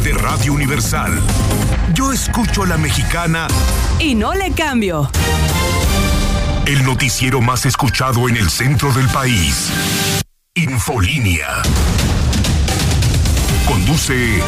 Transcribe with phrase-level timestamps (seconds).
[0.00, 1.20] de Radio Universal.
[1.94, 3.46] Yo escucho a la mexicana
[4.00, 5.08] y no le cambio.
[6.66, 9.70] El noticiero más escuchado en el centro del país.
[10.54, 11.62] Infolínea.
[13.66, 14.42] Conduce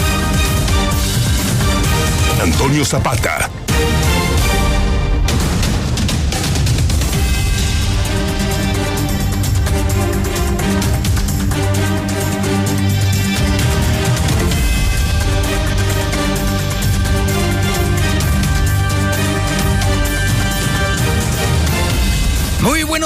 [2.42, 3.48] Antonio Zapata.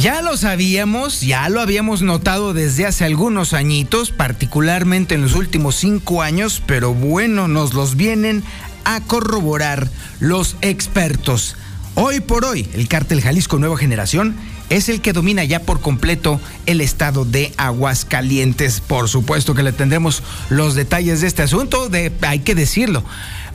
[0.00, 5.74] Ya lo sabíamos, ya lo habíamos notado desde hace algunos añitos, particularmente en los últimos
[5.74, 8.42] cinco años, pero bueno, nos los vienen
[8.86, 11.54] a corroborar los expertos.
[11.96, 14.36] Hoy por hoy, el cártel Jalisco Nueva Generación
[14.70, 18.80] es el que domina ya por completo el estado de Aguascalientes.
[18.80, 23.04] Por supuesto que le tendremos los detalles de este asunto, de, hay que decirlo.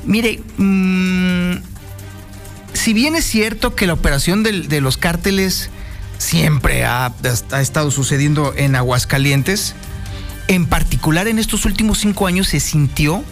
[0.06, 1.56] Mire, mmm,
[2.74, 5.72] si bien es cierto que la operación de los cárteles
[6.18, 7.14] siempre ha,
[7.52, 9.76] ha, estado sucediendo en Aguascalientes.
[10.48, 13.24] En particular en estos últimos cinco años se sintió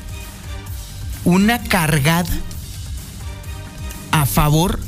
[1.25, 2.29] una cargada
[4.11, 4.79] a favor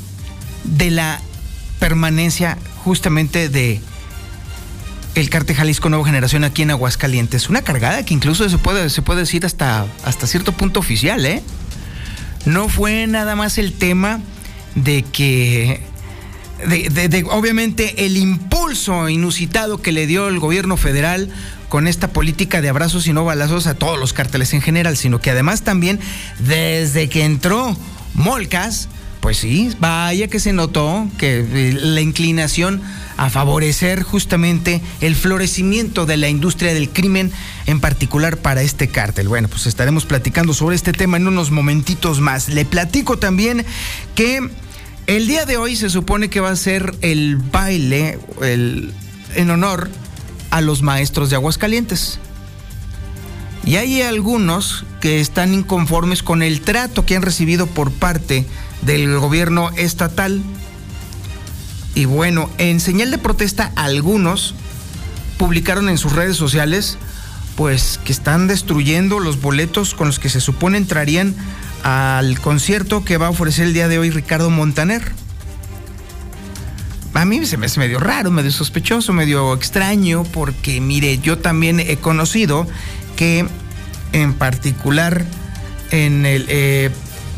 [0.64, 1.20] de la
[1.78, 3.80] permanencia justamente de
[5.14, 7.48] el cártel Jalisco Nueva Generación aquí en Aguascalientes.
[7.48, 11.42] Una cargada que incluso se puede, se puede decir hasta, hasta cierto punto oficial, ¿eh?
[12.44, 14.20] No fue nada más el tema
[14.74, 15.82] de que
[17.30, 21.30] obviamente el impulso inusitado que le dio el gobierno federal
[21.68, 25.20] con esta política de abrazos y no balazos a todos los cárteles en general, sino
[25.20, 26.00] que además también
[26.38, 27.76] desde que entró
[28.14, 28.88] Molcas,
[29.20, 32.80] pues sí, vaya que se notó que la inclinación
[33.16, 37.32] a favorecer justamente el florecimiento de la industria del crimen,
[37.66, 39.28] en particular para este cártel.
[39.28, 42.48] Bueno, pues estaremos platicando sobre este tema en unos momentitos más.
[42.48, 43.64] Le platico también
[44.14, 44.48] que
[45.06, 48.92] el día de hoy se supone que va a ser el baile el,
[49.34, 49.88] en honor
[50.50, 52.18] a los maestros de Aguascalientes.
[53.64, 58.46] Y hay algunos que están inconformes con el trato que han recibido por parte
[58.82, 60.42] del gobierno estatal.
[61.94, 64.54] Y bueno, en señal de protesta, algunos
[65.38, 66.98] publicaron en sus redes sociales
[67.56, 71.34] pues que están destruyendo los boletos con los que se supone entrarían
[71.82, 75.12] al concierto que va a ofrecer el día de hoy Ricardo Montaner.
[77.14, 81.80] A mí se me hace medio raro, medio sospechoso, medio extraño, porque mire, yo también
[81.80, 82.66] he conocido
[83.16, 83.46] que
[84.12, 85.24] en particular
[85.90, 86.90] en eh,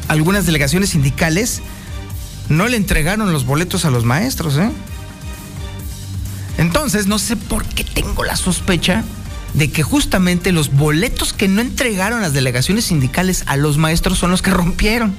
[0.09, 1.62] algunas delegaciones sindicales
[2.49, 4.56] no le entregaron los boletos a los maestros.
[4.59, 4.70] ¿eh?
[6.56, 9.05] Entonces, no sé por qué tengo la sospecha
[9.55, 14.31] de que justamente los boletos que no entregaron las delegaciones sindicales a los maestros son
[14.31, 15.15] los que rompieron.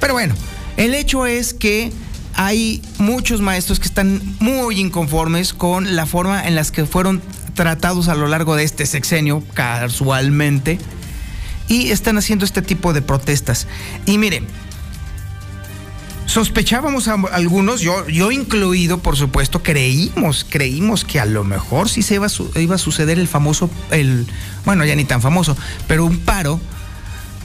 [0.00, 0.34] Pero bueno,
[0.76, 1.92] el hecho es que
[2.34, 7.20] hay muchos maestros que están muy inconformes con la forma en las que fueron
[7.54, 10.78] tratados a lo largo de este sexenio, casualmente,
[11.68, 13.66] y están haciendo este tipo de protestas.
[14.06, 14.46] Y miren,
[16.30, 22.02] sospechábamos a algunos, yo, yo incluido, por supuesto, creímos, creímos que a lo mejor sí
[22.02, 24.28] se iba a, iba a suceder el famoso, el,
[24.64, 25.56] bueno, ya ni tan famoso,
[25.88, 26.60] pero un paro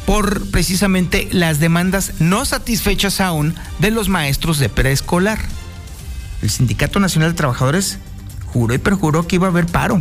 [0.06, 5.40] por precisamente las demandas no satisfechas aún de los maestros de preescolar.
[6.44, 7.98] El Sindicato Nacional de Trabajadores
[8.46, 10.00] juró y perjuró que iba a haber paro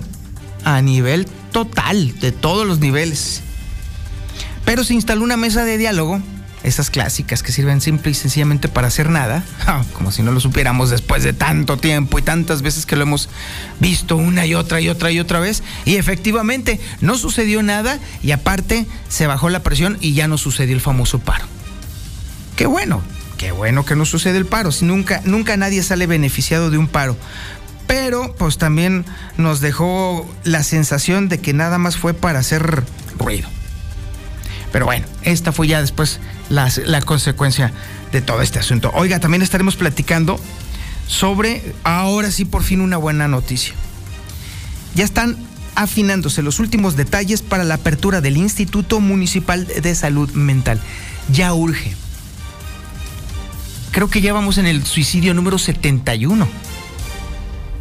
[0.63, 3.41] a nivel total, de todos los niveles.
[4.67, 6.21] Pero se instaló una mesa de diálogo
[6.65, 9.45] esas clásicas que sirven simple y sencillamente para hacer nada,
[9.93, 13.29] como si no lo supiéramos después de tanto tiempo y tantas veces que lo hemos
[13.81, 15.63] visto una y otra y otra y otra vez.
[15.85, 20.75] Y efectivamente no sucedió nada y aparte se bajó la presión y ya no sucedió
[20.75, 21.45] el famoso paro.
[22.57, 23.03] Qué bueno,
[23.37, 26.89] qué bueno que no sucede el paro, si nunca, nunca nadie sale beneficiado de un
[26.89, 27.17] paro.
[27.87, 29.05] Pero pues también
[29.37, 32.83] nos dejó la sensación de que nada más fue para hacer
[33.19, 33.54] ruido.
[34.75, 36.19] Pero bueno, esta fue ya después
[36.49, 37.73] la, consecuencia
[38.11, 38.91] de todo este asunto.
[38.93, 40.37] Oiga, también estaremos platicando
[41.07, 43.73] sobre, ahora sí por fin una buena noticia.
[44.97, 45.37] Ya están
[45.77, 50.81] afinándose los últimos detalles para la apertura del Instituto Municipal de Salud Mental.
[51.31, 51.95] Ya urge.
[53.93, 56.49] creo que ya vamos en el suicidio número 71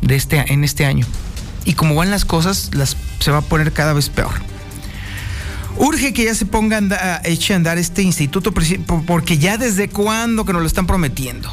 [0.04, 1.08] de este, en este año.
[1.66, 4.53] Y como van las cosas, las, se va a poner cada vez peor.
[5.78, 10.46] Urge que ya se ponga a eche a andar este instituto, porque ya desde cuándo
[10.46, 11.52] que nos lo están prometiendo.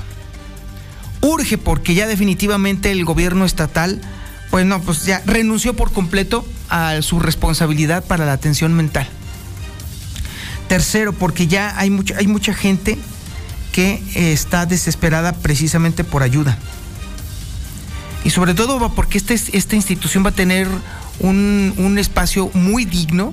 [1.23, 4.01] Urge porque ya definitivamente el gobierno estatal,
[4.51, 9.09] pues no, pues ya renunció por completo a su responsabilidad para la atención mental.
[10.69, 12.99] Tercero, porque ya hay mucha, hay mucha gente
[13.73, 16.59] que está desesperada precisamente por ayuda.
[18.25, 20.69] Y sobre todo porque este, esta institución va a tener
[21.21, 23.33] un, un espacio muy digno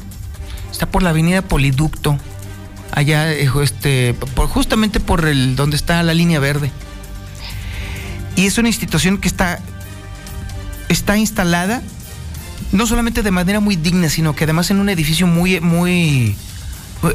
[0.72, 2.18] Está por la avenida Poliducto,
[2.92, 6.72] allá eh, este, por, justamente por el donde está la línea verde.
[8.36, 9.60] Y es una institución que está,
[10.90, 11.82] está instalada
[12.72, 16.36] no solamente de manera muy digna, sino que además en un edificio muy, muy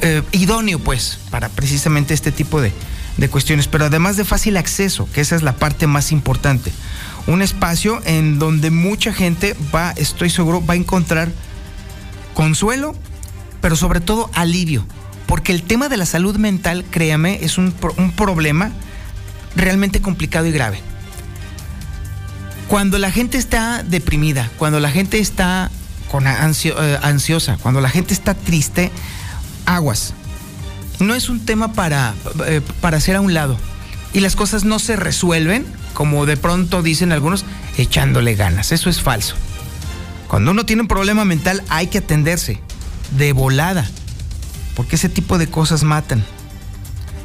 [0.01, 2.73] eh, idóneo, pues, para precisamente este tipo de,
[3.17, 6.73] de cuestiones, pero además de fácil acceso, que esa es la parte más importante.
[7.27, 11.31] Un espacio en donde mucha gente va, estoy seguro, va a encontrar
[12.35, 12.95] consuelo
[13.63, 14.85] pero sobre todo alivio,
[15.27, 17.73] porque el tema de la salud mental, créame, es un,
[18.15, 18.73] problema
[19.57, 20.81] realmente complicado y grave.
[22.69, 25.71] Cuando la gente está deprimida, cuando la gente está
[26.11, 28.91] con eh, ansiosa, cuando la gente está triste,
[29.65, 30.13] aguas.
[30.99, 32.15] No es un tema para,
[32.47, 33.57] eh, para hacer a un lado.
[34.13, 37.45] Y las cosas no se resuelven, como de pronto dicen algunos,
[37.79, 38.73] echándole ganas.
[38.73, 39.37] Eso es falso.
[40.29, 42.61] Cuando uno tiene un problema mental hay que atenderse
[43.17, 43.89] de volada,
[44.75, 46.25] porque ese tipo de cosas matan.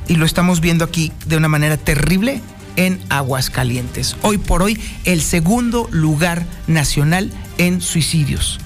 [0.07, 2.41] Y lo estamos viendo aquí de una manera terrible
[2.77, 4.15] en Aguascalientes.
[4.21, 8.59] Hoy por hoy, el segundo lugar nacional en suicidios.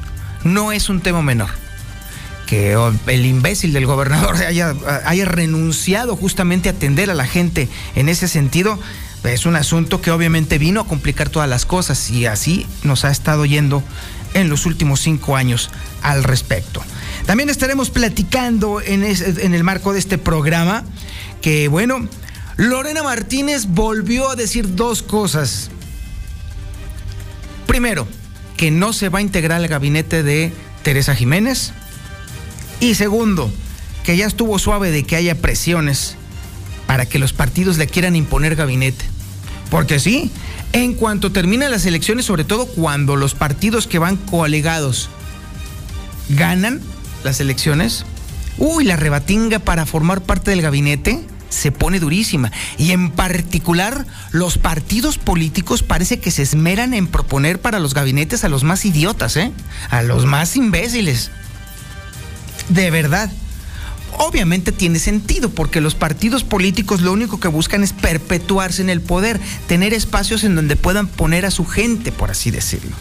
[0.43, 1.49] No es un tema menor.
[2.45, 2.77] Que
[3.07, 4.75] el imbécil del gobernador haya,
[5.05, 8.77] haya renunciado justamente a atender a la gente en ese sentido,
[9.23, 13.11] es un asunto que obviamente vino a complicar todas las cosas y así nos ha
[13.11, 13.83] estado yendo
[14.33, 15.69] en los últimos cinco años
[16.01, 16.81] al respecto.
[17.25, 20.83] También estaremos platicando en, el marco de este programa
[21.41, 22.07] que, bueno,
[22.57, 25.69] Lorena Martínez volvió a decir dos cosas.
[27.67, 28.07] Primero,
[28.57, 30.51] que no se va a integrar al gabinete de
[30.83, 31.71] Teresa Jiménez.
[32.79, 33.51] Y segundo,
[34.03, 36.15] que ya estuvo suave de que haya presiones
[36.87, 39.05] para que los partidos le quieran imponer gabinete.
[39.69, 40.31] Porque sí,
[40.73, 45.09] en cuanto terminan las elecciones, sobre todo cuando los partidos que van coalegados
[46.29, 46.81] ganan,
[47.23, 48.05] las elecciones,
[48.57, 52.51] uy, la rebatinga para formar parte del gabinete se pone durísima.
[52.77, 58.43] Y en particular, los partidos políticos parece que se esmeran en proponer para los gabinetes
[58.43, 59.51] a los más idiotas, ¿eh?
[59.89, 61.29] A los más imbéciles.
[62.69, 63.29] De verdad
[64.17, 69.01] obviamente tiene sentido, porque los partidos políticos lo único que buscan es perpetuarse en el
[69.01, 72.95] poder, tener espacios en donde puedan poner a su gente, por así decirlo.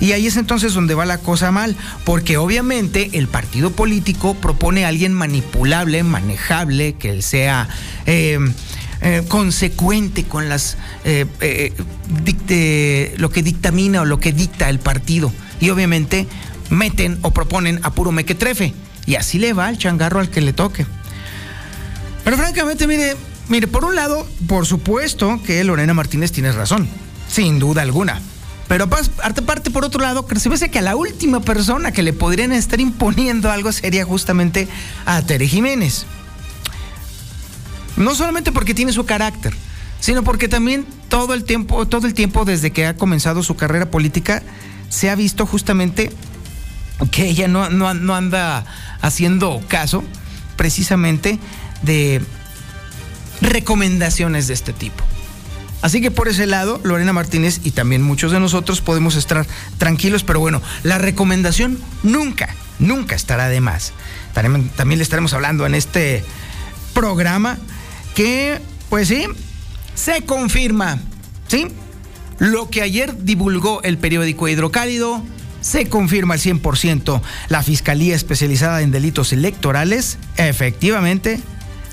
[0.00, 4.84] Y ahí es entonces donde va la cosa mal, porque obviamente el partido político propone
[4.84, 7.68] a alguien manipulable, manejable, que él sea...
[8.06, 8.38] Eh,
[9.02, 11.26] eh, consecuente con las eh,
[13.18, 15.30] lo que dictamina o lo que dicta el partido
[15.60, 16.26] y obviamente
[16.70, 18.72] meten o proponen a puro mequetrefe
[19.06, 20.86] y así le va el changarro al que le toque.
[22.24, 23.16] Pero francamente, mire,
[23.48, 26.88] mire, por un lado, por supuesto que Lorena Martínez tiene razón,
[27.28, 28.20] sin duda alguna.
[28.68, 32.80] Pero aparte, por otro lado, se que a la última persona que le podrían estar
[32.80, 34.66] imponiendo algo sería justamente
[35.04, 36.04] a Tere Jiménez.
[37.96, 39.54] No solamente porque tiene su carácter,
[40.00, 43.90] sino porque también todo el tiempo, todo el tiempo desde que ha comenzado su carrera
[43.90, 44.42] política,
[44.88, 46.10] se ha visto justamente
[47.10, 48.64] que ella no, no anda
[49.00, 50.02] haciendo caso
[50.56, 51.38] precisamente
[51.82, 52.22] de
[53.40, 55.04] recomendaciones de este tipo.
[55.82, 59.46] Así que por ese lado, Lorena Martínez y también muchos de nosotros podemos estar
[59.78, 63.92] tranquilos, pero bueno, la recomendación nunca, nunca estará de más.
[64.32, 66.24] También le estaremos hablando en este
[66.94, 67.58] programa
[68.14, 69.26] que, pues sí,
[69.94, 70.98] se confirma,
[71.48, 71.68] ¿sí?
[72.38, 75.22] Lo que ayer divulgó el periódico Hidrocálido
[75.66, 77.20] se confirma al 100%.
[77.48, 81.40] La Fiscalía Especializada en Delitos Electorales efectivamente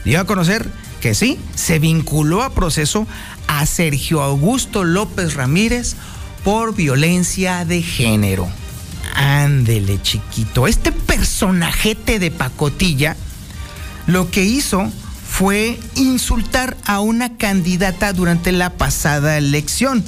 [0.05, 0.69] dio a conocer
[1.01, 3.07] que sí, se vinculó a proceso
[3.47, 5.95] a Sergio Augusto López Ramírez
[6.43, 8.47] por violencia de género.
[9.15, 10.67] Ándele, chiquito.
[10.67, 13.17] Este personajete de pacotilla
[14.05, 14.91] lo que hizo
[15.27, 20.03] fue insultar a una candidata durante la pasada elección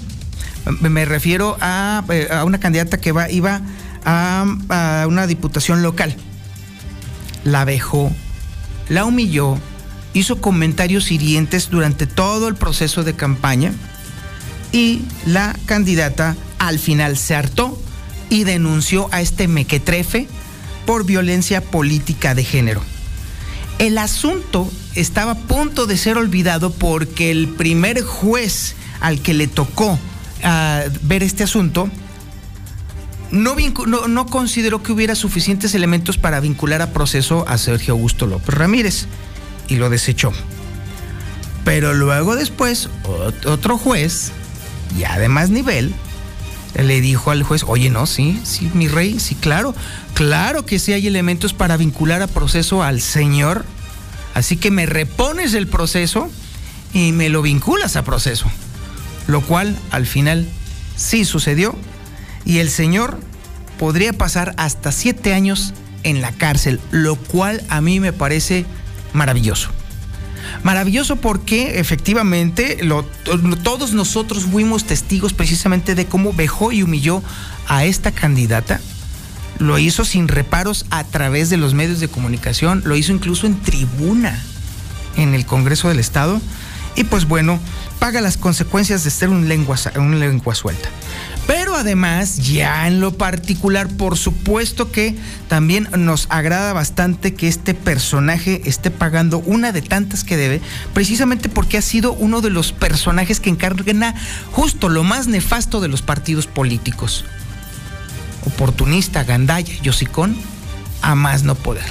[0.82, 3.62] me refiero eh, a, una candidata que iba
[4.06, 6.16] a, una diputación local.
[7.44, 8.12] La vejó,
[8.90, 9.58] la humilló,
[10.14, 13.74] hizo comentarios hirientes durante todo el proceso de campaña
[14.72, 17.80] y la candidata al final se hartó
[18.30, 20.28] y denunció a este mequetrefe
[20.86, 22.82] por violencia política de género.
[23.78, 29.48] El asunto estaba a punto de ser olvidado porque el primer juez al que le
[29.48, 30.00] tocó
[30.44, 31.90] ah, ver este asunto
[33.32, 33.56] no,
[34.08, 39.08] no, consideró que hubiera suficientes elementos para vincular a proceso a Sergio Augusto López Ramírez
[39.68, 40.32] y lo desechó.
[41.64, 42.90] Pero luego después
[43.46, 44.32] otro juez,
[44.98, 45.94] ya de más nivel,
[46.76, 49.74] le dijo al juez, oye, no, sí, sí, mi rey, sí, claro,
[50.14, 53.66] claro que sí hay elementos para vincular a proceso al señor,
[54.34, 56.30] así que me repones el proceso
[56.94, 58.46] y me lo vinculas a proceso,
[59.28, 60.48] lo cual al final
[60.96, 61.76] sí sucedió
[62.46, 63.20] y el señor
[63.80, 68.66] podría pasar hasta siete años en la cárcel, lo cual a mí me parece
[69.14, 69.70] maravilloso.
[70.64, 72.78] Maravilloso porque efectivamente
[73.64, 77.24] todos nosotros fuimos testigos precisamente de cómo vejó y humilló
[77.68, 78.80] a esta candidata.
[79.58, 83.60] Lo hizo sin reparos a través de los medios de comunicación, lo hizo incluso en
[83.62, 84.40] tribuna
[85.18, 86.42] en el Congreso del Estado.
[86.96, 87.60] Y pues bueno,
[88.00, 90.90] paga las consecuencias de ser un lengua, un lengua suelta.
[91.48, 95.16] Pero además, ya en lo particular, por supuesto que
[95.48, 100.62] también nos agrada bastante que este personaje esté pagando una de tantas que debe,
[100.94, 104.16] precisamente porque ha sido uno de los personajes que encarna
[104.52, 107.26] justo lo más nefasto de los partidos políticos.
[108.46, 110.36] Oportunista, gandaya, yosicón,
[111.04, 111.86] a más no poder.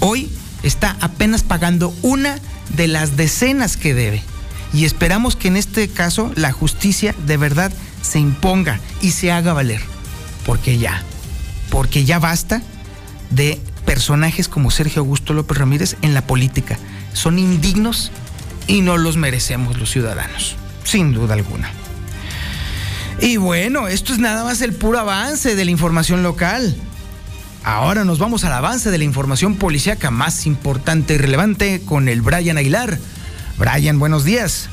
[0.00, 0.30] Hoy
[0.62, 2.38] está apenas pagando una
[2.70, 4.22] de las decenas que debe.
[4.72, 9.52] Y esperamos que en este caso la justicia de verdad se imponga y se haga
[9.52, 9.80] valer.
[10.44, 11.02] Porque ya,
[11.70, 12.62] porque ya basta
[13.30, 16.78] de personajes como Sergio Augusto López Ramírez en la política.
[17.12, 18.10] Son indignos
[18.66, 21.70] y no los merecemos los ciudadanos, sin duda alguna.
[23.20, 26.76] Y bueno, esto es nada más el puro avance de la información local.
[27.64, 32.20] Ahora nos vamos al avance de la información policíaca más importante y relevante con el
[32.20, 32.98] Brian Aguilar.
[33.58, 34.68] Brian, buenos días.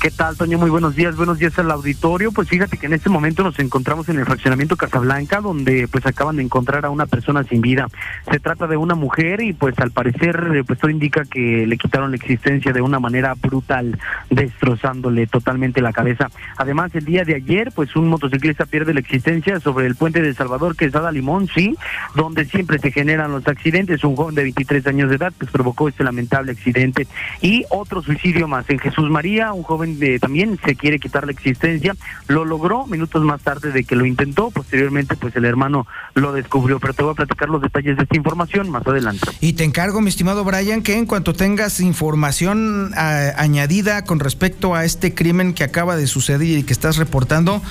[0.00, 0.58] ¿Qué tal, Toño?
[0.58, 2.30] Muy buenos días, buenos días al auditorio.
[2.30, 6.36] Pues fíjate que en este momento nos encontramos en el fraccionamiento Casablanca, donde pues acaban
[6.36, 7.88] de encontrar a una persona sin vida.
[8.30, 11.78] Se trata de una mujer y pues al parecer eh, pues todo indica que le
[11.78, 13.98] quitaron la existencia de una manera brutal,
[14.28, 16.30] destrozándole totalmente la cabeza.
[16.58, 20.34] Además, el día de ayer pues un motociclista pierde la existencia sobre el puente de
[20.34, 21.74] Salvador Quesada Limón, sí,
[22.14, 24.04] donde siempre se generan los accidentes.
[24.04, 27.08] Un joven de 23 años de edad pues provocó este lamentable accidente
[27.40, 29.85] y otro suicidio más en Jesús María, un joven
[30.20, 31.94] también se quiere quitar la existencia.
[32.28, 34.50] Lo logró minutos más tarde de que lo intentó.
[34.50, 36.80] Posteriormente, pues el hermano lo descubrió.
[36.80, 39.26] Pero te voy a platicar los detalles de esta información más adelante.
[39.40, 44.84] Y te encargo, mi estimado Brian, que en cuanto tengas información añadida con respecto a
[44.84, 47.62] este crimen que acaba de suceder y que estás reportando,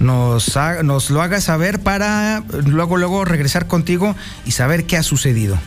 [0.00, 4.14] nos, nos lo hagas saber para luego, luego regresar contigo
[4.44, 5.58] y saber qué ha sucedido.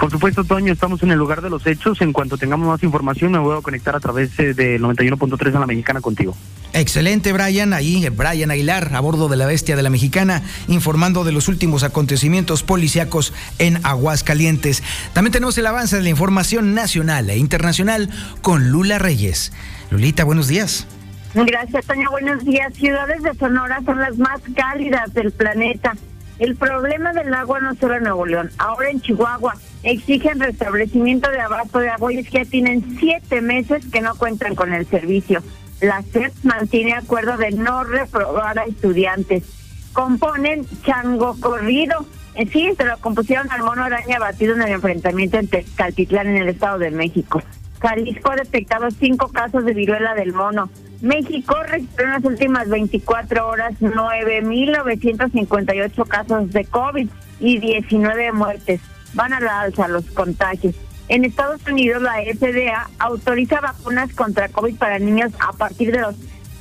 [0.00, 2.00] Por supuesto, Toño, estamos en el lugar de los hechos.
[2.00, 5.60] En cuanto tengamos más información, me voy a conectar a través eh, de 91.3 a
[5.60, 6.36] la Mexicana contigo.
[6.72, 7.72] Excelente, Brian.
[7.72, 11.82] Ahí, Brian Aguilar, a bordo de la bestia de la Mexicana, informando de los últimos
[11.82, 14.82] acontecimientos policíacos en Aguascalientes.
[15.14, 18.10] También tenemos el avance de la información nacional e internacional
[18.42, 19.52] con Lula Reyes.
[19.90, 20.86] Lulita, buenos días.
[21.34, 22.10] Gracias, Toño.
[22.10, 22.72] Buenos días.
[22.74, 25.96] Ciudades de Sonora son las más cálidas del planeta.
[26.38, 31.40] El problema del agua no solo en Nuevo León, ahora en Chihuahua exigen restablecimiento de
[31.40, 34.86] abasto de agua y es que ya tienen siete meses que no cuentan con el
[34.86, 35.42] servicio.
[35.80, 39.44] La SEP mantiene acuerdo de no reprobar a estudiantes.
[39.92, 42.04] Componen chango corrido.
[42.34, 46.38] En sí, se lo compusieron al mono araña batido en el enfrentamiento en Caltitlán, en
[46.38, 47.42] el Estado de México.
[47.80, 50.68] Jalisco ha detectado cinco casos de viruela del mono.
[51.00, 57.08] México registró en las últimas 24 horas 9.958 casos de COVID
[57.40, 58.80] y 19 muertes.
[59.14, 60.74] Van a la alza los contagios.
[61.08, 66.14] En Estados Unidos, la FDA autoriza vacunas contra COVID para niños a partir de los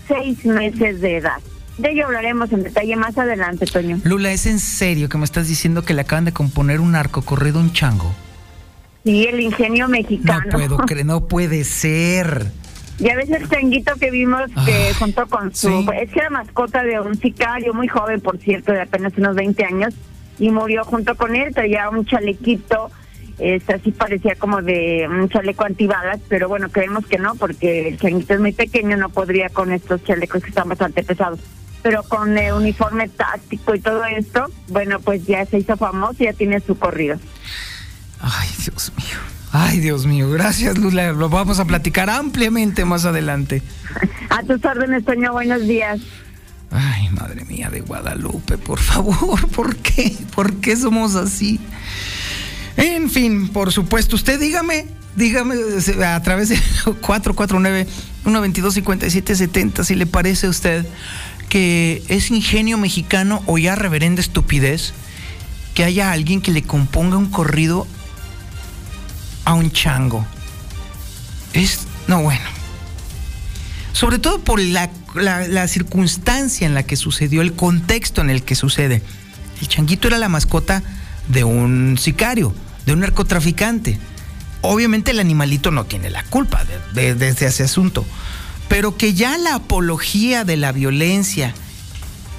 [0.07, 1.39] seis meses de edad.
[1.77, 3.99] De ello hablaremos en detalle más adelante, Toño.
[4.03, 7.21] Lula, ¿es en serio que me estás diciendo que le acaban de componer un arco
[7.21, 8.15] corrido un chango?
[9.03, 10.41] Sí, el ingenio mexicano.
[10.45, 12.51] No puedo creer, no puede ser.
[12.99, 15.87] Ya ves el changuito que vimos que junto con su...
[15.93, 19.63] Es que era mascota de un sicario muy joven, por cierto, de apenas unos 20
[19.65, 19.93] años,
[20.39, 22.91] y murió junto con él, traía un chalequito,
[23.39, 27.99] este, así parecía como de un chaleco antibalas, pero bueno, creemos que no, porque el
[27.99, 31.39] changuito es muy pequeño, no podría con estos chalecos que están bastante pesados.
[31.83, 36.25] Pero con el uniforme táctico y todo esto, bueno, pues ya se hizo famoso y
[36.25, 37.17] ya tiene su corrido.
[38.19, 39.37] Ay, Dios mío.
[39.51, 43.61] Ay, Dios mío, gracias Lula, lo vamos a platicar ampliamente más adelante.
[44.29, 46.01] A tus órdenes, Toño, buenos días.
[46.71, 50.15] Ay, madre mía de Guadalupe, por favor, ¿por qué?
[50.35, 51.59] ¿Por qué somos así?
[52.75, 55.55] En fin, por supuesto, usted dígame, dígame
[56.05, 56.57] a través de
[58.25, 60.85] 449-122-5770 si le parece a usted
[61.49, 64.93] que es ingenio mexicano o ya reverenda estupidez
[65.73, 67.87] que haya alguien que le componga un corrido
[69.45, 70.25] a un chango.
[71.53, 72.56] Es, no bueno.
[73.97, 78.53] Sobre todo por la, la, circunstancia en la que sucedió, el contexto en el que
[78.53, 79.01] sucede.
[79.59, 80.83] El changuito era la mascota
[81.29, 82.53] de un sicario,
[82.85, 83.97] de un narcotraficante.
[84.61, 86.63] Obviamente el animalito no tiene la culpa
[86.93, 88.05] de, ese asunto,
[88.69, 91.55] pero que ya la apología de la violencia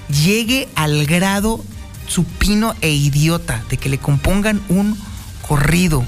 [0.09, 1.65] llegue al grado
[2.07, 4.97] supino e idiota de que le compongan un
[5.43, 6.05] corrido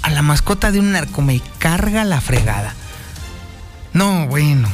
[0.00, 2.74] a la mascota de un narco me carga la fregada.
[3.92, 4.68] No, bueno.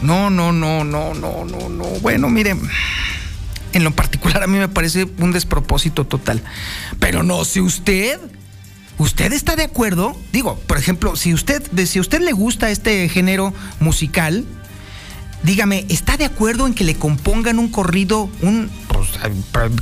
[0.00, 1.84] No, no, no, no, no, no, no.
[2.00, 2.60] Bueno, miren,
[3.72, 6.42] en lo particular a mí me parece un despropósito total.
[7.00, 8.20] Pero no, si usted,
[8.98, 13.52] usted está de acuerdo, digo, por ejemplo, si usted, si usted le gusta este género
[13.80, 14.44] musical,
[15.42, 19.08] dígame, ¿está de acuerdo en que le compongan un corrido, un, pues,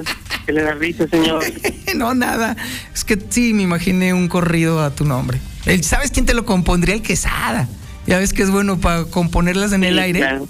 [0.46, 1.42] de la, risa, señor.
[1.96, 2.54] no, nada.
[2.92, 5.38] Es que sí, me imaginé un corrido a tu nombre.
[5.80, 6.94] ¿Sabes quién te lo compondría?
[6.94, 7.68] El Quesada.
[8.06, 10.40] Ya ves que es bueno para componerlas en el aire.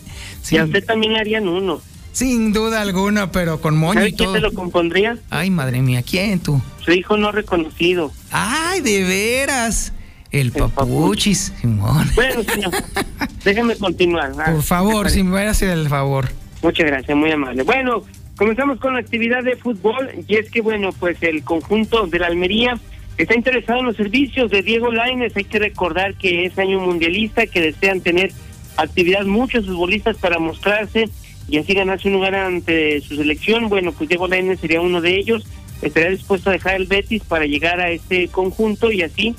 [0.43, 0.57] Sí.
[0.57, 1.81] Y a usted también harían uno.
[2.11, 4.33] Sin duda alguna, pero con moño y todo.
[4.33, 5.17] quién te lo compondría?
[5.31, 6.61] Ay, madre mía, ¿quién tú?
[6.85, 8.11] Su hijo no reconocido.
[8.33, 9.93] Ay, de veras.
[10.33, 12.11] El, papuchis, Simón.
[12.17, 12.73] Bueno, señor,
[13.45, 14.33] déjame continuar.
[14.33, 16.40] Por favor, si me voy a hacer el favor.
[16.63, 17.63] Muchas gracias, muy amable.
[17.63, 18.05] Bueno,
[18.37, 22.27] comenzamos con la actividad de fútbol y es que, bueno, pues el conjunto de la
[22.27, 22.79] Almería
[23.17, 25.37] está interesado en los servicios de Diego Laines.
[25.37, 28.33] Hay que recordar que es año mundialista, que desean tener
[28.77, 31.09] actividad muchos futbolistas para mostrarse
[31.49, 33.69] y así ganarse un lugar ante su selección.
[33.69, 35.47] Bueno, pues Diego Laines sería uno de ellos.
[35.83, 39.35] Estaría dispuesto a dejar el Betis para llegar a este conjunto y así,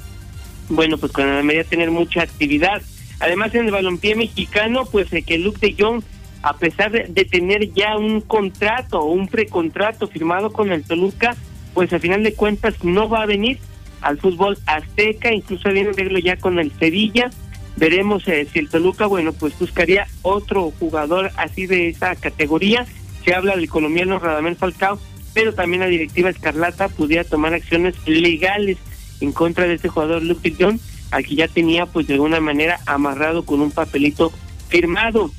[0.69, 2.81] bueno, pues con la Almería tener mucha actividad.
[3.19, 6.03] Además, en el balompié mexicano, pues eh, que Luke de Jong
[6.43, 11.35] a pesar de, tener ya un contrato o un precontrato firmado con el Toluca,
[11.73, 13.59] pues al final de cuentas no va a venir
[14.01, 17.29] al fútbol azteca, incluso viene a verlo ya con el Sevilla.
[17.77, 22.85] Veremos eh, si el Toluca, bueno, pues buscaría otro jugador así de esa categoría.
[23.23, 24.99] Se habla del colombiano Radamel Falcao,
[25.33, 28.77] pero también la directiva Escarlata pudiera tomar acciones legales
[29.21, 30.79] en contra de este jugador Luke John,
[31.11, 34.31] al que ya tenía pues de alguna manera amarrado con un papelito
[34.69, 35.31] firmado.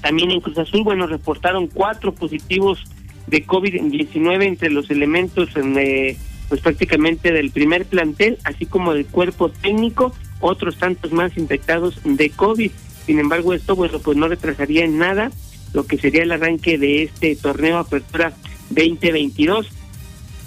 [0.00, 2.84] También en Cruz Azul, bueno, reportaron cuatro positivos
[3.26, 6.16] de COVID-19 entre los elementos eh,
[6.48, 12.30] pues prácticamente del primer plantel, así como del cuerpo técnico, otros tantos más infectados de
[12.30, 12.70] COVID.
[13.06, 15.30] Sin embargo, esto bueno, pues no retrasaría en nada
[15.72, 18.32] lo que sería el arranque de este torneo Apertura
[18.70, 19.68] 2022.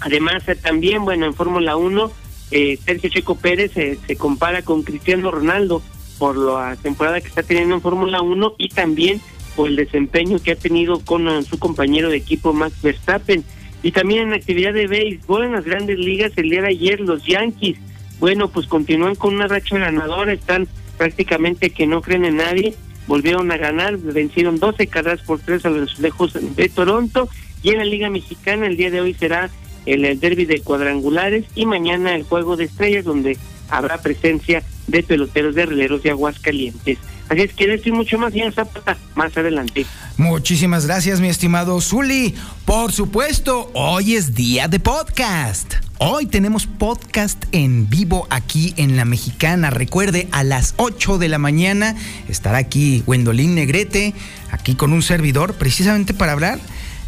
[0.00, 2.10] Además, eh, también, bueno, en Fórmula 1,
[2.50, 5.82] eh, Sergio Checo Pérez eh, se compara con Cristiano Ronaldo
[6.18, 9.20] por la temporada que está teniendo en Fórmula 1 y también
[9.56, 13.44] por el desempeño que ha tenido con uh, su compañero de equipo Max Verstappen.
[13.82, 17.24] Y también en actividad de béisbol en las grandes ligas el día de ayer los
[17.26, 17.78] Yankees,
[18.18, 22.74] bueno, pues continúan con una racha ganadora, están prácticamente que no creen en nadie,
[23.06, 27.28] volvieron a ganar, vencieron 12 carreras por tres a los lejos de Toronto
[27.62, 29.50] y en la Liga Mexicana el día de hoy será
[29.84, 33.36] el, el derby de cuadrangulares y mañana el juego de estrellas donde
[33.68, 36.98] habrá presencia de peloteros de releros de Aguascalientes.
[37.28, 39.86] Así es que decir mucho más, señor Zapata, más adelante.
[40.18, 42.34] Muchísimas gracias, mi estimado Zuli.
[42.66, 45.74] Por supuesto, hoy es día de podcast.
[45.98, 49.70] Hoy tenemos podcast en vivo aquí en La Mexicana.
[49.70, 51.96] Recuerde, a las 8 de la mañana
[52.28, 54.12] estará aquí Gwendolyn Negrete,
[54.50, 56.58] aquí con un servidor, precisamente para hablar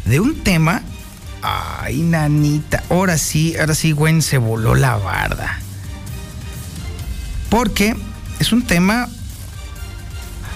[0.05, 0.81] de un tema.
[1.43, 5.59] Ay, nanita, ahora sí, ahora sí, Gwen se voló la barda.
[7.49, 7.95] Porque
[8.39, 9.09] es un tema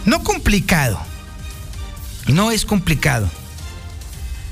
[0.06, 1.00] no complicado,
[2.28, 3.30] no es complicado,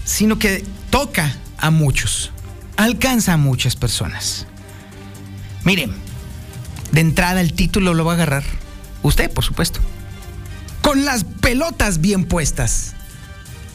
[0.05, 2.31] sino que toca a muchos,
[2.77, 4.45] alcanza a muchas personas.
[5.63, 5.93] Miren,
[6.91, 8.43] de entrada el título lo va a agarrar
[9.03, 9.79] usted, por supuesto,
[10.81, 12.95] con las pelotas bien puestas.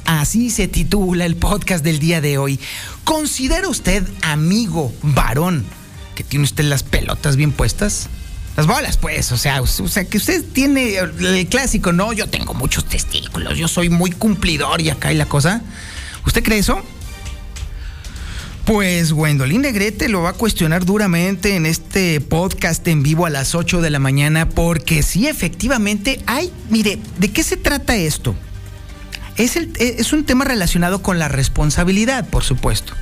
[0.04, 2.60] Así se titula el podcast del día de hoy.
[3.04, 5.64] ¿Considera usted, amigo varón,
[6.14, 8.08] que tiene usted las pelotas bien puestas?
[8.56, 12.54] Las bolas, pues, o sea, o sea, que usted tiene el clásico, no, yo tengo
[12.54, 15.62] muchos testículos, yo soy muy cumplidor y acá y la cosa.
[16.24, 16.80] ¿Usted cree eso?
[18.64, 23.56] Pues Gwendolyn Negrete lo va a cuestionar duramente en este podcast en vivo a las
[23.56, 28.36] 8 de la mañana, porque sí, efectivamente, hay, mire, ¿de qué se trata esto?
[29.36, 32.94] Es, el, es un tema relacionado con la responsabilidad, por supuesto.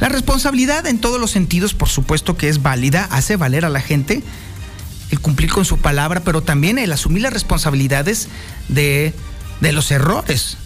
[0.00, 3.80] La responsabilidad en todos los sentidos, por supuesto que es válida, hace valer a la
[3.80, 4.22] gente
[5.10, 8.28] el cumplir con su palabra, pero también el asumir las responsabilidades
[8.68, 9.14] de,
[9.60, 10.58] de los errores.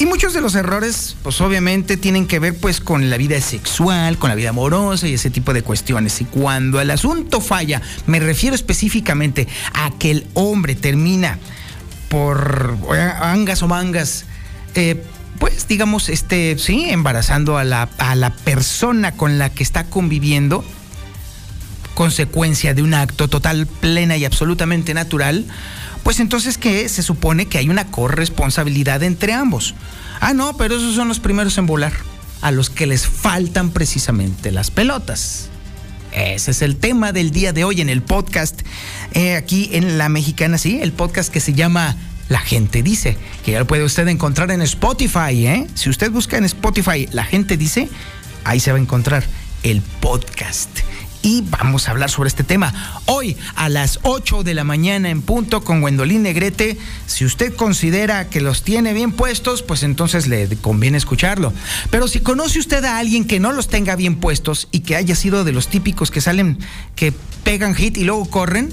[0.00, 4.16] Y muchos de los errores, pues obviamente tienen que ver pues con la vida sexual,
[4.16, 6.20] con la vida amorosa y ese tipo de cuestiones.
[6.20, 11.40] Y cuando el asunto falla, me refiero específicamente a que el hombre termina
[12.08, 12.78] por
[13.20, 14.24] angas o mangas,
[14.76, 15.02] eh,
[15.40, 20.64] pues digamos, este, sí, embarazando a la, a la persona con la que está conviviendo,
[21.98, 25.44] consecuencia de un acto total, plena y absolutamente natural,
[26.04, 29.74] pues entonces que se supone que hay una corresponsabilidad entre ambos.
[30.20, 31.92] Ah, no, pero esos son los primeros en volar,
[32.40, 35.48] a los que les faltan precisamente las pelotas.
[36.12, 38.60] Ese es el tema del día de hoy en el podcast,
[39.10, 41.96] eh, aquí en La Mexicana, sí, el podcast que se llama
[42.28, 45.66] La Gente Dice, que ya lo puede usted encontrar en Spotify, ¿eh?
[45.74, 47.88] Si usted busca en Spotify La Gente Dice,
[48.44, 49.24] ahí se va a encontrar
[49.64, 50.70] el podcast
[51.22, 52.72] y vamos a hablar sobre este tema.
[53.06, 56.78] Hoy a las 8 de la mañana en punto con Gwendolyn Negrete.
[57.06, 61.52] Si usted considera que los tiene bien puestos, pues entonces le conviene escucharlo.
[61.90, 65.14] Pero si conoce usted a alguien que no los tenga bien puestos y que haya
[65.14, 66.58] sido de los típicos que salen,
[66.94, 67.12] que
[67.44, 68.70] pegan hit y luego corren,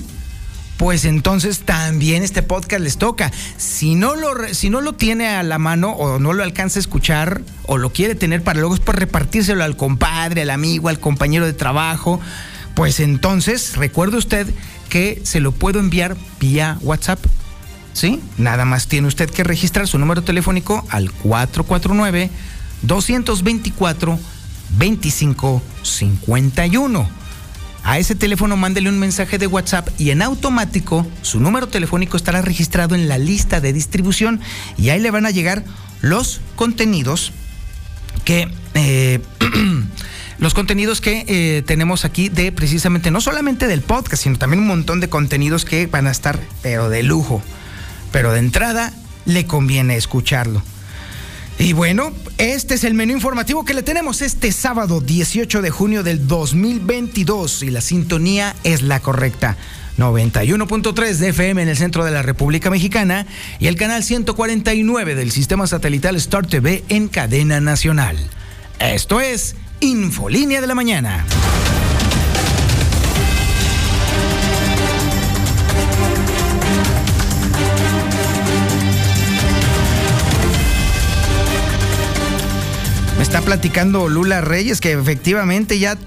[0.78, 3.32] pues entonces también este podcast les toca.
[3.58, 6.82] Si no lo, si no lo tiene a la mano o no lo alcanza a
[6.82, 11.54] escuchar o lo quiere tener para luego repartírselo al compadre, al amigo, al compañero de
[11.54, 12.20] trabajo,
[12.76, 14.46] pues entonces recuerde usted
[14.90, 17.26] que se lo puedo enviar vía WhatsApp.
[17.94, 18.20] ¿Sí?
[18.38, 22.30] Nada más tiene usted que registrar su número telefónico al 449
[22.82, 24.20] 224
[24.78, 27.25] 2551
[27.86, 32.42] a ese teléfono mándele un mensaje de WhatsApp y en automático su número telefónico estará
[32.42, 34.42] registrado en la lista de distribución
[34.76, 35.64] y ahí le van a llegar
[36.02, 37.32] los contenidos
[38.26, 38.50] que...
[38.74, 39.22] Eh,
[40.38, 44.68] los contenidos que eh, tenemos aquí de precisamente no solamente del podcast, sino también un
[44.68, 47.42] montón de contenidos que van a estar, pero de lujo.
[48.12, 48.92] Pero de entrada
[49.26, 50.62] le conviene escucharlo.
[51.58, 56.04] Y bueno, este es el menú informativo que le tenemos este sábado 18 de junio
[56.04, 59.56] del 2022 y la sintonía es la correcta.
[59.98, 63.26] 91.3 de FM en el centro de la República Mexicana
[63.60, 68.18] y el canal 149 del sistema satelital Star TV en cadena nacional.
[68.80, 71.26] Esto es Infolínea de la Mañana.
[83.36, 85.98] Está platicando Lula Reyes que efectivamente ya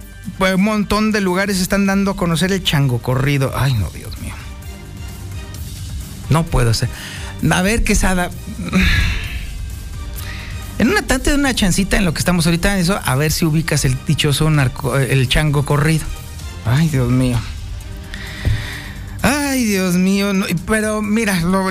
[0.40, 3.52] un montón de lugares están dando a conocer el chango corrido.
[3.54, 4.32] Ay, no, Dios mío.
[6.30, 6.88] No puedo ser.
[7.50, 8.30] A ver, Quesada.
[10.78, 13.44] En una tante de una chancita en lo que estamos ahorita, eso, a ver si
[13.44, 16.06] ubicas el dichoso narco, el chango corrido.
[16.64, 17.38] Ay, Dios mío.
[19.48, 20.32] Ay, Dios mío,
[20.66, 21.70] pero mira, lo,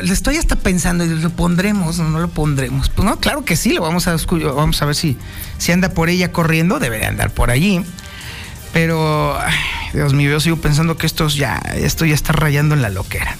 [0.00, 2.88] estoy hasta pensando, ¿lo pondremos o no lo pondremos?
[2.88, 4.16] Pues no, claro que sí, lo vamos a
[4.54, 5.18] vamos a ver si,
[5.58, 7.82] si anda por ella corriendo, debería andar por allí.
[8.72, 9.38] Pero,
[9.92, 13.36] Dios mío, yo sigo pensando que esto ya, esto ya está rayando en la loquera.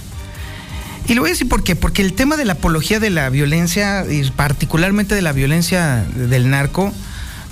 [1.09, 3.31] Y lo voy a decir por qué, porque el tema de la apología de la
[3.31, 6.93] violencia, y particularmente de la violencia del narco,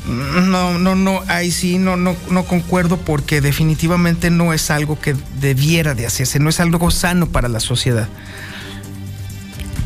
[0.06, 5.16] no, no, no, ahí sí no, no, no concuerdo porque definitivamente no es algo que
[5.40, 8.08] debiera de hacerse, no es algo sano para la sociedad.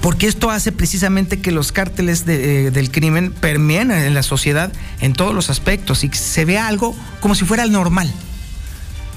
[0.00, 5.12] Porque esto hace precisamente que los cárteles eh, del crimen permeen en la sociedad en
[5.12, 8.12] todos los aspectos y se vea algo como si fuera normal,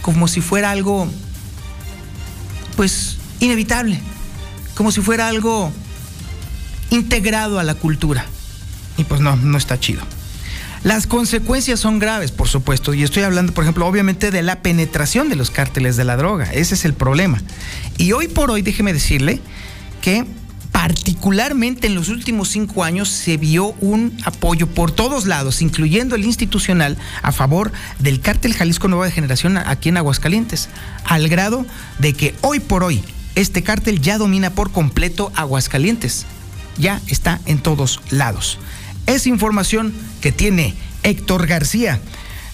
[0.02, 1.08] como si fuera algo,
[2.76, 4.00] pues, inevitable,
[4.76, 5.72] como si fuera algo
[6.90, 8.26] integrado a la cultura.
[8.98, 10.02] Y pues no, no está chido.
[10.84, 15.30] Las consecuencias son graves, por supuesto, y estoy hablando, por ejemplo, obviamente de la penetración
[15.30, 16.46] de los cárteles de la droga.
[16.52, 17.40] Ese es el problema.
[17.98, 19.40] Y hoy por hoy, déjeme decirle
[20.02, 20.26] que
[20.72, 26.26] particularmente en los últimos cinco años se vio un apoyo por todos lados, incluyendo el
[26.26, 30.70] institucional, a favor del cártel Jalisco Nueva Generación aquí en Aguascalientes,
[31.06, 31.66] al grado
[32.00, 33.04] de que hoy por hoy
[33.36, 36.26] este cártel ya domina por completo Aguascalientes.
[36.78, 38.58] Ya está en todos lados.
[39.06, 42.00] Es información que tiene Héctor García.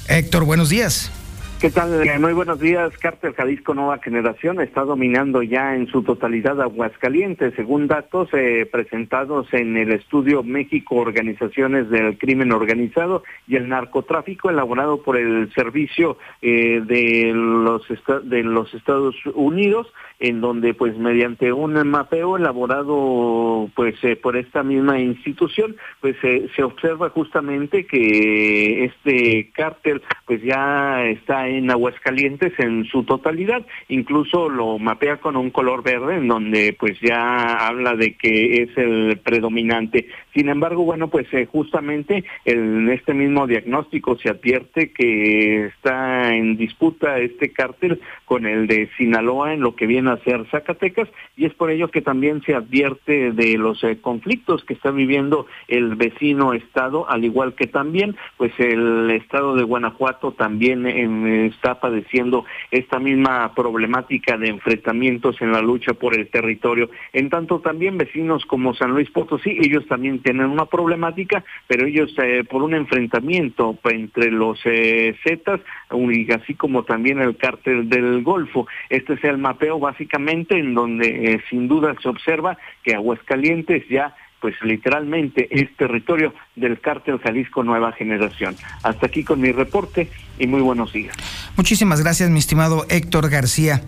[0.08, 1.12] Héctor, buenos días.
[1.60, 2.08] ¿Qué tal?
[2.08, 2.96] Eh, muy buenos días.
[3.00, 9.52] Cártel Jalisco Nueva Generación está dominando ya en su totalidad Aguascalientes, según datos eh, presentados
[9.54, 16.20] en el estudio México Organizaciones del Crimen Organizado y el Narcotráfico, elaborado por el Servicio
[16.44, 17.82] eh, de, los
[18.24, 24.64] de los Estados Unidos en donde pues mediante un mapeo elaborado pues eh, por esta
[24.64, 32.86] misma institución pues se observa justamente que este cártel pues ya está en Aguascalientes en
[32.86, 33.66] su totalidad.
[33.88, 38.78] Incluso lo mapea con un color verde en donde pues ya habla de que es
[38.78, 40.08] el predominante
[40.38, 46.58] sin embargo bueno pues eh, justamente en este mismo diagnóstico se advierte que está en
[46.58, 51.54] disputa este cártel con el de Sinaloa en lo que viene hacer Zacatecas y es
[51.56, 56.54] por ello que también se advierte de los eh, conflictos que está viviendo el vecino
[56.54, 63.00] estado, al igual que también pues el estado de Guanajuato también em, está padeciendo esta
[63.00, 66.90] misma problemática de enfrentamientos en la lucha por el territorio.
[67.14, 72.14] En tanto también vecinos como San Luis Potosí, ellos también tienen una problemática, pero ellos
[72.22, 78.68] eh, por un enfrentamiento entre los eh, Zetas, así como también el cártel del Golfo.
[78.90, 84.14] Este es el mapeo básicamente en donde eh, sin duda se observa que Aguascalientes ya
[84.42, 88.58] pues literalmente es territorio del cártel Jalisco Nueva Generación.
[88.84, 91.16] Hasta aquí con mi reporte y muy buenos días.
[91.56, 93.82] Muchísimas gracias, mi estimado Héctor García.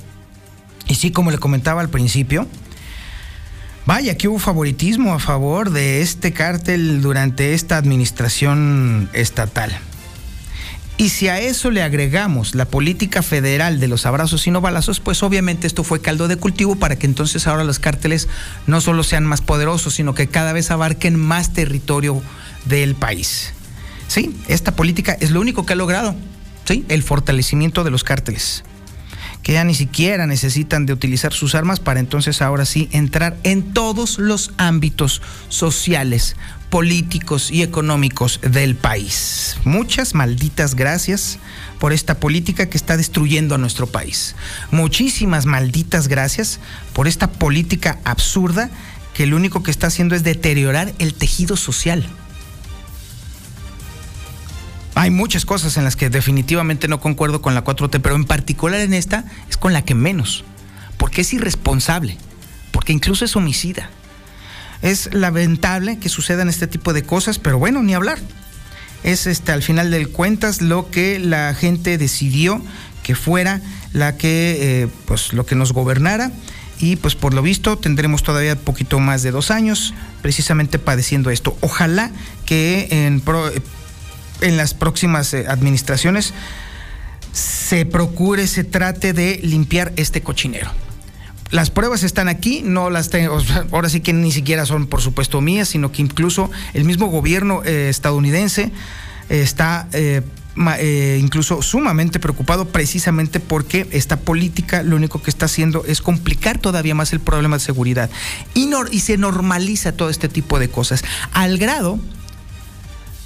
[0.87, 2.47] Y sí, como le comentaba al principio,
[3.85, 9.77] vaya que hubo favoritismo a favor de este cártel durante esta administración estatal.
[10.97, 14.99] Y si a eso le agregamos la política federal de los abrazos y no balazos,
[14.99, 18.27] pues obviamente esto fue caldo de cultivo para que entonces ahora los cárteles
[18.67, 22.21] no solo sean más poderosos, sino que cada vez abarquen más territorio
[22.65, 23.53] del país.
[24.09, 26.15] Sí, esta política es lo único que ha logrado,
[26.65, 26.83] ¿sí?
[26.89, 28.65] El fortalecimiento de los cárteles
[29.43, 33.73] que ya ni siquiera necesitan de utilizar sus armas para entonces ahora sí entrar en
[33.73, 36.35] todos los ámbitos sociales,
[36.69, 39.57] políticos y económicos del país.
[39.63, 41.39] Muchas malditas gracias
[41.79, 44.35] por esta política que está destruyendo a nuestro país.
[44.71, 46.59] Muchísimas malditas gracias
[46.93, 48.69] por esta política absurda
[49.13, 52.05] que lo único que está haciendo es deteriorar el tejido social.
[54.99, 58.81] Hay muchas cosas en las que definitivamente no concuerdo con la 4T, pero en particular
[58.81, 60.43] en esta es con la que menos,
[60.97, 62.17] porque es irresponsable,
[62.71, 63.89] porque incluso es homicida
[64.81, 68.19] es lamentable que sucedan este tipo de cosas, pero bueno, ni hablar.
[69.03, 72.61] Es este, al final del cuentas lo que la gente decidió
[73.03, 73.61] que fuera
[73.93, 76.31] la que, eh, pues, lo que nos gobernara.
[76.81, 81.57] Y pues por lo visto tendremos todavía poquito más de dos años precisamente padeciendo esto.
[81.59, 82.09] Ojalá
[82.45, 83.21] que en,
[84.41, 86.33] en las próximas eh, administraciones
[87.31, 90.71] se procure, se trate de limpiar este cochinero.
[91.51, 93.39] Las pruebas están aquí, no las tengo,
[93.71, 97.61] ahora sí que ni siquiera son por supuesto mías, sino que incluso el mismo gobierno
[97.63, 98.71] eh, estadounidense
[99.29, 99.87] está
[100.77, 106.57] eh, incluso sumamente preocupado precisamente porque esta política lo único que está haciendo es complicar
[106.57, 108.09] todavía más el problema de seguridad.
[108.53, 111.99] Y se normaliza todo este tipo de cosas al grado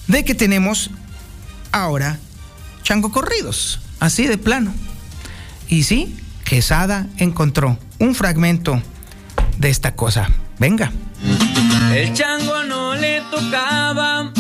[0.08, 0.92] de que tenemos
[1.74, 2.20] ahora
[2.84, 4.74] chango corridos, así de plano.
[5.68, 8.82] Y sí, Quesada encontró un fragmento
[9.58, 10.30] de esta cosa.
[10.60, 10.92] Venga.
[11.94, 14.32] El chango no le tocaba.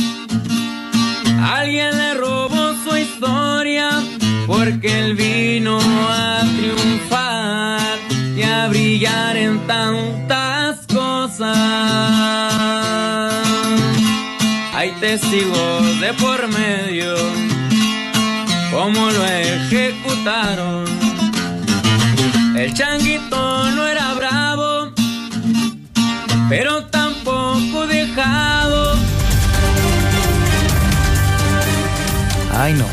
[1.41, 3.89] Alguien le robó su historia
[4.47, 7.97] porque él vino a triunfar
[8.35, 12.52] y a brillar en tantas cosas.
[14.83, 17.15] Hay testigos de por medio,
[18.69, 20.83] cómo lo ejecutaron
[22.57, 24.91] el changuito no era bravo,
[26.49, 28.97] pero tampoco dejado.
[32.51, 32.85] Ay, no.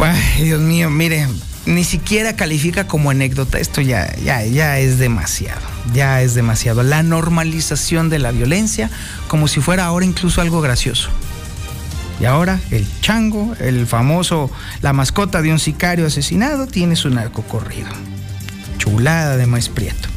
[0.00, 1.26] Ay, Dios mío, mire,
[1.66, 3.58] ni siquiera califica como anécdota.
[3.58, 5.71] Esto ya, ya, ya es demasiado.
[5.92, 6.82] Ya es demasiado.
[6.82, 8.90] La normalización de la violencia
[9.28, 11.10] como si fuera ahora incluso algo gracioso.
[12.20, 17.42] Y ahora el chango, el famoso, la mascota de un sicario asesinado, tiene su narco
[17.42, 17.88] corrido.
[18.78, 20.08] Chulada de maíz prieto.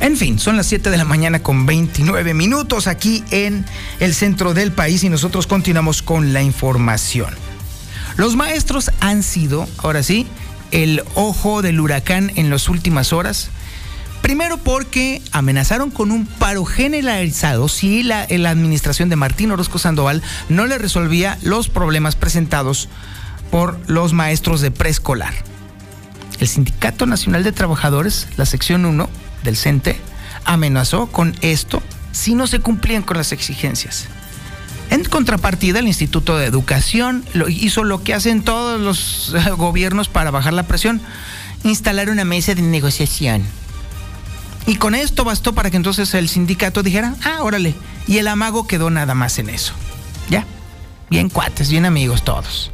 [0.00, 3.66] En fin, son las 7 de la mañana con 29 minutos aquí en
[4.00, 7.34] el centro del país y nosotros continuamos con la información.
[8.16, 10.26] Los maestros han sido, ahora sí,
[10.70, 13.50] el ojo del huracán en las últimas horas.
[14.22, 20.66] Primero porque amenazaron con un paro generalizado si la, administración de Martín Orozco Sandoval no
[20.66, 22.88] le resolvía los problemas presentados
[23.50, 25.32] por los maestros de preescolar.
[26.38, 29.08] El Sindicato Nacional de Trabajadores, la sección 1
[29.42, 29.98] del CENTE,
[30.44, 34.06] amenazó con esto si no se cumplían con las exigencias.
[34.90, 40.52] En contrapartida, el Instituto de Educación hizo lo que hacen todos los gobiernos para bajar
[40.52, 41.00] la presión,
[41.62, 43.44] instalar una mesa de negociación.
[44.66, 47.74] Y con esto bastó para que entonces el sindicato dijera, ah, órale.
[48.06, 49.72] Y el amago quedó nada más en eso.
[50.28, 50.44] Ya,
[51.08, 52.70] bien cuates, bien amigos todos.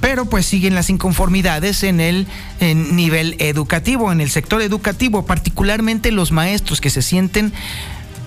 [0.00, 2.26] Pero pues siguen las inconformidades en el
[2.60, 7.52] en nivel educativo, en el sector educativo, particularmente los maestros que se sienten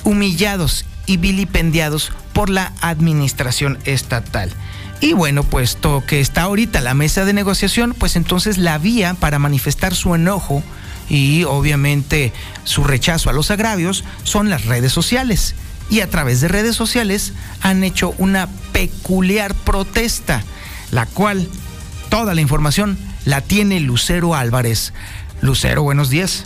[0.03, 4.51] humillados y vilipendiados por la administración estatal.
[5.01, 9.39] Y bueno, puesto que está ahorita la mesa de negociación, pues entonces la vía para
[9.39, 10.61] manifestar su enojo
[11.09, 12.31] y obviamente
[12.63, 15.55] su rechazo a los agravios son las redes sociales.
[15.89, 20.43] Y a través de redes sociales han hecho una peculiar protesta,
[20.91, 21.47] la cual
[22.09, 24.93] toda la información la tiene Lucero Álvarez.
[25.41, 26.45] Lucero, buenos días.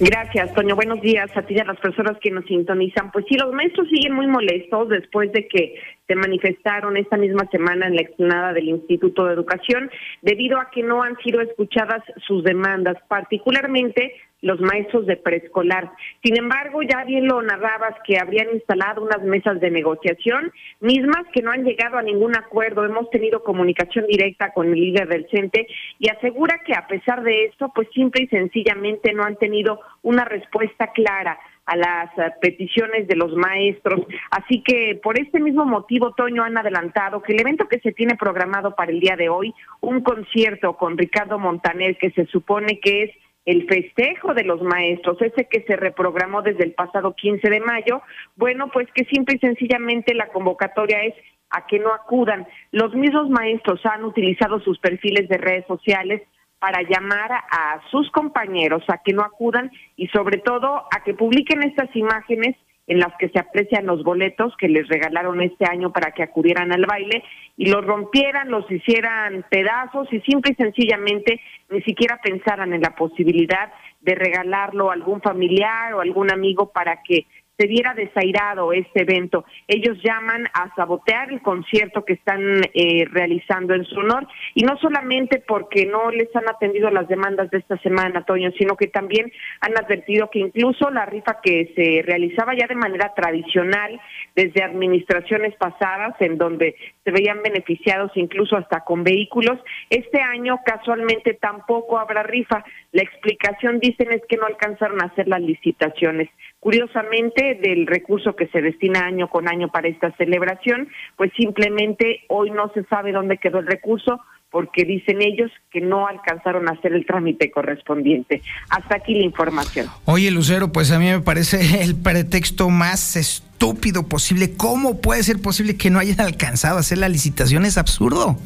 [0.00, 0.76] Gracias, Toño.
[0.76, 3.10] Buenos días a ti y a las personas que nos sintonizan.
[3.10, 5.74] Pues sí, los maestros siguen muy molestos después de que
[6.08, 9.90] se manifestaron esta misma semana en la explanada del Instituto de Educación
[10.22, 15.90] debido a que no han sido escuchadas sus demandas, particularmente los maestros de preescolar.
[16.22, 21.42] Sin embargo, ya bien lo narrabas que habrían instalado unas mesas de negociación, mismas que
[21.42, 22.84] no han llegado a ningún acuerdo.
[22.84, 25.66] Hemos tenido comunicación directa con el líder del CENTE
[25.98, 30.24] y asegura que a pesar de esto, pues simple y sencillamente no han tenido una
[30.24, 31.38] respuesta clara
[31.68, 34.00] a las eh, peticiones de los maestros.
[34.30, 38.16] Así que por este mismo motivo, Toño, han adelantado que el evento que se tiene
[38.16, 43.02] programado para el día de hoy, un concierto con Ricardo Montaner, que se supone que
[43.04, 43.10] es
[43.44, 48.02] el festejo de los maestros, ese que se reprogramó desde el pasado 15 de mayo,
[48.36, 51.14] bueno, pues que simple y sencillamente la convocatoria es
[51.50, 52.46] a que no acudan.
[52.72, 56.22] Los mismos maestros han utilizado sus perfiles de redes sociales
[56.58, 61.62] para llamar a sus compañeros a que no acudan y sobre todo a que publiquen
[61.62, 62.56] estas imágenes
[62.88, 66.72] en las que se aprecian los boletos que les regalaron este año para que acudieran
[66.72, 67.22] al baile
[67.56, 71.40] y los rompieran, los hicieran pedazos y simple y sencillamente
[71.70, 77.02] ni siquiera pensaran en la posibilidad de regalarlo a algún familiar o algún amigo para
[77.02, 77.26] que
[77.58, 79.44] se viera desairado este evento.
[79.66, 84.78] Ellos llaman a sabotear el concierto que están eh, realizando en su honor y no
[84.78, 89.32] solamente porque no les han atendido las demandas de esta semana, Toño, sino que también
[89.60, 94.00] han advertido que incluso la rifa que se realizaba ya de manera tradicional
[94.36, 99.58] desde administraciones pasadas, en donde se veían beneficiados incluso hasta con vehículos,
[99.90, 102.64] este año casualmente tampoco habrá rifa.
[102.92, 106.28] La explicación, dicen, es que no alcanzaron a hacer las licitaciones.
[106.60, 112.50] Curiosamente, del recurso que se destina año con año para esta celebración, pues simplemente hoy
[112.50, 116.92] no se sabe dónde quedó el recurso porque dicen ellos que no alcanzaron a hacer
[116.94, 118.42] el trámite correspondiente.
[118.70, 119.86] Hasta aquí la información.
[120.04, 124.54] Oye, Lucero, pues a mí me parece el pretexto más estúpido posible.
[124.56, 127.64] ¿Cómo puede ser posible que no hayan alcanzado a hacer la licitación?
[127.66, 128.36] Es absurdo.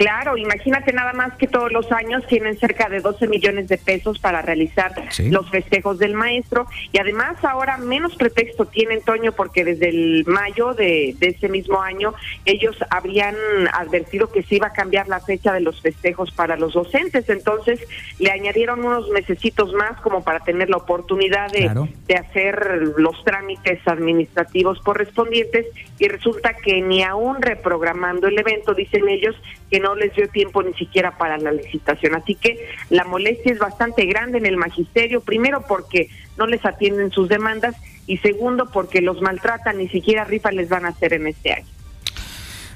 [0.00, 4.18] Claro, imagínate nada más que todos los años tienen cerca de 12 millones de pesos
[4.18, 6.66] para realizar los festejos del maestro.
[6.90, 12.14] Y además ahora menos pretexto tienen, Toño, porque desde el mayo de, ese mismo año
[12.46, 13.36] ellos habrían
[13.74, 17.78] advertido que se iba a cambiar la fecha de los festejos para los docentes, entonces
[18.18, 21.70] le añadieron unos mesecitos más como para tener la oportunidad de,
[22.06, 25.66] de hacer los trámites administrativos correspondientes.
[25.98, 29.36] Y resulta que ni aún reprogramando el evento, dicen ellos,
[29.70, 32.14] que no les dio tiempo ni siquiera para la licitación.
[32.14, 37.10] Así que la molestia es bastante grande en el magisterio, primero porque no les atienden
[37.10, 37.76] sus demandas
[38.06, 41.79] y segundo porque los maltratan, ni siquiera rifa les van a hacer en este año.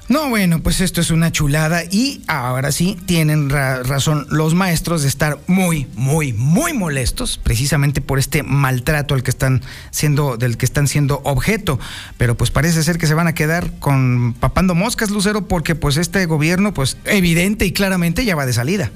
[0.07, 5.07] No, bueno, pues esto es una chulada y ahora sí tienen razón los maestros de
[5.07, 10.65] estar muy, muy, muy molestos precisamente por este maltrato al que están siendo, del que
[10.65, 11.79] están siendo objeto.
[12.19, 15.97] Pero pues parece ser que se van a quedar con papando moscas, Lucero, porque pues
[15.97, 18.91] este gobierno, pues evidente y claramente ya va de salida.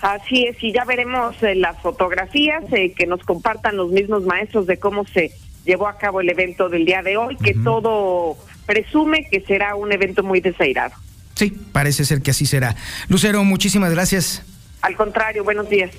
[0.00, 4.68] Así es, y ya veremos eh, las fotografías eh, que nos compartan los mismos maestros
[4.68, 5.32] de cómo se
[5.64, 8.36] llevó a cabo el evento del día de hoy, que todo
[8.66, 10.94] presume que será un evento muy desairado.
[11.34, 12.76] Sí, parece ser que así será.
[13.08, 14.42] Lucero, muchísimas gracias.
[14.82, 15.90] Al contrario, buenos días.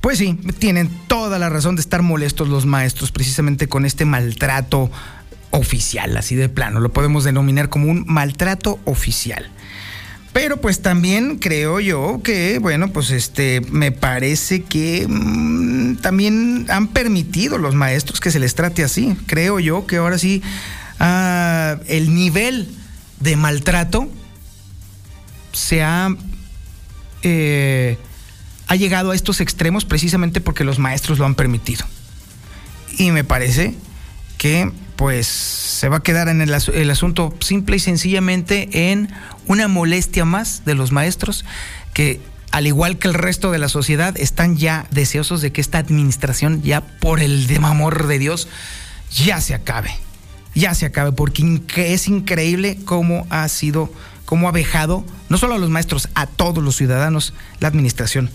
[0.00, 4.90] Pues sí, tienen toda la razón de estar molestos los maestros precisamente con este maltrato
[5.50, 6.80] oficial, así de plano.
[6.80, 9.50] Lo podemos denominar como un maltrato oficial.
[10.32, 16.88] Pero pues también creo yo que, bueno, pues este, me parece que mm, también han
[16.88, 19.14] permitido los maestros que se les trate así.
[19.26, 20.42] Creo yo que ahora sí
[20.98, 22.68] el nivel
[23.20, 24.08] de maltrato
[25.52, 26.08] se ha,
[27.22, 27.98] eh,
[28.66, 31.84] ha llegado a estos extremos precisamente porque los maestros lo han permitido.
[32.98, 33.74] Y me parece
[34.38, 39.10] que pues se va a quedar en el, el, asunto simple y sencillamente en
[39.46, 41.44] una molestia más de los maestros
[41.92, 42.20] que
[42.50, 46.62] al igual que el resto de la sociedad están ya deseosos de que esta administración
[46.62, 48.48] ya por el amor de Dios
[49.10, 49.90] ya se acabe.
[50.54, 53.92] Ya se acabe porque es increíble cómo ha sido,
[54.24, 58.30] cómo ha vejado no solo a los maestros, a todos los ciudadanos la administración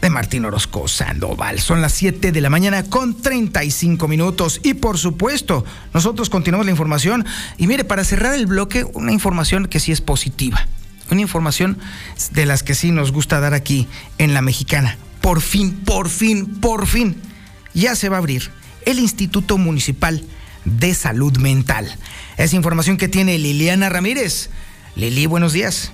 [0.00, 1.60] de Martín Orozco Sandoval.
[1.60, 6.72] Son las 7 de la mañana con 35 minutos y por supuesto nosotros continuamos la
[6.72, 7.26] información
[7.58, 10.66] y mire, para cerrar el bloque, una información que sí es positiva,
[11.10, 11.78] una información
[12.32, 13.86] de las que sí nos gusta dar aquí
[14.16, 14.96] en la mexicana.
[15.20, 17.16] Por fin, por fin, por fin,
[17.74, 18.50] ya se va a abrir
[18.86, 20.24] el Instituto Municipal
[20.64, 21.86] de Salud Mental.
[22.36, 24.50] Es información que tiene Liliana Ramírez.
[24.96, 25.92] Lili, buenos días.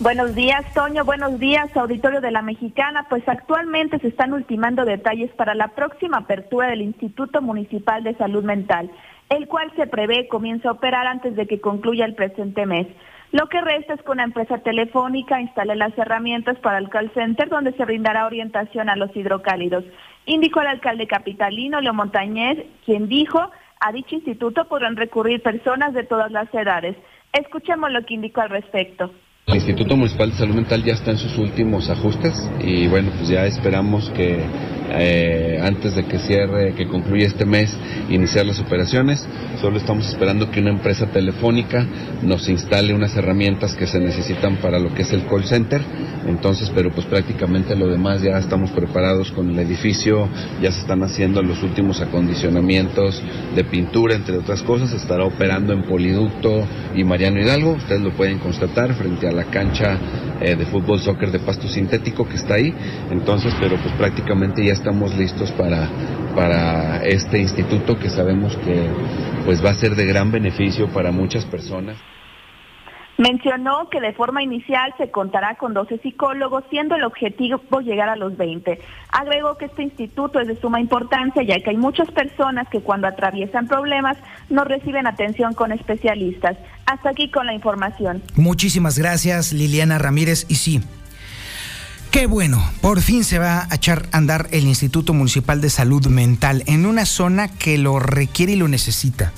[0.00, 1.04] Buenos días, Toño.
[1.04, 3.06] Buenos días, auditorio de la Mexicana.
[3.08, 8.42] Pues actualmente se están ultimando detalles para la próxima apertura del Instituto Municipal de Salud
[8.42, 8.90] Mental,
[9.28, 12.88] el cual se prevé comienza a operar antes de que concluya el presente mes.
[13.30, 17.48] Lo que resta es que una empresa telefónica instale las herramientas para el call center
[17.48, 19.84] donde se brindará orientación a los hidrocálidos.
[20.26, 23.50] Indicó el alcalde capitalino, Leo Montañez, quien dijo
[23.84, 26.96] a dicho instituto podrán recurrir personas de todas las edades.
[27.34, 29.12] Escuchemos lo que indicó al respecto.
[29.46, 32.32] El Instituto Municipal de Salud Mental ya está en sus últimos ajustes
[32.62, 34.38] y bueno, pues ya esperamos que
[34.90, 37.76] eh, antes de que cierre, que concluya este mes,
[38.08, 39.26] iniciar las operaciones.
[39.60, 41.86] Solo estamos esperando que una empresa telefónica
[42.22, 45.82] nos instale unas herramientas que se necesitan para lo que es el call center.
[46.26, 50.28] Entonces, pero pues prácticamente lo demás ya estamos preparados con el edificio,
[50.62, 53.22] ya se están haciendo los últimos acondicionamientos
[53.54, 54.92] de pintura, entre otras cosas.
[54.92, 57.72] Estará operando en Poliducto y Mariano Hidalgo.
[57.72, 59.98] Ustedes lo pueden constatar frente a la cancha
[60.40, 62.74] eh, de fútbol soccer de pasto sintético que está ahí.
[63.10, 65.88] Entonces, pero pues prácticamente ya estamos listos para,
[66.34, 68.88] para este instituto que sabemos que
[69.44, 71.96] pues va a ser de gran beneficio para muchas personas.
[73.16, 78.16] Mencionó que de forma inicial se contará con 12 psicólogos, siendo el objetivo llegar a
[78.16, 78.80] los 20.
[79.12, 83.06] Agregó que este instituto es de suma importancia, ya que hay muchas personas que cuando
[83.06, 84.16] atraviesan problemas
[84.50, 86.56] no reciben atención con especialistas.
[86.86, 88.22] Hasta aquí con la información.
[88.34, 90.46] Muchísimas gracias, Liliana Ramírez.
[90.48, 90.80] Y sí,
[92.10, 96.06] Qué bueno, por fin se va a echar a andar el Instituto Municipal de Salud
[96.06, 99.32] Mental en una zona que lo requiere y lo necesita.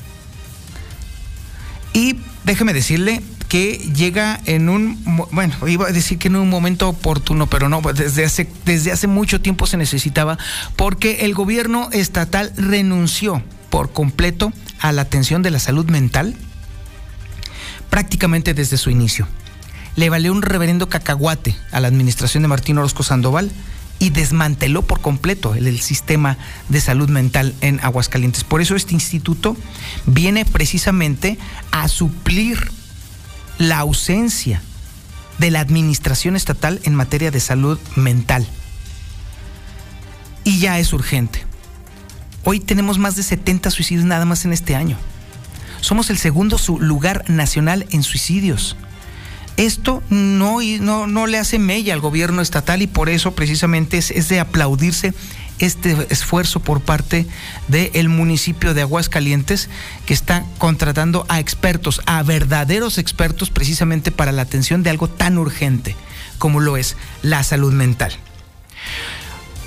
[1.94, 6.88] Y déjeme decirle que llega en un, bueno, iba a decir que en un momento
[6.88, 10.38] oportuno, pero no, desde hace, desde hace mucho tiempo se necesitaba,
[10.74, 16.34] porque el gobierno estatal renunció por completo a la atención de la salud mental
[17.90, 19.26] prácticamente desde su inicio
[19.96, 23.50] le valió un reverendo cacahuate a la administración de Martín Orozco Sandoval
[23.98, 26.36] y desmanteló por completo el, sistema
[26.68, 28.44] de salud mental en Aguascalientes.
[28.44, 29.56] Por eso este instituto
[30.04, 31.38] viene precisamente
[31.70, 32.70] a suplir
[33.58, 34.62] la ausencia
[35.38, 38.46] de la administración estatal en materia de salud mental.
[40.44, 41.44] Y ya es urgente.
[42.44, 44.96] Hoy tenemos más de 70 suicidios nada más en este año.
[45.80, 48.76] Somos el segundo lugar nacional en suicidios.
[49.56, 54.28] Esto no, no, no le hace mella al gobierno estatal y por eso precisamente es,
[54.28, 55.14] de aplaudirse
[55.58, 57.26] este esfuerzo por parte
[57.68, 59.68] del municipio de Aguascalientes
[60.06, 65.38] que está contratando a expertos, a verdaderos expertos precisamente para la atención de algo tan
[65.38, 65.96] urgente
[66.38, 68.12] como lo es la salud mental.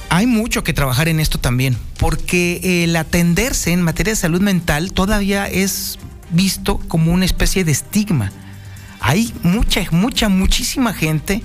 [0.10, 4.92] Hay mucho que trabajar en esto también, porque el atenderse en materia de salud mental
[4.92, 6.00] todavía es
[6.32, 8.32] visto como una especie de estigma
[9.00, 11.42] hay mucha, mucha, muchísima gente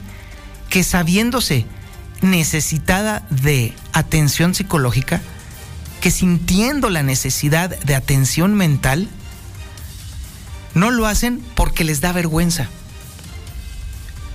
[0.68, 1.64] que sabiéndose
[2.24, 5.20] necesitada de atención psicológica,
[6.00, 9.08] que sintiendo la necesidad de atención mental,
[10.74, 12.68] no lo hacen porque les da vergüenza.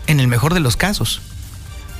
[0.07, 1.21] En el mejor de los casos.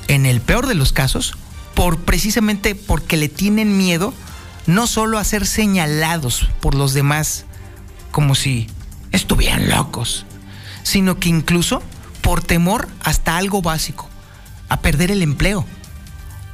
[0.08, 1.36] en el peor de los casos,
[1.76, 4.12] por precisamente porque le tienen miedo
[4.66, 7.46] no solo a ser señalados por los demás
[8.12, 8.68] como si
[9.12, 10.26] estuvieran locos,
[10.82, 11.84] sino que incluso
[12.22, 14.10] por temor hasta algo básico,
[14.68, 15.64] a perder el empleo.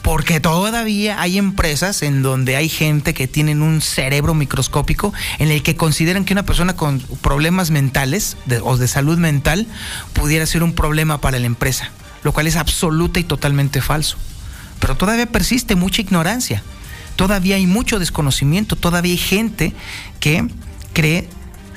[0.06, 5.64] Porque todavía hay empresas en donde hay gente que tienen un cerebro microscópico en el
[5.64, 9.66] que consideran que una persona con problemas mentales o de salud mental
[10.14, 11.90] pudiera ser un problema para la empresa,
[12.22, 14.18] lo cual es absoluta y totalmente falso.
[14.80, 16.62] Pero todavía persiste mucha ignorancia,
[17.16, 19.74] todavía hay mucho desconocimiento, todavía hay gente
[20.20, 20.48] que
[20.94, 21.28] cree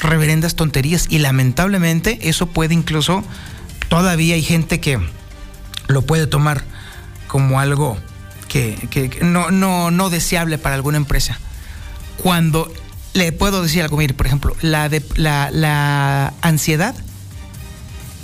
[0.00, 3.24] reverendas tonterías y lamentablemente eso puede incluso,
[3.88, 5.00] todavía hay gente que
[5.86, 6.62] lo puede tomar
[7.26, 7.96] como algo
[8.48, 11.38] que, no, no, no deseable para alguna empresa.
[12.22, 12.72] Cuando
[13.14, 16.94] le puedo decir algo, mire, por ejemplo, la, la, la ansiedad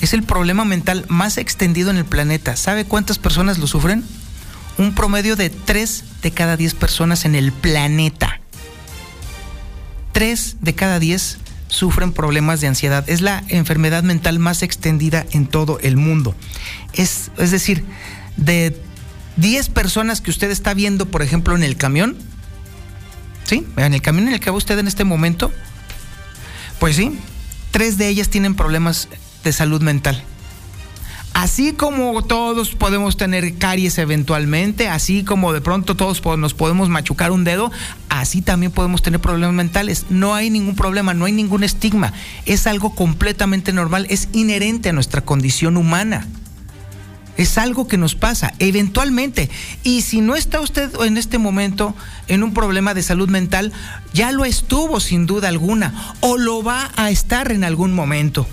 [0.00, 2.56] es el problema mental más extendido en el planeta.
[2.56, 4.04] ¿Sabe cuántas personas lo sufren?
[4.76, 8.40] Un promedio de 3 de cada 10 personas en el planeta.
[10.12, 13.08] 3 de cada 10 sufren problemas de ansiedad.
[13.08, 16.34] Es la enfermedad mental más extendida en todo el mundo.
[16.92, 17.84] Es, es decir,
[18.36, 18.80] de
[19.36, 22.16] 10 personas que usted está viendo, por ejemplo, en el camión,
[23.44, 23.66] ¿sí?
[23.76, 25.52] En el camión en el que va usted en este momento,
[26.78, 27.18] pues sí,
[27.70, 29.08] tres de ellas tienen problemas
[29.42, 30.22] de salud mental.
[31.34, 37.32] Así como todos podemos tener caries eventualmente, así como de pronto todos nos podemos machucar
[37.32, 37.72] un dedo,
[38.08, 40.06] así también podemos tener problemas mentales.
[40.10, 42.12] No hay ningún problema, no hay ningún estigma.
[42.46, 46.28] Es algo completamente normal, es inherente a nuestra condición humana.
[47.36, 49.50] Es algo que nos pasa eventualmente.
[49.82, 51.94] Y si no está usted en este momento
[52.28, 53.72] en un problema de salud mental,
[54.12, 58.46] ya lo estuvo sin duda alguna o lo va a estar en algún momento.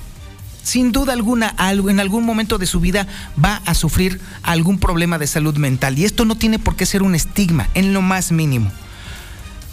[0.63, 3.07] Sin duda alguna, en algún momento de su vida
[3.43, 5.97] va a sufrir algún problema de salud mental.
[5.97, 8.71] Y esto no tiene por qué ser un estigma, en lo más mínimo.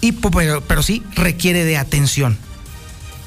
[0.00, 2.38] Y, pero, pero sí requiere de atención.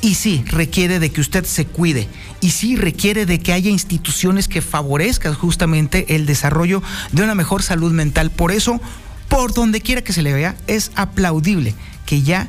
[0.01, 2.07] Y sí, requiere de que usted se cuide.
[2.41, 6.81] Y sí, requiere de que haya instituciones que favorezcan justamente el desarrollo
[7.11, 8.31] de una mejor salud mental.
[8.31, 8.81] Por eso,
[9.29, 11.75] por donde quiera que se le vea, es aplaudible
[12.07, 12.47] que ya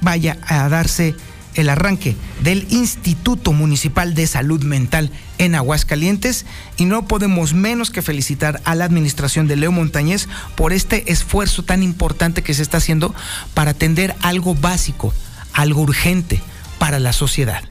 [0.00, 1.14] vaya a darse
[1.54, 6.46] el arranque del Instituto Municipal de Salud Mental en Aguascalientes
[6.78, 11.62] y no podemos menos que felicitar a la administración de Leo Montañez por este esfuerzo
[11.62, 13.14] tan importante que se está haciendo
[13.52, 15.12] para atender algo básico,
[15.52, 16.40] algo urgente,
[16.82, 17.62] para la sociedad.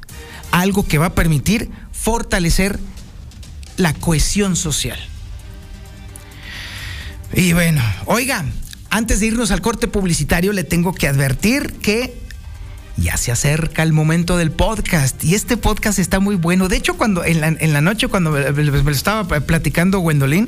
[0.53, 2.79] Algo que va a permitir fortalecer
[3.75, 4.97] la cohesión social.
[7.33, 8.45] Y bueno, oiga,
[8.89, 12.17] antes de irnos al corte publicitario le tengo que advertir que
[12.95, 16.69] ya se acerca el momento del podcast y este podcast está muy bueno.
[16.69, 20.47] De hecho, cuando en la, noche cuando me, estaba platicando Gwendolyn,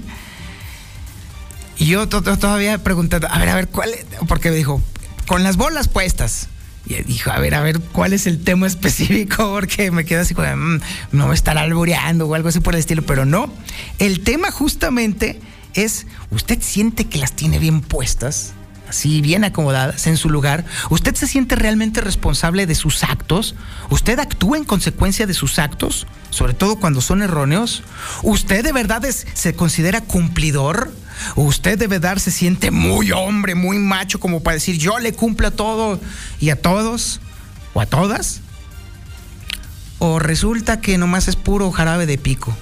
[1.80, 3.89] yo todavía preguntando, a ver, a ver, ¿cuál?
[4.30, 4.82] Porque me dijo,
[5.28, 6.47] con las bolas puestas.
[6.86, 9.49] Y dijo, a ver, a ver, ¿cuál es el tema específico?
[9.53, 10.81] Porque me quedo así como, mm,
[11.11, 13.53] no me estará alboreando o algo así por el estilo, pero no.
[13.99, 15.39] El tema justamente
[15.73, 18.53] es, ¿usted siente que las tiene bien puestas?
[18.89, 20.65] Así, bien acomodadas en su lugar.
[20.89, 23.55] ¿Usted se siente realmente responsable de sus actos?
[23.89, 26.05] ¿Usted actúa en consecuencia de sus actos?
[26.29, 27.81] Sobre todo cuando son erróneos.
[28.21, 30.91] ¿Usted de verdad se considera cumplidor?
[31.36, 35.47] Usted de verdad se siente muy hombre, muy macho, como para decir yo le cumplo
[35.47, 35.99] a todo
[36.39, 37.22] y a todos
[37.74, 38.41] o a todas.
[39.99, 42.55] O resulta que nomás es puro jarabe de pico.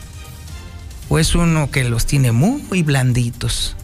[1.09, 3.75] O es uno que los tiene muy blanditos.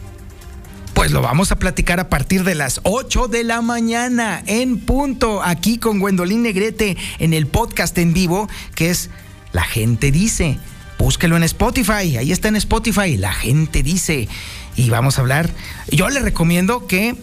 [0.98, 5.44] Pues lo vamos a platicar a partir de las 8 de la mañana en punto,
[5.44, 9.12] aquí con Gwendolyn Negrete en el podcast en vivo, que es
[9.52, 10.58] La gente dice.
[10.98, 14.28] Búsquelo en Spotify, ahí está en Spotify, La gente dice
[14.76, 15.50] y vamos a hablar.
[15.92, 17.16] Yo le recomiendo que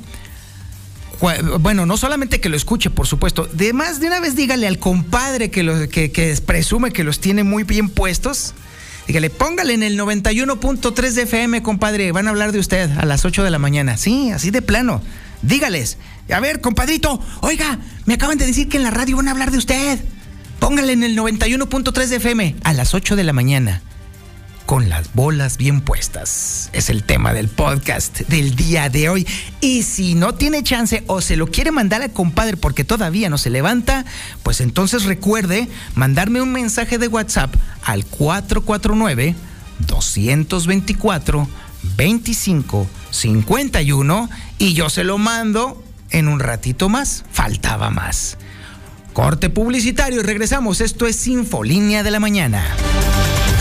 [1.61, 4.79] bueno, no solamente que lo escuche, por supuesto, de más de una vez dígale al
[4.79, 8.55] compadre que, lo, que, presume que los tiene muy bien puestos,
[9.07, 13.25] dígale, póngale en el 91.3 de FM, compadre, van a hablar de usted a las
[13.25, 13.97] 8 de la mañana.
[13.97, 15.03] Sí, así de plano.
[15.43, 15.99] Dígales,
[16.31, 19.51] a ver, compadrito, oiga, me acaban de decir que en la radio van a hablar
[19.51, 20.01] de usted.
[20.65, 23.83] Póngale en el 91.3 de FM a las 8 de la mañana
[24.65, 26.71] con las bolas bien puestas.
[26.73, 29.27] Es el tema del podcast del día de hoy.
[29.61, 33.37] Y si no tiene chance o se lo quiere mandar al compadre porque todavía no
[33.37, 34.07] se levanta,
[34.43, 39.35] pues entonces recuerde mandarme un mensaje de WhatsApp al 449
[39.87, 41.47] 224
[41.99, 47.27] 25 51 y yo se lo mando en un ratito más.
[47.31, 48.39] Faltaba más.
[49.15, 50.81] Corte publicitario y regresamos.
[50.81, 52.65] Esto es Infolínea de la Mañana.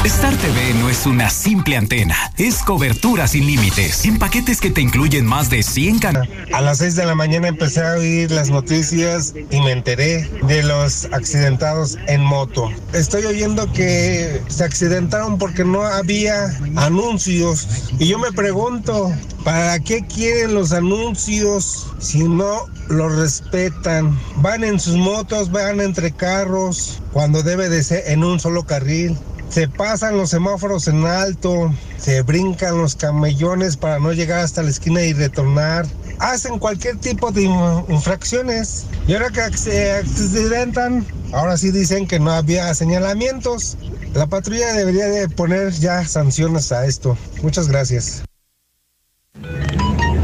[0.06, 4.82] Star TV no es una simple antena, es cobertura sin límites, en paquetes que te
[4.82, 6.30] incluyen más de 100 canales.
[6.52, 10.62] A las 6 de la mañana empecé a oír las noticias y me enteré de
[10.62, 12.70] los accidentados en moto.
[12.92, 17.66] Estoy oyendo que se accidentaron porque no había anuncios
[17.98, 19.10] y yo me pregunto,
[19.46, 24.20] ¿para qué quieren los anuncios si no los respetan?
[24.38, 29.18] Van en sus motos, van entre carros cuando debe de ser en un solo carril
[29.54, 34.72] se pasan los semáforos en alto, se brincan los camellones para no llegar hasta la
[34.72, 35.86] esquina y retornar.
[36.18, 37.44] Hacen cualquier tipo de
[37.88, 38.86] infracciones.
[39.08, 43.78] Y ahora que se accidentan, ahora sí dicen que no había señalamientos.
[44.16, 47.16] La patrulla debería de poner ya sanciones a esto.
[47.44, 48.24] Muchas gracias.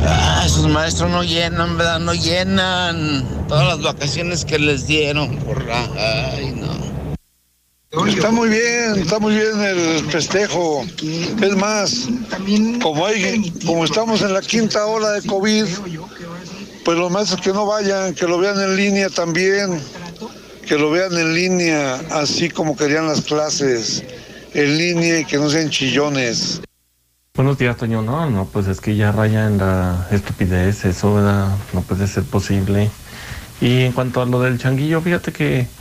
[0.08, 2.00] Ah, esos maestros no llenan, ¿verdad?
[2.00, 5.38] No llenan todas las vacaciones que les dieron.
[5.96, 6.69] Ay, no.
[7.92, 10.86] Está muy bien, está muy bien el festejo.
[11.42, 12.08] Es más,
[12.84, 15.66] como hay, como estamos en la quinta ola de COVID,
[16.86, 19.82] pues los maestros que no vayan, que lo vean en línea también,
[20.68, 24.04] que lo vean en línea, así como querían las clases,
[24.54, 26.62] en línea y que no sean chillones.
[27.34, 28.04] Buenos días, Toño.
[28.04, 31.58] No, no, pues es que ya raya en la estupidez, eso ¿verdad?
[31.74, 32.92] no puede ser posible.
[33.62, 35.79] Y en cuanto a lo del changuillo, fíjate que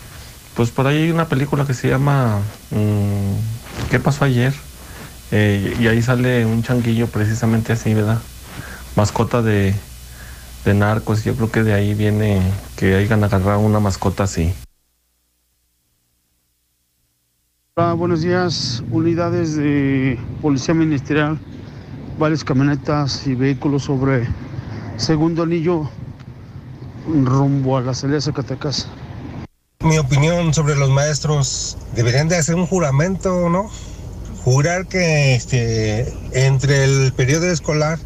[0.59, 2.41] pues por ahí hay una película que se llama
[2.73, 4.53] mm, ¿Qué pasó ayer?
[5.31, 8.19] Eh, y ahí sale un changuillo precisamente así, ¿verdad?
[8.97, 9.73] Mascota de,
[10.65, 11.23] de narcos.
[11.23, 12.43] Yo creo que de ahí viene
[12.77, 14.53] que hayan agarrado una mascota así.
[17.77, 18.83] Hola, buenos días.
[18.91, 21.39] Unidades de Policía Ministerial,
[22.19, 24.27] varias camionetas y vehículos sobre
[24.97, 25.89] segundo anillo
[27.07, 28.89] rumbo a la salida de Zacatecas.
[29.85, 33.71] Mi opinión sobre los maestros, deberían de hacer un juramento, ¿no?
[34.43, 38.01] Jurar que este, entre el periodo escolar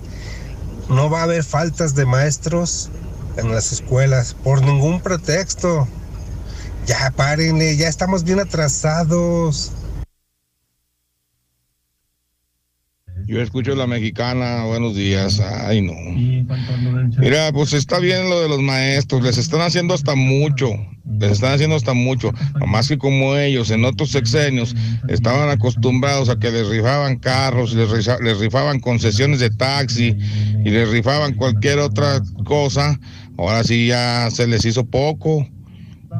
[0.90, 2.90] no va a haber faltas de maestros
[3.38, 5.88] en las escuelas por ningún pretexto.
[6.84, 9.72] Ya párenle, ya estamos bien atrasados.
[13.32, 15.40] Yo escucho la mexicana, buenos días.
[15.40, 15.94] Ay, no.
[17.18, 20.68] Mira, pues está bien lo de los maestros, les están haciendo hasta mucho,
[21.18, 22.30] les están haciendo hasta mucho.
[22.66, 24.76] Más que como ellos en otros sexenios
[25.08, 30.14] estaban acostumbrados a que les rifaban carros, les, les rifaban concesiones de taxi
[30.62, 33.00] y les rifaban cualquier otra cosa.
[33.38, 35.48] Ahora sí ya se les hizo poco,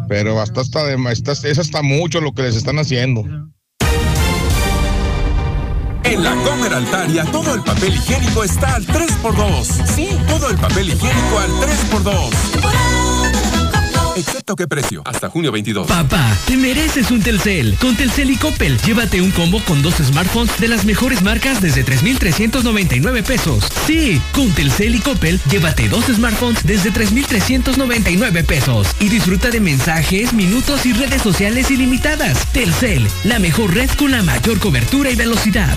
[0.08, 3.51] pero hasta, hasta, es hasta mucho lo que les están haciendo.
[6.12, 9.86] En la Comer Altaria todo el papel higiénico está al 3x2.
[9.86, 12.91] Sí, todo el papel higiénico al 3x2.
[14.16, 15.02] Excepto qué precio.
[15.04, 15.86] Hasta junio 22.
[15.86, 17.76] Papá, te mereces un Telcel.
[17.80, 21.82] Con Telcel y Coppel, llévate un combo con dos smartphones de las mejores marcas desde
[21.82, 23.64] 3,399 pesos.
[23.86, 28.88] Sí, con Telcel y Coppel, llévate dos smartphones desde 3,399 pesos.
[29.00, 32.46] Y disfruta de mensajes, minutos y redes sociales ilimitadas.
[32.52, 35.76] Telcel, la mejor red con la mayor cobertura y velocidad.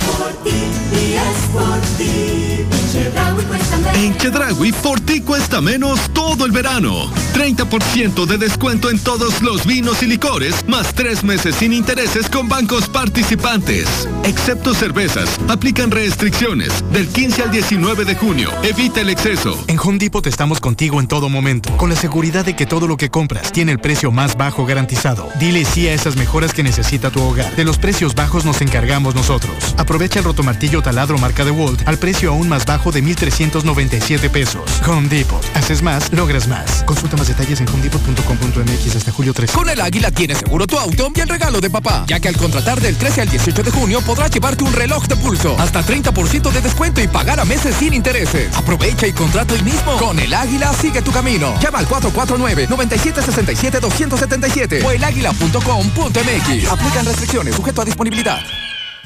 [3.95, 7.09] En Chedraui, por ti cuesta menos todo el verano.
[7.33, 12.47] 30% de descuento en todos los vinos y licores, más tres meses sin intereses con
[12.49, 14.07] bancos participantes.
[14.23, 18.49] Excepto cervezas, aplican restricciones del 15 al 19 de junio.
[18.63, 19.57] Evita el exceso.
[19.67, 22.97] En Home Depot estamos contigo en todo momento, con la seguridad de que todo lo
[22.97, 25.29] que compras tiene el precio más bajo garantizado.
[25.39, 27.55] Dile sí a esas mejoras que necesita tu hogar.
[27.55, 29.55] De los precios bajos nos encargamos nosotros.
[29.77, 34.81] Aprovecha el rotomartillo taladro marca de Walt al precio aún más bajo de 1,397 pesos.
[34.87, 35.43] Home Depot.
[35.55, 36.83] Haces más, logras más.
[36.83, 39.51] Consulta más detalles en homedepot.com.mx hasta julio 3.
[39.51, 42.37] Con el Águila tienes seguro tu auto y el regalo de papá, ya que al
[42.37, 46.51] contratar del 13 al 18 de junio podrás llevarte un reloj de pulso, hasta 30%
[46.51, 48.55] de descuento y pagar a meses sin intereses.
[48.55, 49.97] Aprovecha y contrata hoy mismo.
[49.97, 51.53] Con el Águila sigue tu camino.
[51.61, 56.71] Llama al 449-9767-277 o elaguila.com.mx.
[56.71, 58.39] Aplican restricciones, sujeto a disponibilidad.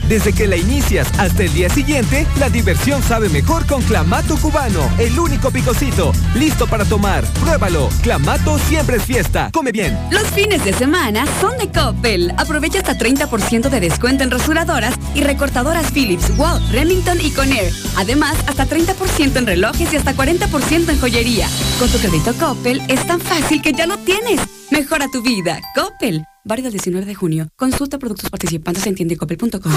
[0.08, 4.90] Desde que la inicias hasta el día siguiente, la diversión sabe mejor con Clamato Cubano,
[4.98, 6.12] el único picocito.
[6.36, 7.24] Listo para tomar.
[7.34, 7.90] Pruébalo.
[8.02, 9.50] Clamato siempre es fiesta.
[9.54, 9.98] Come bien.
[10.12, 12.34] Los fines de semana son de Coppel.
[12.38, 17.72] Aprovecha hasta 30% de descuento en rasuradoras y recortadoras Philips, Walt, Remington y Conair.
[17.98, 21.48] Además, hasta 30% en relojes y hasta 40% en joyería.
[21.78, 24.40] Con tu crédito Coppel es tan fácil que ya lo tienes.
[24.72, 25.60] Mejora tu vida.
[25.76, 26.26] Coppel.
[26.44, 27.50] Válido el 19 de junio.
[27.56, 29.72] Consulta productos participantes en tiendecoppel.com.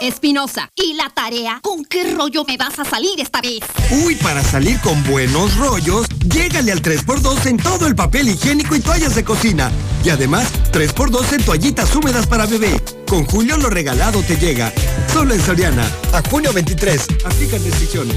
[0.00, 1.60] Espinosa, ¿y la tarea?
[1.62, 3.60] ¿Con qué rollo me vas a salir esta vez?
[4.04, 8.80] Uy, para salir con buenos rollos, llégale al 3x2 en todo el papel higiénico y
[8.80, 9.70] toallas de cocina.
[10.04, 12.78] Y además, 3x2 en toallitas húmedas para bebé.
[13.06, 14.72] Con Julio lo regalado te llega.
[15.12, 15.88] Solo en Soriana.
[16.12, 17.06] A junio 23.
[17.24, 18.16] Aplican decisiones.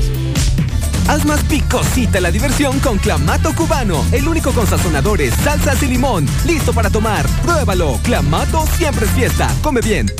[1.07, 6.25] Haz más picosita la diversión con Clamato Cubano, el único con sazonadores, salsas y limón.
[6.45, 7.25] Listo para tomar.
[7.43, 7.99] Pruébalo.
[8.03, 9.47] Clamato siempre es fiesta.
[9.61, 10.11] Come bien.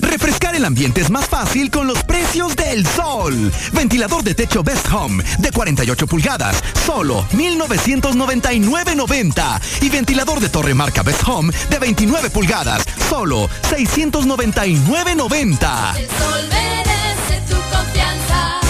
[0.00, 3.52] Refrescar el ambiente es más fácil con los precios del sol.
[3.72, 9.60] Ventilador de techo Best Home de 48 pulgadas, solo 1999.90.
[9.82, 15.96] Y ventilador de torre marca Best Home de 29 pulgadas, solo 699.90.
[15.96, 16.48] El sol
[17.48, 18.69] tu confianza.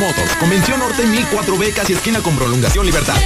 [0.00, 3.18] Motos, Convención Norte 1004 becas y esquina con prolongación Libertad.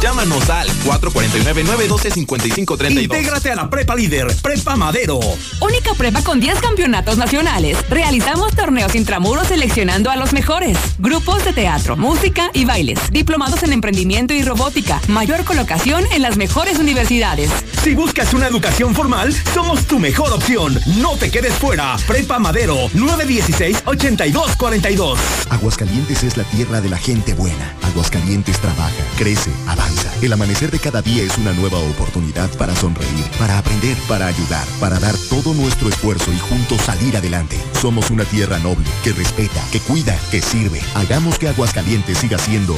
[0.00, 3.02] Llámanos al 449-912-5532.
[3.02, 5.18] Intégrate a la Prepa Líder, Prepa Madero.
[5.60, 7.76] Única prepa con 10 campeonatos nacionales.
[7.90, 10.78] Realizamos torneos intramuros seleccionando a los mejores.
[10.98, 13.00] Grupos de teatro, música y bailes.
[13.10, 15.00] Diplomados en emprendimiento y robótica.
[15.08, 17.50] Mayor colocación en las mejores universidades.
[17.82, 20.78] Si buscas una educación formal, somos tu mejor opción.
[20.98, 21.96] No te quedes fuera.
[22.06, 25.18] Prepa Madero, 916-8242.
[25.50, 27.76] Aguascalientes es la tierra de la gente buena.
[27.82, 30.12] Aguascalientes trabaja, crece, avanza.
[30.22, 34.66] El amanecer de cada día es una nueva oportunidad para sonreír, para aprender, para ayudar,
[34.78, 37.58] para dar todo nuestro esfuerzo y juntos salir adelante.
[37.80, 40.80] Somos una tierra noble, que respeta, que cuida, que sirve.
[40.94, 42.76] Hagamos que Aguascalientes siga siendo...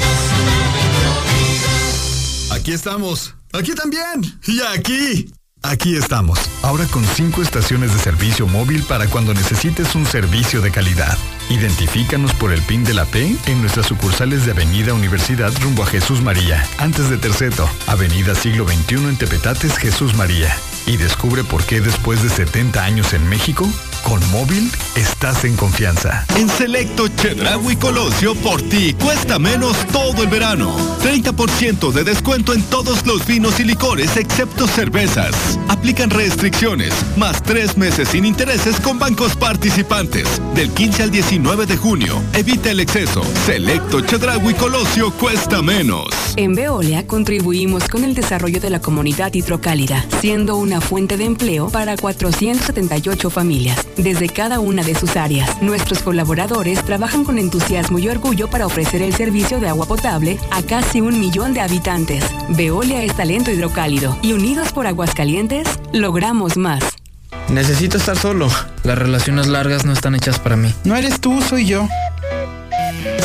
[2.51, 3.35] Aquí estamos.
[3.53, 4.23] Aquí también.
[4.47, 5.33] Y aquí.
[5.63, 6.39] Aquí estamos.
[6.63, 11.17] Ahora con cinco estaciones de servicio móvil para cuando necesites un servicio de calidad.
[11.51, 15.87] Identifícanos por el PIN de la P en nuestras sucursales de Avenida Universidad rumbo a
[15.87, 20.55] Jesús María, antes de Terceto, Avenida Siglo XXI en Tepetates, Jesús María.
[20.87, 23.69] Y descubre por qué después de 70 años en México,
[24.03, 26.27] con móvil estás en confianza.
[26.37, 30.77] En Selecto Chedraui Colosio por ti cuesta menos todo el verano.
[31.03, 35.52] 30% de descuento en todos los vinos y licores excepto cervezas.
[35.69, 40.41] Aplican restricciones, más tres meses sin intereses con bancos participantes.
[40.55, 42.23] Del 15 al 19 de junio.
[42.35, 43.23] Evita el exceso.
[43.47, 46.09] Selecto Chedraui Colosio cuesta menos.
[46.37, 51.69] En Veolia contribuimos con el desarrollo de la comunidad hidrocálida, siendo una fuente de empleo
[51.69, 55.61] para 478 familias, desde cada una de sus áreas.
[55.63, 60.63] Nuestros colaboradores trabajan con entusiasmo y orgullo para ofrecer el servicio de agua potable a
[60.63, 62.25] casi un millón de habitantes.
[62.49, 65.42] Veolia es talento hidrocálido y unidos por Aguascalientes,
[65.93, 66.85] logramos más.
[67.49, 68.49] Necesito estar solo.
[68.85, 70.73] Las relaciones largas no están hechas para mí.
[70.85, 71.89] No eres tú, soy yo.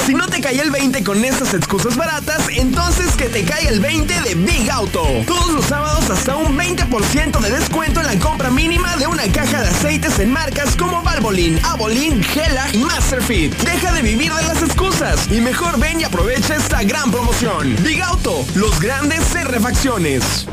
[0.05, 3.79] Si no te cae el 20 con estas excusas baratas, entonces que te caiga el
[3.79, 5.03] 20 de Big Auto.
[5.27, 9.61] Todos los sábados hasta un 20% de descuento en la compra mínima de una caja
[9.61, 13.55] de aceites en marcas como Valvoline, Avolin, Gela y Masterfit.
[13.57, 17.75] Deja de vivir de las excusas y mejor ven y aprovecha esta gran promoción.
[17.83, 20.47] Big Auto, los grandes en refacciones.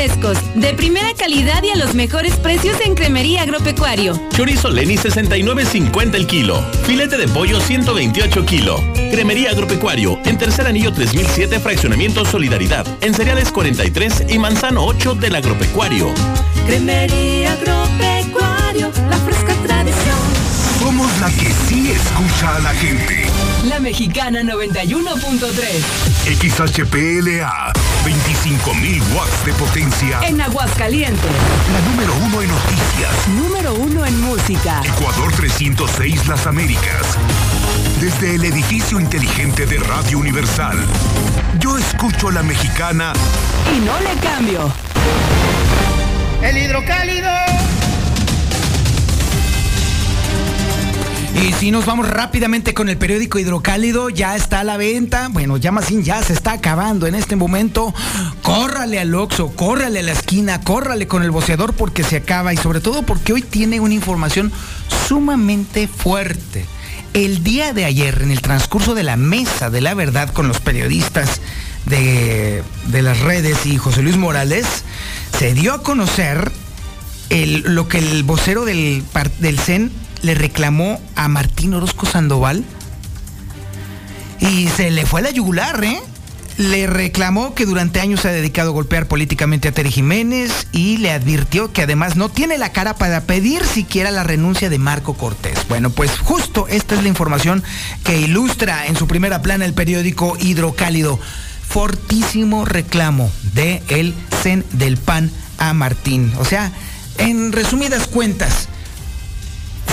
[0.06, 4.14] Frescos, de primera calidad y a los mejores precios en Cremería Agropecuario.
[4.36, 6.64] Chorizo Leni 69.50 el kilo.
[6.86, 8.84] Filete de pollo 128 kilo.
[8.94, 12.86] Cremería Agropecuario, en Tercer Anillo 3007 Fraccionamiento Solidaridad.
[13.02, 16.14] En Cereales 43 y Manzano 8 del Agropecuario.
[16.68, 20.20] Cremería Agropecuario, la fresca tradición.
[20.80, 23.26] Somos la que sí escucha a la gente.
[23.68, 26.06] La Mexicana 91.3.
[26.26, 27.74] XHPLA,
[28.06, 30.20] 25.000 watts de potencia.
[30.22, 31.32] En Aguascalientes.
[31.74, 33.28] La número uno en noticias.
[33.30, 34.82] Número uno en música.
[34.86, 37.18] Ecuador 306 Las Américas.
[38.00, 40.78] Desde el edificio inteligente de Radio Universal.
[41.60, 43.12] Yo escucho a la mexicana.
[43.76, 44.72] Y no le cambio.
[46.44, 47.32] El hidrocálido.
[51.36, 55.28] Y si nos vamos rápidamente con el periódico Hidrocálido, ya está a la venta.
[55.30, 57.94] Bueno, ya más ya se está acabando en este momento.
[58.42, 62.58] Córrale al Oxxo, córrale a la esquina, córrale con el boceador porque se acaba y
[62.58, 64.52] sobre todo porque hoy tiene una información
[65.08, 66.66] sumamente fuerte.
[67.14, 70.62] El día de ayer, en el transcurso de la mesa de la verdad con los
[70.62, 71.42] periodistas
[71.86, 74.66] de, de las redes y José Luis Morales,
[75.38, 76.52] se dio a conocer
[77.30, 79.04] lo que el vocero del,
[79.40, 79.92] del CEN
[80.26, 82.64] le reclamó a Martín Orozco Sandoval
[84.40, 86.00] y se le fue la yugular, ¿eh?
[86.58, 90.98] Le reclamó que durante años se ha dedicado a golpear políticamente a Terry Jiménez y
[90.98, 95.14] le advirtió que además no tiene la cara para pedir siquiera la renuncia de Marco
[95.14, 95.60] Cortés.
[95.68, 97.62] Bueno, pues justo esta es la información
[98.04, 101.20] que ilustra en su primera plana el periódico Hidrocálido.
[101.68, 106.34] Fortísimo reclamo de el CEN del PAN a Martín.
[106.40, 106.72] O sea,
[107.18, 108.70] en resumidas cuentas,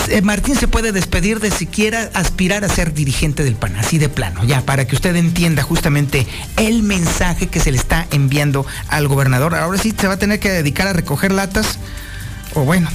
[0.09, 4.09] eh, Martín se puede despedir de siquiera aspirar a ser dirigente del PAN, así de
[4.09, 6.27] plano, ya, para que usted entienda justamente
[6.57, 9.55] el mensaje que se le está enviando al gobernador.
[9.55, 11.79] Ahora sí se va a tener que dedicar a recoger latas,
[12.53, 12.89] o bueno,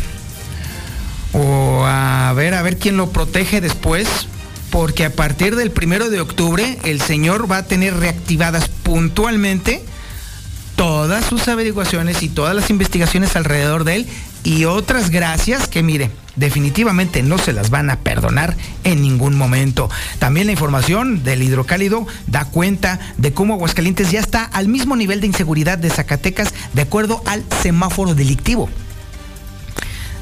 [1.32, 4.08] o a ver, a ver quién lo protege después,
[4.70, 9.82] porque a partir del primero de octubre el señor va a tener reactivadas puntualmente
[10.76, 14.06] todas sus averiguaciones y todas las investigaciones alrededor de él
[14.44, 19.90] y otras gracias que mire, definitivamente no se las van a perdonar en ningún momento.
[20.18, 25.20] También la información del hidrocálido da cuenta de cómo Aguascalientes ya está al mismo nivel
[25.20, 28.68] de inseguridad de Zacatecas de acuerdo al semáforo delictivo.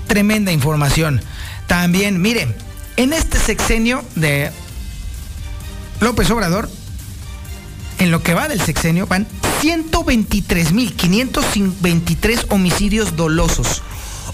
[0.07, 1.21] Tremenda información.
[1.67, 2.49] También, mire,
[2.97, 4.51] en este sexenio de
[6.01, 6.71] López Obrador,
[7.99, 9.27] en lo que va del sexenio, van
[9.63, 13.83] 123.523 homicidios dolosos.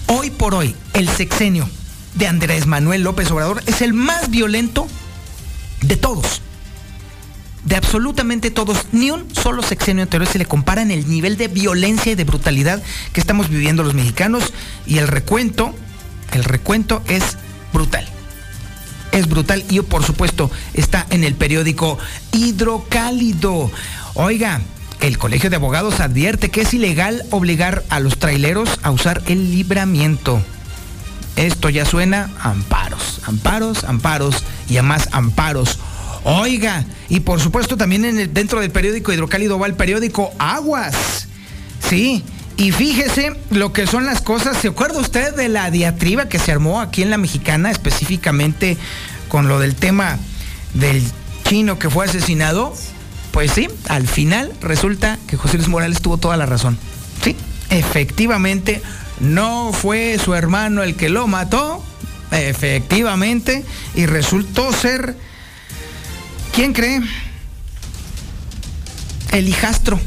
[0.07, 1.69] Hoy por hoy, el sexenio
[2.15, 4.87] de Andrés Manuel López Obrador es el más violento
[5.81, 6.41] de todos.
[7.65, 8.87] De absolutamente todos.
[8.91, 12.25] Ni un solo sexenio anterior se le compara en el nivel de violencia y de
[12.25, 12.83] brutalidad
[13.13, 14.53] que estamos viviendo los mexicanos.
[14.85, 15.73] Y el recuento,
[16.33, 17.37] el recuento es
[17.71, 18.07] brutal
[19.13, 21.97] es brutal y por supuesto está en el periódico
[22.31, 23.71] Hidrocálido.
[24.15, 24.61] Oiga,
[25.03, 29.51] el Colegio de Abogados advierte que es ilegal obligar a los traileros a usar el
[29.51, 30.41] libramiento.
[31.35, 35.77] Esto ya suena a amparos, amparos, amparos y a más amparos.
[36.23, 41.27] Oiga, y por supuesto también dentro del periódico Hidrocálido va el periódico Aguas.
[41.85, 42.23] Sí,
[42.55, 44.55] y fíjese lo que son las cosas.
[44.55, 48.77] ¿Se acuerda usted de la diatriba que se armó aquí en la mexicana, específicamente
[49.27, 50.17] con lo del tema
[50.73, 51.03] del
[51.43, 52.73] chino que fue asesinado?
[53.33, 56.77] Pues sí, al final resulta que José Luis Morales tuvo toda la razón.
[57.23, 57.35] Sí,
[57.71, 58.79] efectivamente,
[59.19, 61.83] no fue su hermano el que lo mató,
[62.29, 63.65] efectivamente,
[63.95, 65.17] y resultó ser,
[66.53, 67.01] ¿quién cree?
[69.31, 69.99] El hijastro.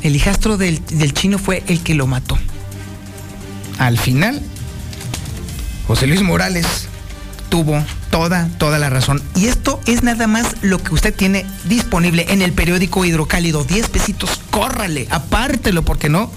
[0.00, 2.38] El hijastro del, del chino fue el que lo mató.
[3.78, 4.40] Al final,
[5.86, 6.88] José Luis Morales
[7.50, 9.22] tuvo toda, toda la razón.
[9.34, 13.64] Y esto es nada más lo que usted tiene disponible en el periódico Hidrocálido.
[13.64, 16.30] 10 pesitos, córrale, apártelo, porque no,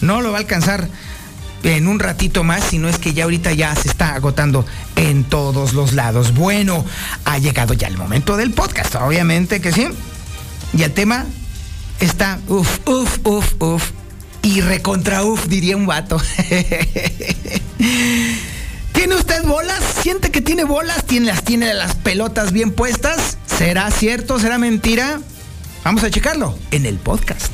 [0.00, 0.88] no lo va a alcanzar
[1.62, 4.64] en un ratito más, sino es que ya ahorita ya se está agotando
[4.94, 6.34] en todos los lados.
[6.34, 6.84] Bueno,
[7.24, 9.88] ha llegado ya el momento del podcast, obviamente que sí.
[10.76, 11.24] Y el tema
[12.00, 13.90] está uf, uf, uf, uf.
[14.42, 16.20] Y recontra uf, diría un vato.
[18.96, 19.84] ¿Tiene usted bolas?
[20.00, 21.04] ¿Siente que tiene bolas?
[21.04, 23.36] ¿Tiene, las tiene las pelotas bien puestas?
[23.46, 24.40] ¿Será cierto?
[24.40, 25.20] ¿Será mentira?
[25.84, 27.52] Vamos a checarlo en el podcast.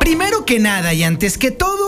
[0.00, 1.87] Primero que nada y antes que todo,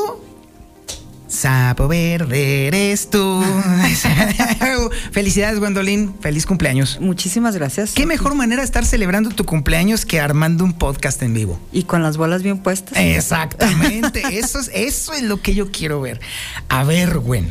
[1.41, 3.43] Sapo verde eres tú.
[5.11, 6.14] Felicidades, Gwendolyn.
[6.20, 6.99] Feliz cumpleaños.
[7.01, 7.93] Muchísimas gracias.
[7.93, 11.59] Qué mejor manera de estar celebrando tu cumpleaños que armando un podcast en vivo.
[11.72, 12.99] Y con las bolas bien puestas.
[12.99, 14.22] Exactamente.
[14.38, 16.20] eso, es, eso es lo que yo quiero ver.
[16.68, 17.49] A ver, Gwen.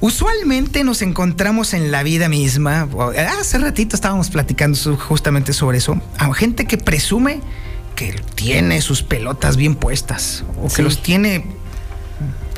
[0.00, 2.88] Usualmente nos encontramos en la vida misma.
[3.38, 6.00] Hace ratito estábamos platicando justamente sobre eso.
[6.16, 7.42] A gente que presume
[7.94, 10.82] que tiene sus pelotas bien puestas o que Sí.
[10.82, 11.44] los tiene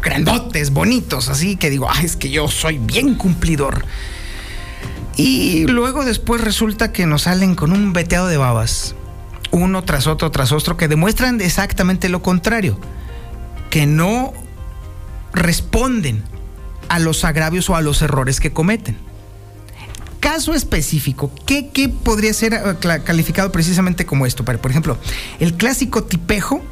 [0.02, 3.84] grandotes, bonitos, así que digo, ah, es que yo soy bien cumplidor.
[5.16, 8.94] Y luego después resulta que nos salen con un veteado de babas,
[9.50, 12.78] uno tras otro, tras otro, que demuestran exactamente lo contrario,
[13.70, 14.32] que no
[15.32, 16.22] responden
[16.88, 18.96] a los agravios o a los errores que cometen.
[20.20, 24.44] Caso específico, ¿qué, qué podría ser eh, calificado precisamente como esto?
[24.44, 24.96] Por ejemplo,
[25.40, 26.62] el clásico tipejo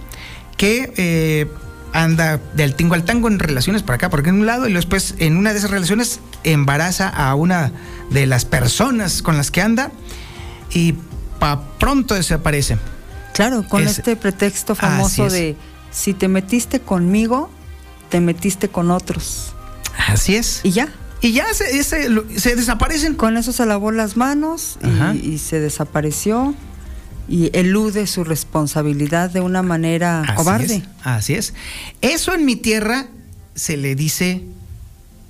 [0.57, 1.47] que eh,
[1.93, 4.73] anda del tingo al tango en relaciones por acá, por aquí en un lado, y
[4.73, 7.73] después en una de esas relaciones embaraza a una
[8.11, 9.91] de las personas con las que anda
[10.73, 10.95] y
[11.39, 12.77] pa pronto desaparece.
[13.35, 15.33] Claro, con Es- este pretexto famoso es.
[15.33, 15.57] de
[15.91, 17.51] si te metiste conmigo,
[18.09, 19.55] te metiste con otros.
[20.09, 20.61] Así es.
[20.63, 20.89] Y ya.
[21.23, 21.67] Y ya se,
[22.57, 23.15] desaparecen.
[23.15, 24.79] Con eso se lavó las manos
[25.23, 26.55] y se desapareció
[27.31, 30.75] y elude su responsabilidad de una manera Así cobarde.
[30.77, 31.55] es, así es.
[32.03, 33.07] Eso en mi tierra
[33.55, 34.43] se le dice,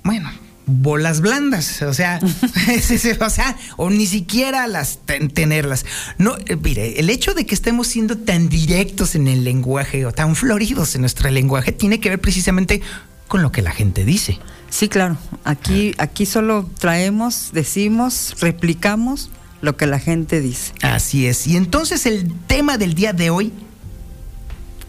[0.03, 0.29] bueno,
[0.65, 2.19] bolas blandas, o sea,
[3.21, 5.85] o sea, o ni siquiera las ten- tenerlas.
[6.17, 10.11] No, eh, mire, el hecho de que estemos siendo tan directos en el lenguaje o
[10.11, 12.81] tan floridos en nuestro lenguaje tiene que ver precisamente
[13.27, 14.39] con lo que la gente dice.
[14.69, 15.17] Sí, claro.
[15.43, 19.29] Aquí, aquí solo traemos, decimos, replicamos
[19.61, 20.73] lo que la gente dice.
[20.81, 21.47] Así es.
[21.47, 23.53] Y entonces el tema del día de hoy,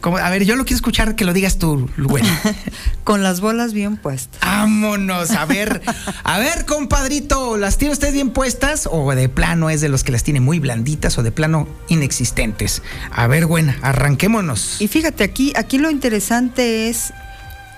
[0.01, 2.25] como, a ver, yo lo quiero escuchar que lo digas tú, Luen.
[3.05, 4.41] Con las bolas bien puestas.
[4.41, 5.81] Vámonos, a ver,
[6.25, 10.11] a ver, compadrito, ¿las tiene usted bien puestas o de plano es de los que
[10.11, 12.83] las tiene muy blanditas o de plano inexistentes?
[13.12, 14.81] A ver, buena, arranquémonos.
[14.81, 17.12] Y fíjate, aquí, aquí lo interesante es,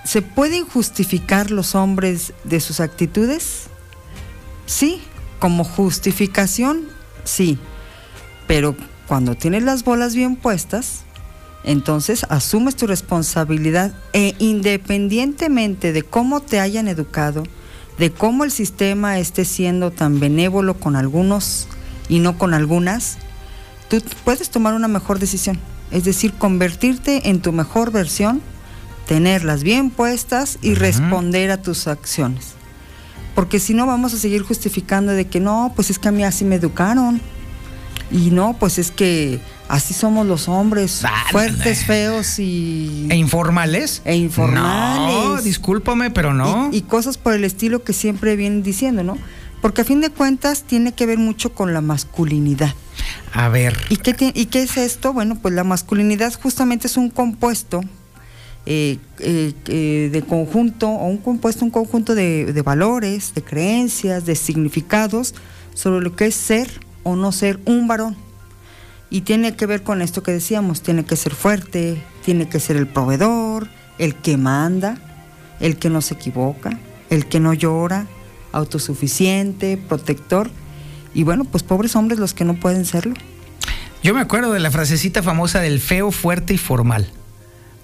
[0.03, 3.65] ¿se pueden justificar los hombres de sus actitudes?
[4.65, 5.03] Sí,
[5.39, 6.87] como justificación,
[7.23, 7.57] sí.
[8.47, 8.75] Pero
[9.07, 11.03] cuando tienes las bolas bien puestas,
[11.63, 17.43] entonces asumes tu responsabilidad e independientemente de cómo te hayan educado,
[17.97, 21.67] de cómo el sistema esté siendo tan benévolo con algunos
[22.07, 23.17] y no con algunas,
[23.89, 25.59] tú puedes tomar una mejor decisión.
[25.91, 28.41] Es decir, convertirte en tu mejor versión,
[29.07, 32.54] tenerlas bien puestas y responder a tus acciones.
[33.35, 36.23] Porque si no vamos a seguir justificando de que no, pues es que a mí
[36.23, 37.21] así me educaron.
[38.11, 43.07] Y no, pues es que así somos los hombres, fuertes, feos y...
[43.09, 44.01] ¿E informales?
[44.05, 45.25] E informales.
[45.25, 46.69] No, discúlpame, pero no.
[46.71, 49.17] Y, y cosas por el estilo que siempre vienen diciendo, ¿no?
[49.61, 52.73] Porque a fin de cuentas tiene que ver mucho con la masculinidad.
[53.33, 53.77] A ver.
[53.89, 55.11] ¿Y qué, ¿Y qué es esto?
[55.11, 57.81] Bueno, pues la masculinidad justamente es un compuesto
[58.65, 64.25] eh, eh, eh, de conjunto, o un compuesto, un conjunto de, de valores, de creencias,
[64.25, 65.35] de significados
[65.75, 66.69] sobre lo que es ser
[67.03, 68.15] o no ser un varón.
[69.11, 72.75] Y tiene que ver con esto que decíamos, tiene que ser fuerte, tiene que ser
[72.75, 73.67] el proveedor,
[73.99, 74.97] el que manda,
[75.59, 78.07] el que no se equivoca, el que no llora,
[78.51, 80.49] autosuficiente, protector.
[81.13, 83.13] Y bueno, pues pobres hombres los que no pueden serlo.
[84.03, 87.07] Yo me acuerdo de la frasecita famosa del feo, fuerte y formal.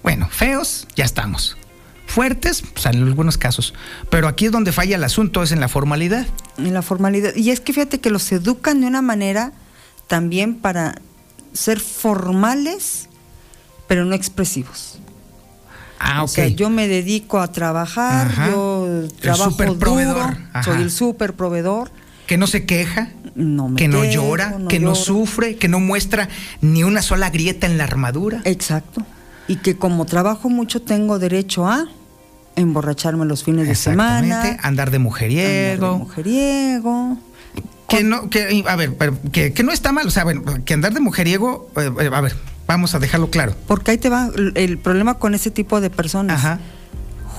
[0.02, 1.56] Bueno, feos, ya estamos.
[2.06, 3.72] Fuertes, pues en algunos casos.
[4.10, 6.26] Pero aquí es donde falla el asunto, es en la formalidad.
[6.58, 7.34] En la formalidad.
[7.36, 9.52] Y es que fíjate que los educan de una manera
[10.08, 11.00] también para
[11.52, 13.08] ser formales,
[13.86, 14.98] pero no expresivos.
[15.98, 18.50] Ah, O sea, yo me dedico a trabajar, Ajá.
[18.50, 20.20] yo trabajo duro,
[20.52, 20.62] Ajá.
[20.64, 21.90] soy el super proveedor.
[22.26, 25.80] Que no se queja, No me que no llora, no que no sufre, que no
[25.80, 26.28] muestra
[26.60, 28.40] ni una sola grieta en la armadura.
[28.44, 29.04] Exacto.
[29.48, 31.86] Y que como trabajo mucho tengo derecho a
[32.56, 35.86] emborracharme los fines de Exactamente, semana, andar de mujeriego.
[35.86, 37.18] andar de mujeriego.
[37.88, 40.72] Que no, que, a ver, pero que, que no está mal, o sea, bueno, que
[40.74, 42.34] andar de mujeriego, eh, eh, a ver,
[42.66, 43.54] vamos a dejarlo claro.
[43.66, 46.58] Porque ahí te va el- problema con ese tipo de personas.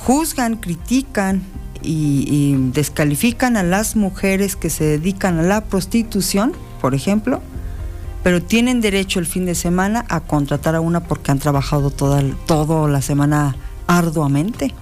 [0.06, 1.42] Juzgan, critican
[1.82, 7.42] y, y descalifican a las mujeres que se dedican a la prostitución, por ejemplo,
[8.24, 12.24] pero tienen derecho el fin de semana a contratar a una porque han trabajado toda,
[12.46, 13.56] toda la semana
[13.88, 14.74] arduamente.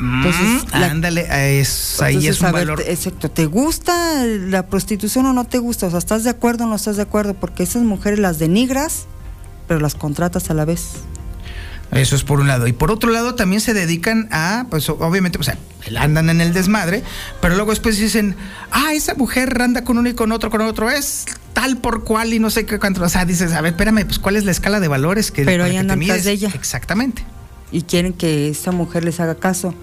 [0.00, 2.82] Entonces, Mm, la- ándale, es, ahí Entonces, es un ver, valor.
[2.86, 5.86] exacto, ¿te gusta la prostitución o no te gusta?
[5.86, 7.34] O sea, ¿estás de acuerdo o no estás de acuerdo?
[7.34, 9.04] Porque esas mujeres las denigras,
[9.68, 10.94] pero las contratas a la vez.
[11.94, 12.66] Eso es por un lado.
[12.66, 15.56] Y por otro lado, también se dedican a, pues obviamente, o sea,
[15.98, 17.02] andan en el desmadre,
[17.40, 18.36] pero luego después dicen,
[18.70, 22.34] ah, esa mujer anda con uno y con otro, con otro, es tal por cual
[22.34, 23.02] y no sé qué cuánto.
[23.02, 25.64] O sea, dices, a ver, espérame, pues cuál es la escala de valores que Pero
[25.64, 26.50] ahí andan tras de ella.
[26.54, 27.24] Exactamente.
[27.70, 29.74] Y quieren que esa mujer les haga caso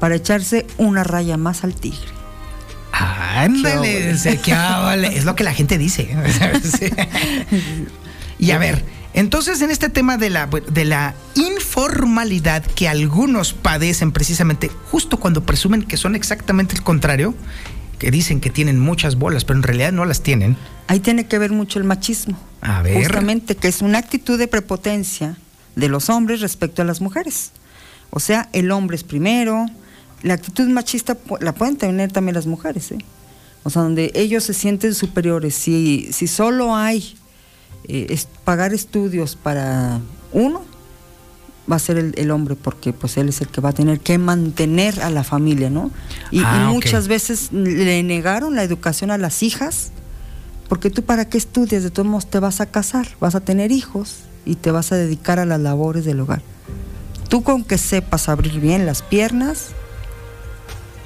[0.00, 2.18] para echarse una raya más al tigre.
[2.92, 4.40] Ándale, óvole.
[4.42, 5.16] qué óvole.
[5.16, 6.08] es lo que la gente dice.
[6.78, 6.90] Sí.
[8.38, 14.12] y a ver, Entonces, en este tema de la, de la informalidad que algunos padecen
[14.12, 17.34] precisamente justo cuando presumen que son exactamente el contrario,
[17.98, 20.56] que dicen que tienen muchas bolas, pero en realidad no las tienen.
[20.86, 22.38] Ahí tiene que ver mucho el machismo.
[22.60, 23.02] A ver.
[23.02, 25.36] Justamente, que es una actitud de prepotencia
[25.74, 27.50] de los hombres respecto a las mujeres.
[28.10, 29.66] O sea, el hombre es primero.
[30.22, 32.98] La actitud machista la pueden tener también las mujeres, ¿eh?
[33.64, 35.54] O sea, donde ellos se sienten superiores.
[35.54, 37.16] Si, si solo hay
[37.88, 40.00] eh, es- pagar estudios para
[40.32, 40.62] uno,
[41.70, 44.00] va a ser el, el hombre, porque pues él es el que va a tener
[44.00, 45.90] que mantener a la familia, ¿no?
[46.30, 49.90] Y, Ah, muchas veces le negaron la educación a las hijas,
[50.68, 53.70] porque tú para qué estudias, de todos modos te vas a casar, vas a tener
[53.72, 54.16] hijos
[54.46, 56.40] y te vas a dedicar a las labores del hogar.
[57.28, 59.68] Tú con que sepas abrir bien las piernas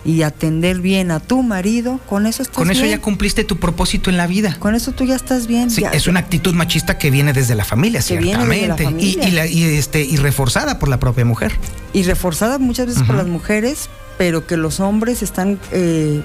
[0.05, 2.97] y atender bien a tu marido, con eso estás Con eso bien.
[2.97, 4.57] ya cumpliste tu propósito en la vida.
[4.59, 5.71] Con eso tú ya estás bien.
[5.71, 8.75] Sí, ya- es una actitud machista que viene desde la familia, Que viene desde la
[8.77, 9.05] ciertamente.
[9.07, 9.29] Y- familia.
[9.29, 11.53] Y, la- y, este, y reforzada por la propia mujer.
[11.93, 13.89] y reforzada muchas veces por las mujeres,
[14.19, 16.23] pero que los hombres están, eh,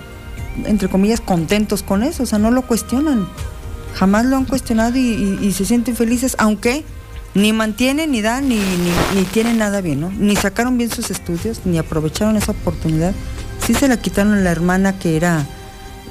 [0.65, 3.27] entre comillas, contentos con eso, o sea, no lo cuestionan.
[3.95, 5.01] Jamás lo han cuestionado y,
[5.41, 6.83] y- y se sienten felices, aunque
[7.35, 10.09] ni mantienen, ni dan, ni, ni, ni tienen nada bien, ¿no?
[10.17, 13.13] Ni sacaron bien sus estudios, ni aprovecharon esa oportunidad.
[13.67, 15.45] Sí se la quitaron a la hermana que era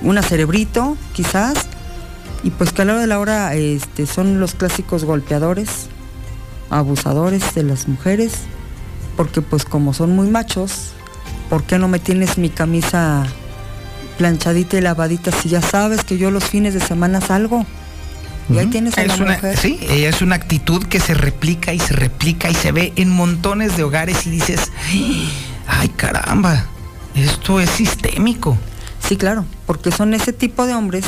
[0.03, 1.55] una cerebrito, quizás,
[2.43, 5.87] y pues que a la hora de la hora este, son los clásicos golpeadores,
[6.69, 8.35] abusadores de las mujeres,
[9.17, 10.93] porque pues como son muy machos,
[11.49, 13.27] ¿por qué no me tienes mi camisa
[14.19, 17.65] planchadita y lavadita si ya sabes que yo los fines de semana salgo?
[18.51, 19.57] Y ahí tienes a es la una, mujer.
[19.57, 23.09] Sí, ella es una actitud que se replica y se replica y se ve en
[23.09, 24.71] montones de hogares y dices,
[25.67, 26.67] ay caramba,
[27.17, 28.57] esto es sistémico.
[29.01, 31.05] Sí, claro, porque son ese tipo de hombres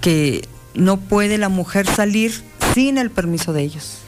[0.00, 2.42] que no puede la mujer salir
[2.74, 3.98] sin el permiso de ellos.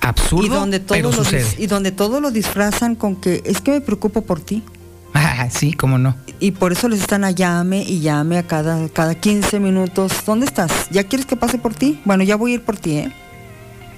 [0.00, 1.46] Absurdo, y donde todo pero lo sucede.
[1.58, 4.62] y donde todo lo disfrazan con que es que me preocupo por ti.
[5.12, 6.16] Ah, sí, cómo no.
[6.38, 10.12] Y por eso les están a llame y llame a cada, cada 15 minutos.
[10.26, 10.88] ¿Dónde estás?
[10.90, 11.98] ¿Ya quieres que pase por ti?
[12.04, 13.12] Bueno, ya voy a ir por ti, ¿eh?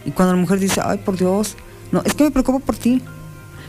[0.05, 1.57] Y cuando la mujer dice, ay, por Dios,
[1.91, 3.03] no, es que me preocupo por ti.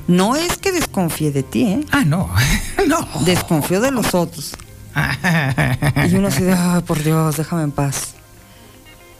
[0.07, 1.85] No es que desconfíe de ti, ¿eh?
[1.91, 2.29] Ah, no,
[2.87, 3.07] no.
[3.25, 4.53] Desconfío de los otros.
[6.09, 8.13] Y uno se dice, ay, por Dios, déjame en paz.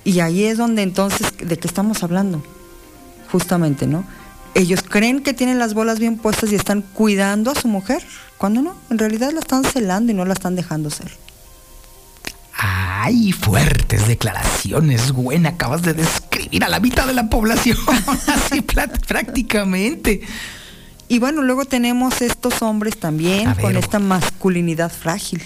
[0.04, 2.44] Y ahí es donde entonces, ¿de qué estamos hablando?
[3.32, 4.04] Justamente, ¿no?
[4.54, 8.04] Ellos creen que tienen las bolas bien puestas y están cuidando a su mujer,
[8.38, 11.12] cuando no, en realidad la están celando y no la están dejando ser.
[12.56, 15.46] Ay, fuertes declaraciones, Gwen.
[15.48, 17.78] Acabas de describir a la mitad de la población.
[18.28, 20.22] Así prácticamente.
[21.08, 25.44] Y bueno, luego tenemos estos hombres también ver, con esta masculinidad frágil.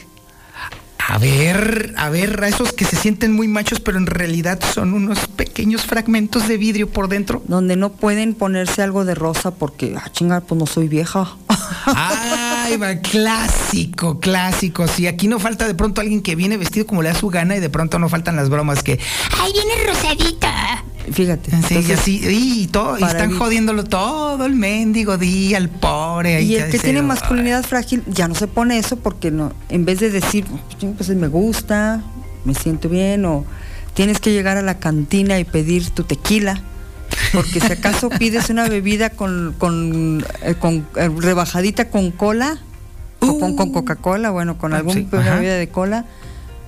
[1.09, 4.93] A ver, a ver, a esos que se sienten muy machos, pero en realidad son
[4.93, 7.41] unos pequeños fragmentos de vidrio por dentro.
[7.47, 11.37] Donde no pueden ponerse algo de rosa porque, ah, chinga, pues no soy vieja.
[11.85, 14.85] Ay, va, clásico, clásico.
[14.89, 17.55] Sí, aquí no falta de pronto alguien que viene vestido como le da su gana
[17.55, 18.99] y de pronto no faltan las bromas que.
[19.39, 20.83] ¡Ay, viene rosadita!
[21.11, 21.51] Fíjate.
[21.51, 26.41] Sí, y entonces, así, y, todo, y están jodiéndolo todo el mendigo día, el pobre.
[26.41, 29.99] Y el que tiene masculinidad frágil ya no se pone eso porque no, en vez
[29.99, 30.45] de decir,
[30.97, 32.03] pues me gusta,
[32.43, 33.45] me siento bien, o
[33.93, 36.61] tienes que llegar a la cantina y pedir tu tequila,
[37.33, 42.59] porque si acaso pides una bebida con, con, eh, con, eh, rebajadita con cola,
[43.19, 45.35] o con, con Coca-Cola, bueno, con algún sí, una ajá.
[45.35, 46.05] bebida de cola.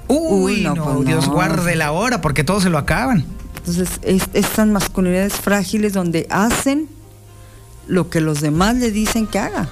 [0.08, 3.26] Uy, no, pues Dios guarde la hora porque todos se lo acaban.
[3.58, 6.88] Entonces, es, estas masculinidades frágiles donde hacen
[7.88, 9.68] lo que los demás le dicen que haga.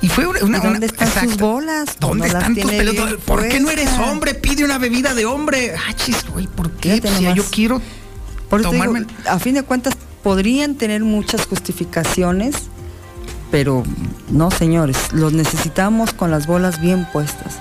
[0.00, 0.40] Y fue una.
[0.44, 1.84] una- ¿Y dónde están sus bolas?
[1.86, 3.14] Pues ¿Dónde no están tus pelotas?
[3.24, 4.34] ¿Por qué no eres hombre?
[4.34, 5.74] Pide una bebida de hombre.
[5.76, 7.00] Ah, chis, güey, ¿por qué?
[7.00, 7.80] Pues, si yo quiero
[8.50, 9.06] Por digo, tomarme.
[9.28, 9.94] a fin de cuentas,
[10.24, 12.54] podrían tener muchas justificaciones,
[13.52, 13.84] pero
[14.28, 17.54] no, señores, los necesitamos con las bolas bien puestas.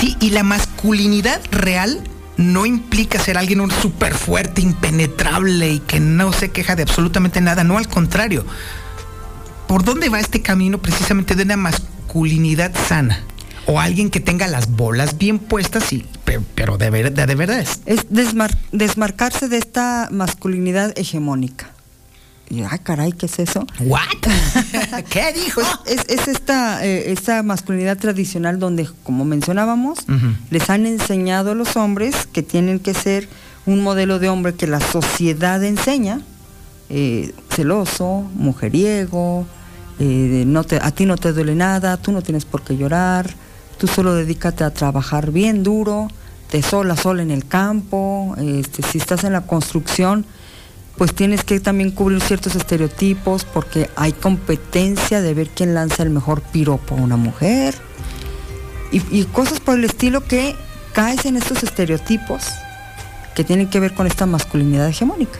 [0.00, 2.00] Sí, y la masculinidad real
[2.36, 7.64] no implica ser alguien súper fuerte, impenetrable y que no se queja de absolutamente nada.
[7.64, 8.44] No, al contrario.
[9.68, 13.20] ¿Por dónde va este camino precisamente de una masculinidad sana?
[13.66, 16.04] O alguien que tenga las bolas bien puestas, y,
[16.54, 17.80] pero, de, ver- de, verdad es.
[17.86, 21.70] Es desmar- desmarcarse de esta masculinidad hegemónica.
[22.52, 23.66] Y, ay, caray, ¿qué es eso?
[23.80, 24.00] ¿What?
[25.08, 25.62] ¿Qué dijo?
[25.86, 30.00] Es, es esta, eh, esta masculinidad tradicional donde, como mencionábamos,
[30.50, 33.26] les han enseñado a los hombres que tienen que ser
[33.64, 36.20] un modelo de hombre que la sociedad enseña,
[36.90, 39.46] eh, celoso, mujeriego,
[39.98, 43.30] eh, no te, a ti no te duele nada, tú no tienes por qué llorar,
[43.78, 46.08] tú solo dedícate a trabajar bien duro,
[46.50, 50.26] de sol a sol en el campo, este, si estás en la construcción,
[50.96, 56.10] pues tienes que también cubrir ciertos estereotipos porque hay competencia de ver quién lanza el
[56.10, 57.74] mejor piropo a una mujer
[58.92, 60.54] y, cosas por el estilo que
[60.92, 62.44] caes en estos estereotipos
[63.34, 65.38] que tienen que ver con esta masculinidad hegemónica.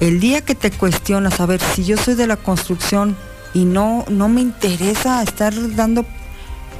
[0.00, 3.16] El día que te cuestionas, a ver, si yo soy de la construcción
[3.54, 6.04] y no, no me interesa estar dando,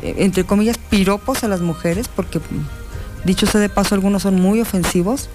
[0.03, 2.41] eh, entre comillas, piropos a las mujeres, porque
[3.25, 5.31] dicho sea de paso, algunos son muy ofensivos,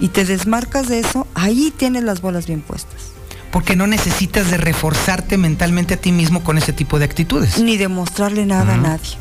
[0.00, 3.12] y te desmarcas de eso, ahí tienes las bolas bien puestas.
[3.52, 7.58] Porque no necesitas de reforzarte mentalmente a ti mismo con ese tipo de actitudes.
[7.58, 9.16] Ni demostrarle nada a nadie.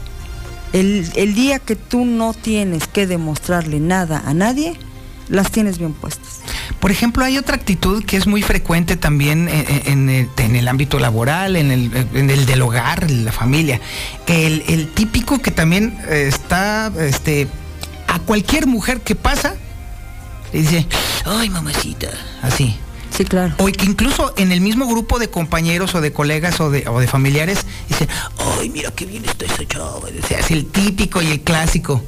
[0.71, 4.77] El, el día que tú no tienes que demostrarle nada a nadie,
[5.29, 6.41] las tienes bien puestas.
[6.79, 10.67] Por ejemplo, hay otra actitud que es muy frecuente también en, en el, en el
[10.67, 13.81] ámbito laboral, en el, en el del hogar, en la familia.
[14.27, 17.47] El, el típico que también eh, está, este,
[18.07, 19.55] a cualquier mujer que pasa,
[20.53, 20.87] le dice,
[21.25, 22.09] ay mamacita,
[22.41, 22.77] así.
[23.15, 23.53] Sí, claro.
[23.57, 26.99] O que incluso en el mismo grupo de compañeros o de colegas o de, o
[26.99, 28.07] de familiares, dice,
[28.59, 29.95] ay, mira qué bien está esa chava.
[29.95, 32.03] O sea, es el típico y el clásico.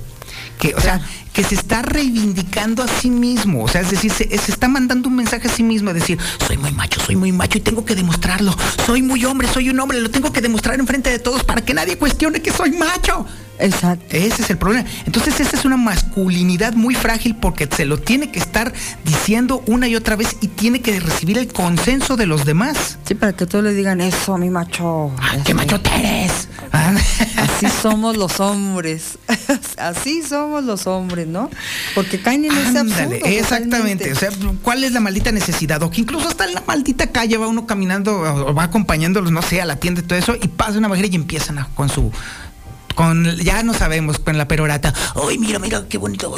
[0.60, 1.02] Que, o sea,
[1.34, 3.64] que se está reivindicando a sí mismo.
[3.64, 6.20] O sea, es decir, se, se está mandando un mensaje a sí mismo, es decir,
[6.46, 8.56] soy muy macho, soy muy macho y tengo que demostrarlo.
[8.86, 11.74] Soy muy hombre, soy un hombre, lo tengo que demostrar enfrente de todos para que
[11.74, 13.26] nadie cuestione que soy macho.
[13.62, 14.06] Exacto.
[14.10, 14.88] Ese es el problema.
[15.06, 18.74] Entonces, esa es una masculinidad muy frágil porque se lo tiene que estar
[19.06, 22.98] diciendo una y otra vez y tiene que recibir el consenso de los demás.
[23.06, 25.12] Sí, para que todos le digan eso, mi macho.
[25.46, 26.48] ¡Qué machote eres!
[26.72, 29.18] Así somos los hombres.
[29.78, 31.50] Así somos los hombres, ¿no?
[31.96, 33.26] Porque caen en ese Ándale, absurdo.
[33.26, 34.10] exactamente.
[34.10, 34.12] totalmente.
[34.14, 34.30] O sea,
[34.64, 35.82] ¿cuál es la maldita necesidad?
[35.84, 39.42] O que incluso hasta en la maldita calle va uno caminando o va acompañándolos, no
[39.42, 41.90] sé, a la tienda y todo eso, y pasa una mujer y empiezan a- con
[41.90, 42.12] su.
[42.96, 44.94] Con, ya no sabemos, con la perorata.
[45.28, 46.36] ¡Ay, mira, mira, qué bonito!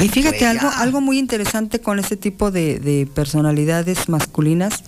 [0.00, 4.82] Y fíjate, algo, algo muy interesante con ese tipo de, de personalidades masculinas,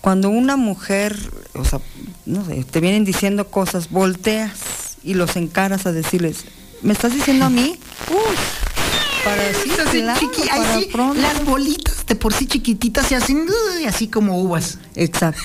[0.00, 1.16] cuando una mujer,
[1.54, 1.80] o sea,
[2.26, 4.52] no sé, te vienen diciendo cosas, volteas
[5.04, 6.44] y los encaras a decirles,
[6.82, 7.78] ¿me estás diciendo a mí?
[8.10, 8.36] Uy,
[9.24, 9.68] para así,
[10.00, 11.20] claro, chiqui- ahí para sí, pronto.
[11.20, 13.46] las bolitas de por sí chiquititas se hacen
[13.76, 14.78] uy, así como uvas.
[14.96, 15.40] Exacto.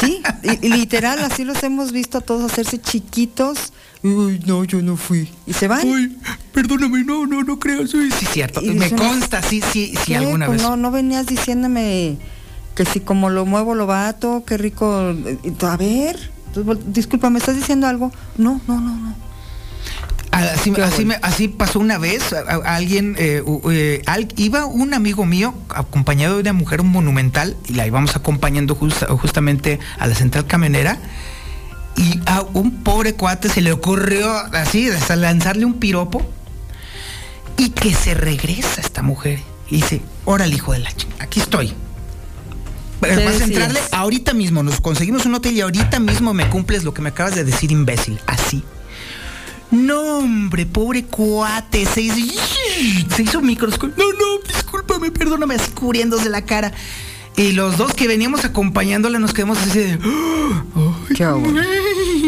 [0.00, 0.20] Sí,
[0.62, 3.72] y literal, así los hemos visto a todos hacerse chiquitos.
[4.02, 5.28] Uy, no, yo no fui.
[5.46, 5.86] Y se van.
[5.86, 6.16] Uy,
[6.52, 7.86] perdóname, no, no, no creo.
[7.86, 8.60] Sí, sí, cierto.
[8.60, 10.16] Y Me consta, sí, sí, sí, ¿Qué?
[10.16, 10.68] alguna Pues vez.
[10.68, 12.18] No, no venías diciéndome
[12.74, 15.10] que si como lo muevo lo bato, qué rico.
[15.10, 18.10] eh, A ver, vol- disculpa, ¿me estás diciendo algo?
[18.38, 19.14] No, no, no, no.
[20.32, 21.20] Así, Qué así, bueno.
[21.20, 25.52] me- así pasó una vez, a- a- alguien, eh, eh, al- iba un amigo mío
[25.68, 30.98] acompañado de una mujer monumental y la íbamos acompañando justa- justamente a la central camionera
[31.96, 36.22] y a un pobre cuate se le ocurrió así, hasta lanzarle un piropo
[37.56, 41.72] y que se regresa esta mujer y dice, órale hijo de la chica, aquí estoy.
[43.00, 46.48] Pero ¿Qué vas a entrarle ahorita mismo, nos conseguimos un hotel y ahorita mismo me
[46.48, 48.20] cumples lo que me acabas de decir, imbécil.
[48.26, 48.62] Así.
[49.72, 51.84] No, hombre, pobre cuate.
[51.86, 52.38] Se hizo,
[53.16, 53.94] se hizo microscopio.
[53.96, 56.72] No, no, discúlpame, perdóname, así cubriéndose la cara.
[57.36, 59.98] Y los dos que veníamos acompañándola nos quedamos así de.
[61.14, 61.60] Qué bueno.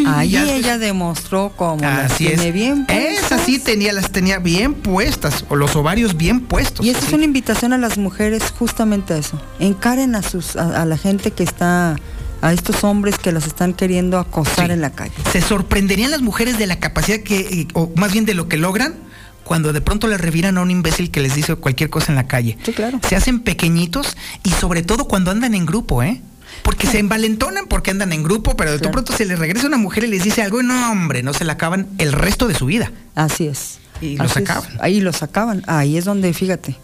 [0.06, 2.16] Ahí ella demostró cómo las es.
[2.18, 6.84] tiene bien Esa sí tenía, las tenía bien puestas, o los ovarios bien puestos.
[6.84, 9.40] Y esa es una invitación a las mujeres justamente a eso.
[9.60, 11.96] Encaren a sus a, a la gente que está
[12.44, 15.14] a estos hombres que las están queriendo acosar en la calle.
[15.32, 18.58] Se sorprenderían las mujeres de la capacidad que, eh, o más bien de lo que
[18.58, 18.96] logran,
[19.44, 22.26] cuando de pronto le reviran a un imbécil que les dice cualquier cosa en la
[22.26, 22.56] calle.
[22.64, 22.98] Sí, claro.
[23.08, 26.20] Se hacen pequeñitos y sobre todo cuando andan en grupo, ¿eh?
[26.62, 28.92] Porque se envalentonan porque andan en grupo, pero de Claro.
[28.92, 31.44] pronto se les regresa una mujer y les dice algo y no, hombre, no se
[31.44, 32.90] la acaban el resto de su vida.
[33.14, 33.78] Así es.
[34.00, 34.36] Y los es.
[34.38, 34.70] acaban.
[34.80, 35.62] Ahí los sacaban.
[35.66, 36.76] Ahí es donde, fíjate,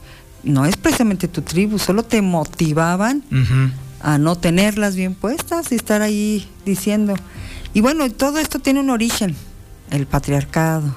[0.43, 3.23] no es precisamente tu tribu, solo te motivaban
[4.03, 7.15] a no tenerlas bien puestas y estar ahí diciendo.
[7.73, 9.37] Y bueno, todo esto tiene un origen,
[9.91, 10.95] el patriarcado.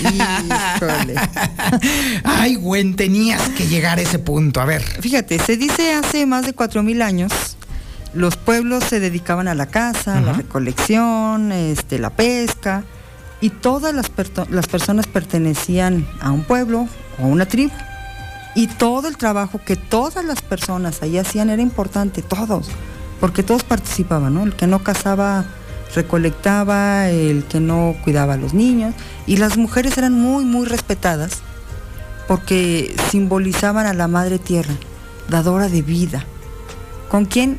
[0.00, 1.14] Híjole.
[2.24, 4.60] Ay, güey, tenías que llegar a ese punto.
[4.60, 4.82] A ver.
[4.82, 7.32] Fíjate, se dice hace más de cuatro mil años,
[8.14, 10.40] los pueblos se dedicaban a la caza, la Ajá.
[10.42, 12.84] recolección, este, la pesca,
[13.40, 14.10] y todas las,
[14.50, 16.88] las personas pertenecían a un pueblo
[17.18, 17.72] o a una tribu.
[18.54, 22.70] Y todo el trabajo que todas las personas ahí hacían era importante, todos,
[23.20, 24.44] porque todos participaban, ¿no?
[24.44, 25.44] El que no cazaba
[25.94, 28.94] recolectaba, el que no cuidaba a los niños,
[29.26, 31.42] y las mujeres eran muy, muy respetadas
[32.26, 34.74] porque simbolizaban a la madre tierra,
[35.28, 36.24] dadora de vida.
[37.08, 37.58] ¿Con quién?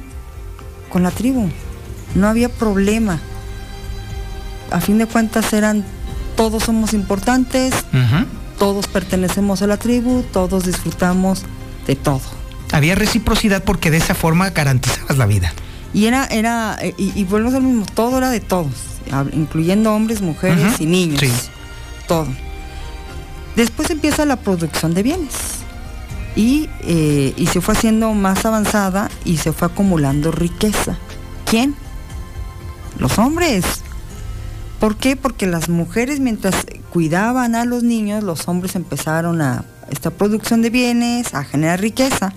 [0.89, 1.49] Con la tribu.
[2.15, 3.19] No había problema.
[4.71, 5.85] A fin de cuentas eran,
[6.35, 7.73] todos somos importantes,
[8.57, 11.43] todos pertenecemos a la tribu, todos disfrutamos
[11.85, 12.21] de todo.
[12.71, 15.53] Había reciprocidad porque de esa forma garantizabas la vida.
[15.95, 18.73] Y era, era, eh, y, y volvemos al mismo, todo era de todos,
[19.31, 21.21] incluyendo hombres, mujeres y niños.
[21.21, 21.31] sí.
[22.05, 22.27] Todo.
[23.55, 25.33] Después empieza la producción de bienes.
[26.35, 30.97] Y, eh, y se fue haciendo más avanzada y se fue acumulando riqueza.
[31.49, 31.75] ¿Quién?
[32.99, 33.63] Los hombres.
[34.81, 35.15] ¿Por qué?
[35.15, 36.55] Porque las mujeres mientras
[36.91, 42.33] cuidaban a los niños, los hombres empezaron a esta producción de bienes, a generar riqueza.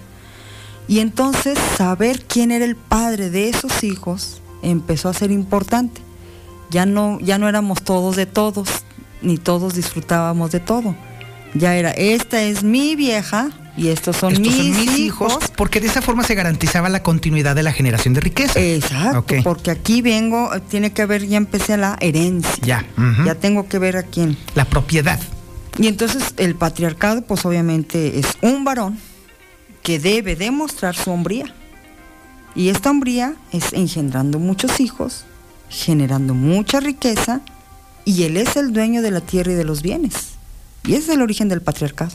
[0.89, 6.01] Y entonces saber quién era el padre de esos hijos empezó a ser importante.
[6.71, 8.69] Ya no, ya no éramos todos de todos,
[9.23, 10.97] ni todos disfrutábamos de todo.
[11.55, 15.33] Ya era, esta es mi vieja y estos son, Estos mis, son mis hijos.
[15.33, 18.59] hijos, porque de esa forma se garantizaba la continuidad de la generación de riqueza.
[18.61, 22.63] Exacto, porque aquí vengo, tiene que ver, ya empecé la herencia.
[22.63, 22.85] Ya.
[23.25, 24.37] Ya tengo que ver a quién.
[24.55, 25.21] La propiedad.
[25.79, 28.99] Y entonces el patriarcado, pues obviamente es un varón
[29.89, 31.47] que debe demostrar su hombría.
[32.55, 35.25] Y esta hombría es engendrando muchos hijos,
[35.71, 37.41] generando mucha riqueza,
[38.05, 40.13] y él es el dueño de la tierra y de los bienes.
[40.85, 42.13] Y ese es el origen del patriarcado.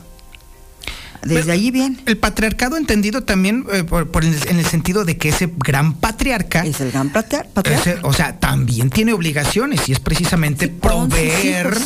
[1.24, 1.96] Desde allí viene.
[2.06, 5.94] El patriarcado entendido también eh, por- por el- en el sentido de que ese gran
[5.94, 6.64] patriarca...
[6.64, 7.90] Es el gran patria- patriarca.
[7.90, 11.76] ese- o sea, también tiene obligaciones y es precisamente proveer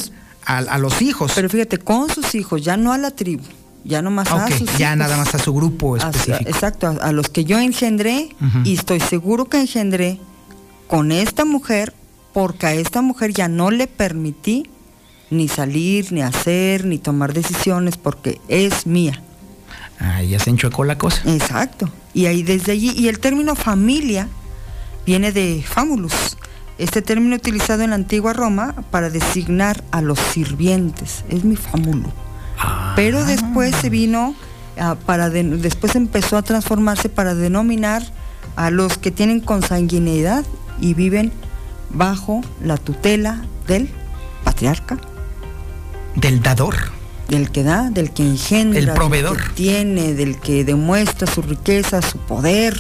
[0.45, 1.33] a, a los hijos.
[1.35, 3.45] Pero fíjate, con sus hijos, ya no a la tribu,
[3.89, 4.99] ya no más a Ok, sus ya hijos.
[4.99, 6.49] nada más a su grupo A- específico.
[6.49, 8.29] exacto, a, a los que yo engendré
[8.65, 10.21] y estoy seguro que engendré
[10.87, 11.95] con esta mujer
[12.33, 14.65] porque a esta mujer ya no le permití
[15.31, 19.23] ni salir, ni hacer, ni tomar decisiones porque es mía.
[19.99, 21.23] Ah, ya se enchuecó la cosa.
[21.27, 21.91] Exacto.
[22.15, 24.29] Y ahí desde allí, y el término familia
[25.05, 26.37] viene de famulus,
[26.79, 32.13] este término utilizado en la antigua Roma para designar a los sirvientes, es mi famulo.
[32.97, 34.35] Pero después se vino,
[34.79, 38.03] ah, para de- después empezó a transformarse para denominar
[38.57, 40.45] a los que tienen consanguineidad
[40.81, 41.33] y viven
[41.91, 43.89] bajo la tutela del
[44.45, 44.99] patriarca,
[46.17, 46.75] Del dador.
[47.29, 49.37] del que da, del que engendra, El del proveedor.
[49.43, 52.77] que tiene, del que demuestra su riqueza, su poder,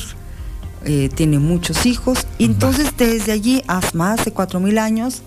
[0.84, 2.26] eh, tiene muchos hijos.
[2.38, 5.22] Y entonces desde allí, hace más de cuatro mil años,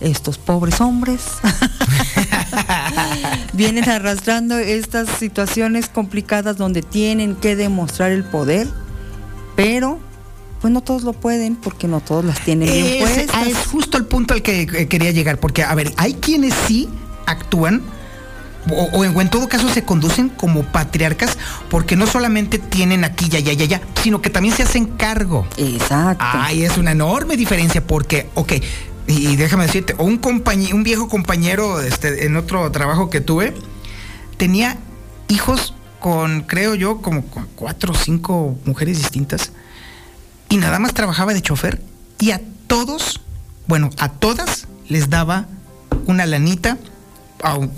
[0.00, 1.22] estos pobres hombres
[3.52, 8.68] vienen arrastrando estas situaciones complicadas donde tienen que demostrar el poder,
[9.56, 9.98] pero
[10.60, 13.26] pues no todos lo pueden porque no todos las tienen bien puestas.
[13.32, 16.54] ah, es justo el punto al que eh, quería llegar, porque, a ver, hay quienes
[16.66, 16.88] sí
[17.26, 17.82] actúan,
[18.70, 21.38] o, o en, o en todo caso se conducen como patriarcas,
[21.70, 25.46] porque no solamente tienen aquí, ya, ya, ya, ya, sino que también se hacen cargo.
[25.56, 26.24] Exacto.
[26.26, 28.54] Ay, es una enorme diferencia, porque, ok,
[29.08, 33.54] y, déjame decirte, un, compañe- un viejo compañero este, en otro trabajo que tuve,
[34.36, 34.76] tenía
[35.28, 39.50] hijos con, creo yo, como con cuatro o cinco mujeres distintas
[40.48, 41.82] y nada más trabajaba de chofer
[42.20, 43.20] y a todos,
[43.66, 45.46] bueno, a todas les daba
[46.06, 46.78] una lanita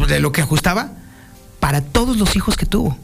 [0.09, 0.93] de lo que ajustaba
[1.61, 2.97] para todos los hijos que tuvo.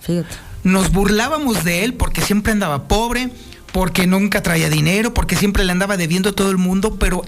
[0.00, 0.28] Fíjate.
[0.64, 3.30] Nos burlábamos de él porque siempre andaba pobre,
[3.72, 7.22] porque nunca traía dinero, porque siempre le andaba debiendo a todo el mundo, pero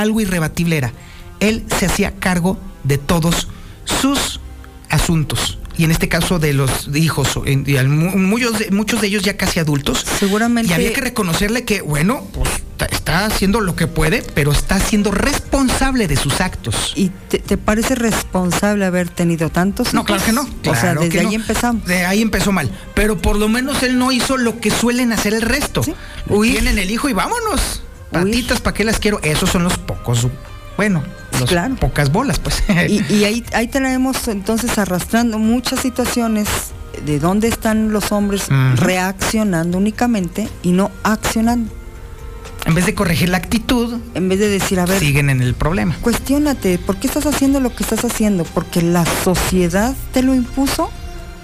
[0.00, 0.92] algo irrebatible era,
[1.40, 3.48] él se hacía cargo de todos
[3.84, 4.40] sus
[4.88, 5.58] asuntos.
[5.76, 7.38] Y en este caso de los hijos,
[7.76, 10.04] muchos, de, muchos de ellos ya casi adultos.
[10.18, 10.70] Seguramente.
[10.70, 12.50] Y había que reconocerle que, bueno, pues
[12.90, 16.92] está, haciendo lo que puede, pero está siendo responsable de sus actos.
[16.96, 20.42] ¿Y te, te parece responsable haber tenido tantos No, claro que no.
[20.42, 21.86] o sea, desde que ahí empezamos.
[21.86, 22.70] De ahí empezó mal.
[22.94, 25.82] Pero por lo menos él no hizo lo que suelen hacer el resto.
[26.42, 27.82] Tienen el hijo y vámonos.
[28.10, 29.20] Patitas, ¿para qué las quiero?
[29.22, 30.26] Esos son los pocos.
[30.76, 31.02] Bueno,
[31.38, 32.62] los pocas bolas, pues.
[32.88, 36.48] Y, y ahí, ahí tenemos entonces arrastrando muchas situaciones
[37.04, 41.72] de dónde están los hombres reaccionando únicamente y no accionando.
[42.66, 45.54] En vez de corregir la actitud, En vez de decir, a ver, siguen en el
[45.54, 45.96] problema.
[46.02, 48.44] cuestiónate, ¿por qué estás haciendo lo que estás haciendo?
[48.44, 50.90] ¿Porque la sociedad te lo impuso?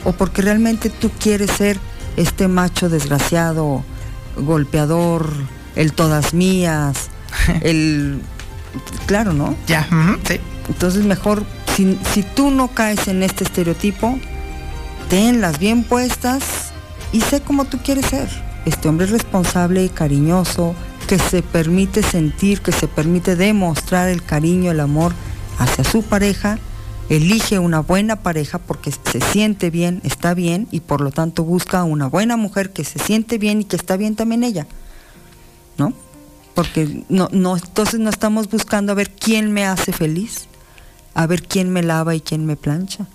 [0.05, 1.79] ¿O porque realmente tú quieres ser
[2.19, 3.83] este macho desgraciado,
[4.37, 5.31] golpeador,
[5.77, 7.09] el todas mías,
[7.63, 8.21] el...
[9.07, 9.57] Claro, ¿no?
[9.67, 9.89] Ya,
[10.27, 10.41] sí.
[10.69, 11.45] Entonces mejor,
[11.77, 14.19] si, si tú no caes en este estereotipo,
[15.09, 16.73] tenlas bien puestas
[17.13, 18.29] y sé cómo tú quieres ser.
[18.65, 20.75] Este hombre responsable, cariñoso,
[21.07, 25.13] que se permite sentir, que se permite demostrar el cariño, el amor
[25.59, 26.59] hacia su pareja,
[27.09, 31.85] elige una buena pareja porque se siente bien, está bien y por lo tanto busca
[31.85, 34.67] una buena mujer que se siente bien y que está bien también ella.
[35.79, 35.93] ¿No?
[36.55, 40.49] Porque no, no, entonces no estamos buscando a ver quién me hace feliz.
[41.17, 43.07] a ver quién me lava y quién me plancha,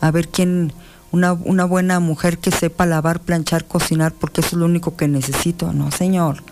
[0.00, 0.74] a ver quién,
[1.10, 5.08] una, una buena mujer que sepa lavar, planchar, cocinar, porque eso es lo único que
[5.08, 5.72] necesito.
[5.72, 6.42] No, señor,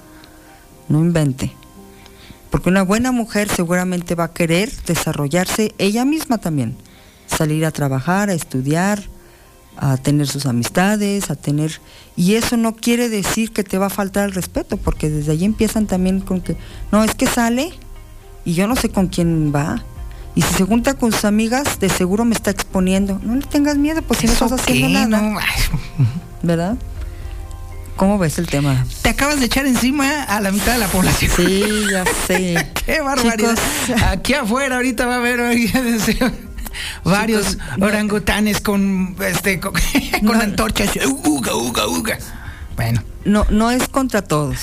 [0.88, 1.52] no invente.
[2.50, 6.74] Porque una buena mujer seguramente va a querer desarrollarse ella misma también,
[7.26, 9.02] salir a trabajar, a estudiar,
[9.76, 11.80] a tener sus amistades, a tener...
[12.16, 15.44] Y eso no quiere decir que te va a faltar el respeto, porque desde allí
[15.44, 16.56] empiezan también con que,
[16.90, 17.72] no, es que sale
[18.44, 19.82] y yo no sé con quién va.
[20.34, 23.20] Y si se junta con sus amigas, de seguro me está exponiendo.
[23.22, 24.92] No le tengas miedo, pues si no ¿Eso estás haciendo qué?
[24.92, 25.20] nada.
[25.22, 25.38] No.
[26.42, 26.76] ¿Verdad?
[27.96, 28.86] ¿Cómo ves el tema?
[29.02, 31.30] Te acabas de echar encima a la mitad de la población.
[31.36, 32.66] Sí, ya sé.
[32.86, 33.58] Qué barbaridad.
[33.86, 34.02] Chicos.
[34.02, 35.40] Aquí afuera ahorita va a haber
[37.04, 39.72] varios orangutanes con este con,
[40.26, 40.90] con antorchas.
[41.06, 42.18] Uga, uga, uga.
[42.76, 44.58] Bueno, No, no es contra todos.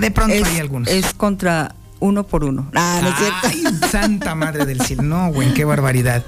[0.00, 0.88] de pronto es, hay algunos.
[0.88, 2.70] Es contra uno por uno.
[2.74, 3.38] Ah, no es cierto.
[3.82, 5.02] Ay, santa madre del cielo.
[5.02, 6.22] No, güey, qué barbaridad.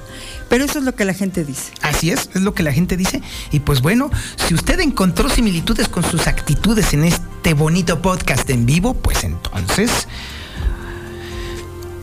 [0.49, 1.73] Pero eso es lo que la gente dice.
[1.83, 3.21] Así es, es lo que la gente dice.
[3.53, 4.11] Y pues bueno,
[4.49, 10.09] si usted encontró similitudes con sus actitudes en este bonito podcast en vivo, pues entonces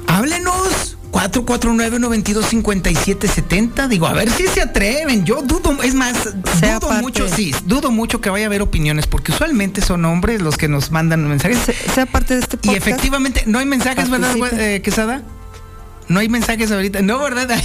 [0.08, 0.95] háblenos.
[1.16, 3.88] 449-925770.
[3.88, 5.26] Digo, a ver si se atreven.
[5.26, 6.16] Yo dudo, es más,
[6.60, 7.02] Sea dudo parte.
[7.04, 10.68] mucho, sí, dudo mucho que vaya a haber opiniones, porque usualmente son hombres los que
[10.68, 11.60] nos mandan mensajes.
[11.60, 12.78] Se- sea parte de este Y podcast.
[12.88, 15.22] efectivamente, no hay mensajes, ¿verdad, eh, Quesada?
[16.08, 17.02] No hay mensajes ahorita.
[17.02, 17.50] No, ¿verdad?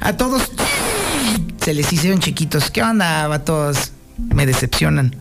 [0.00, 0.50] a todos
[1.64, 2.70] se les hicieron chiquitos.
[2.70, 3.92] ¿Qué onda, vatos?
[4.18, 5.16] Me decepcionan.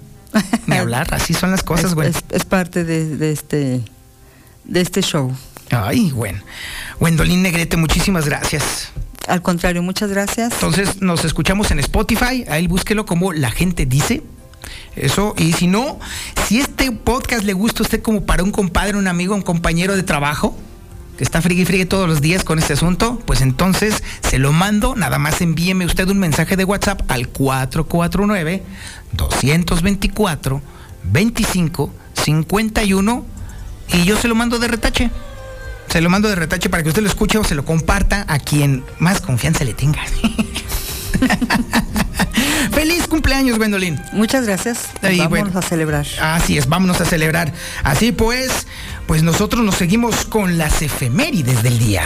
[0.68, 2.10] Ni hablar, así son las cosas, es, güey.
[2.10, 3.82] es, es parte de, de este
[4.66, 5.34] de este show.
[5.72, 6.40] Ay, bueno.
[7.00, 8.92] Wendolín Negrete, muchísimas gracias.
[9.28, 10.54] Al contrario, muchas gracias.
[10.54, 14.24] Entonces nos escuchamos en Spotify, ahí búsquelo como la gente dice.
[14.96, 16.00] Eso, y si no,
[16.48, 19.96] si este podcast le gusta a usted como para un compadre, un amigo, un compañero
[19.96, 20.58] de trabajo,
[21.18, 24.52] que está friegue y friegue todos los días con este asunto, pues entonces se lo
[24.52, 28.64] mando, nada más envíeme usted un mensaje de WhatsApp al 449
[29.14, 30.62] 224
[31.04, 33.26] 25 51
[33.94, 35.12] y yo se lo mando de retache.
[35.90, 38.40] Se lo mando de retache para que usted lo escuche o se lo comparta a
[38.40, 40.02] quien más confianza le tenga.
[42.72, 44.00] Feliz cumpleaños, Gwendolyn.
[44.14, 44.90] Muchas gracias.
[45.02, 45.52] Vamos bueno.
[45.54, 46.06] a celebrar.
[46.22, 47.52] Así es, vámonos a celebrar.
[47.84, 48.68] Así pues,
[49.08, 52.04] pues nosotros nos seguimos con las efemérides del día.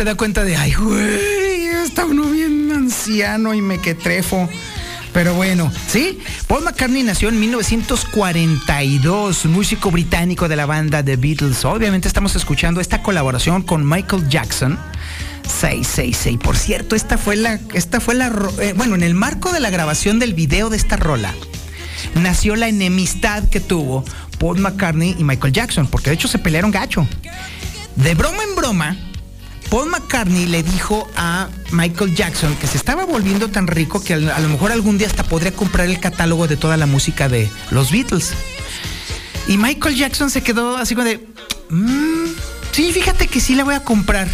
[0.00, 4.48] Se da cuenta de, ay, güey, está uno bien anciano y mequetrefo.
[5.12, 11.66] Pero bueno, sí, Paul McCartney nació en 1942, músico británico de la banda The Beatles.
[11.66, 14.78] Obviamente estamos escuchando esta colaboración con Michael Jackson.
[15.42, 16.38] 666.
[16.38, 19.68] Por cierto, esta fue la, esta fue la, eh, bueno, en el marco de la
[19.68, 21.34] grabación del video de esta rola,
[22.14, 24.02] nació la enemistad que tuvo
[24.38, 27.06] Paul McCartney y Michael Jackson, porque de hecho se pelearon gacho.
[27.96, 28.96] De broma en broma,
[29.70, 34.18] Paul McCartney le dijo a Michael Jackson que se estaba volviendo tan rico que a
[34.40, 37.92] lo mejor algún día hasta podría comprar el catálogo de toda la música de los
[37.92, 38.32] Beatles.
[39.46, 41.24] Y Michael Jackson se quedó así como de,
[41.70, 42.26] "Mm,
[42.72, 44.28] sí, fíjate que sí la voy a comprar.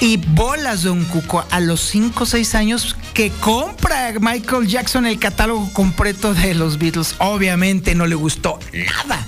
[0.00, 5.18] Y bolas, don Cuco, a los 5 o 6 años que compra Michael Jackson el
[5.18, 7.14] catálogo completo de los Beatles.
[7.18, 9.24] Obviamente no le gustó nada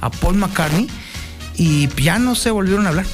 [0.00, 0.88] a Paul McCartney
[1.56, 3.06] y ya no se volvieron a hablar.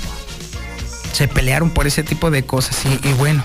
[1.12, 3.44] Se pelearon por ese tipo de cosas y, bueno.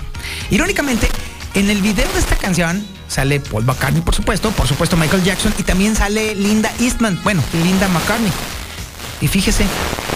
[0.50, 1.08] Irónicamente,
[1.54, 5.54] en el video de esta canción sale Paul McCartney, por supuesto, por supuesto Michael Jackson
[5.58, 8.32] y también sale Linda Eastman, bueno, Linda McCartney.
[9.20, 9.64] Y fíjese,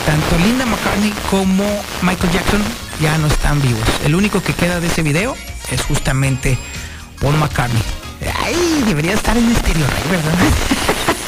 [0.04, 1.64] tanto Linda McCartney como
[2.02, 2.62] Michael Jackson
[3.00, 3.82] ya no están vivos.
[4.04, 5.36] El único que queda de ese video
[5.70, 6.58] es justamente
[7.20, 7.82] Paul McCartney.
[8.42, 10.34] Ay, debería estar en Stereo Rey, ¿verdad?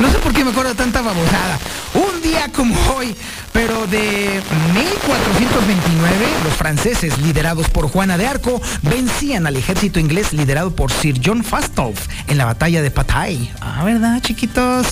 [0.00, 1.58] no sé por qué me acuerdo tanta babosada.
[1.94, 3.14] Un día como hoy,
[3.52, 4.40] pero de
[4.74, 11.20] 1429, los franceses, liderados por Juana de Arco, vencían al ejército inglés liderado por Sir
[11.24, 13.50] John Fastolf en la batalla de Patay.
[13.60, 14.88] Ah, ¿verdad, chiquitos?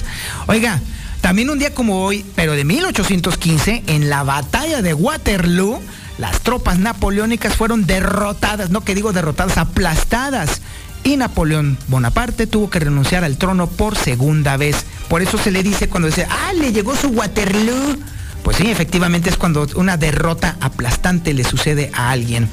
[0.46, 0.80] Oiga,
[1.20, 5.80] también un día como hoy, pero de 1815, en la batalla de Waterloo,
[6.18, 10.60] las tropas napoleónicas fueron derrotadas, no que digo derrotadas, aplastadas.
[11.06, 14.84] Y Napoleón Bonaparte tuvo que renunciar al trono por segunda vez.
[15.06, 17.96] Por eso se le dice cuando dice, ah, le llegó su Waterloo.
[18.42, 22.48] Pues sí, efectivamente es cuando una derrota aplastante le sucede a alguien.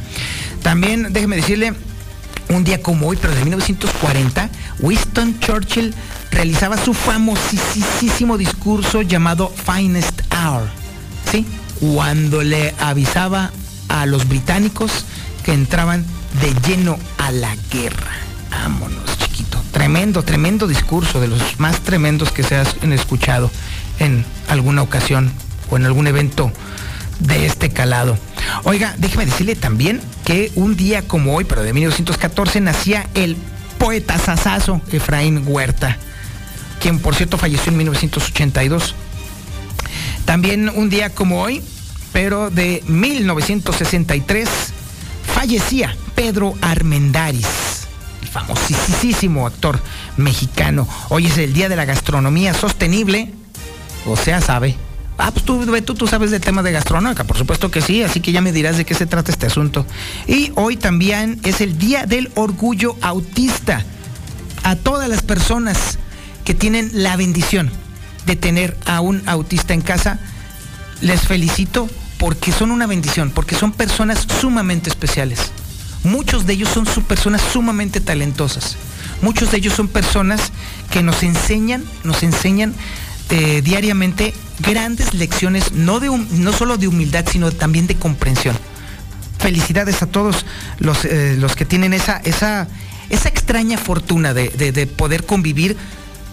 [0.61, 1.73] También, déjeme decirle,
[2.49, 4.49] un día como hoy, pero de 1940,
[4.81, 5.95] Winston Churchill
[6.30, 10.69] realizaba su famosísimo discurso llamado Finest Hour.
[11.31, 11.43] ¿Sí?
[11.80, 13.51] Cuando le avisaba
[13.89, 15.05] a los británicos
[15.43, 16.05] que entraban
[16.39, 18.32] de lleno a la guerra.
[18.61, 19.61] Vámonos, chiquito.
[19.71, 23.51] Tremendo, tremendo discurso, de los más tremendos que se han escuchado
[23.99, 25.31] en alguna ocasión
[25.69, 26.51] o en algún evento
[27.19, 28.17] de este calado.
[28.63, 33.38] Oiga, déjeme decirle también que un día como hoy, pero de 1914, nacía el
[33.77, 35.97] poeta sasazo Efraín Huerta,
[36.80, 38.95] quien por cierto falleció en 1982.
[40.25, 41.61] También un día como hoy,
[42.11, 44.49] pero de 1963,
[45.25, 47.47] fallecía Pedro Armendáriz,
[48.34, 49.80] famosísimo actor
[50.18, 50.88] mexicano.
[51.10, 53.31] Hoy es el Día de la Gastronomía Sostenible,
[54.07, 54.76] o sea, sabe.
[55.19, 58.19] Ah, pues tú, tú, tú sabes de temas de gastronómica, por supuesto que sí, así
[58.19, 59.85] que ya me dirás de qué se trata este asunto.
[60.27, 63.85] Y hoy también es el Día del Orgullo Autista.
[64.64, 65.99] A todas las personas
[66.43, 67.69] que tienen la bendición
[68.26, 70.19] de tener a un autista en casa,
[71.01, 71.88] les felicito
[72.18, 75.51] porque son una bendición, porque son personas sumamente especiales.
[76.03, 78.75] Muchos de ellos son personas sumamente talentosas.
[79.21, 80.51] Muchos de ellos son personas
[80.91, 82.73] que nos enseñan, nos enseñan
[83.30, 88.57] eh, diariamente grandes lecciones, no, de no solo de humildad, sino también de comprensión.
[89.39, 90.45] Felicidades a todos
[90.80, 92.67] los, eh, los que tienen esa, esa,
[93.09, 95.77] esa extraña fortuna de, de- de poder convivir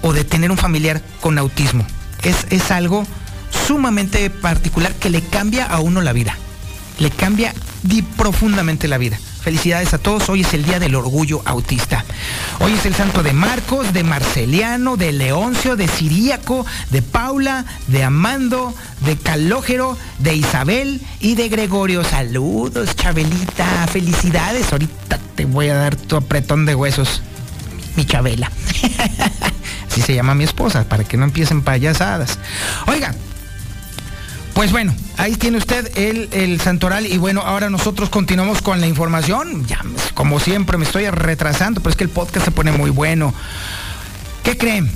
[0.02, 1.86] o de tener un familiar con autismo.
[2.22, 3.06] Es, es algo
[3.66, 6.36] sumamente particular que le cambia a uno la vida.
[6.98, 7.55] Le cambia
[8.16, 9.18] profundamente la vida.
[9.42, 10.28] Felicidades a todos.
[10.28, 12.04] Hoy es el Día del Orgullo Autista.
[12.60, 18.04] Hoy es el santo de Marcos, de Marceliano, de Leoncio, de Siríaco, de Paula, de
[18.04, 22.04] Amando, de Calógero, de Isabel y de Gregorio.
[22.04, 23.86] Saludos, Chabelita.
[23.86, 24.72] Felicidades.
[24.72, 27.22] Ahorita te voy a dar tu apretón de huesos.
[27.96, 28.50] Mi Chabela.
[29.90, 32.38] Así se llama mi esposa, para que no empiecen payasadas.
[32.86, 33.14] Oiga,
[34.60, 38.86] pues bueno, ahí tiene usted el, el santoral y bueno, ahora nosotros continuamos con la
[38.86, 39.66] información.
[39.66, 39.82] Ya,
[40.12, 43.32] como siempre, me estoy retrasando, pero es que el podcast se pone muy bueno.
[44.44, 44.92] ¿Qué creen?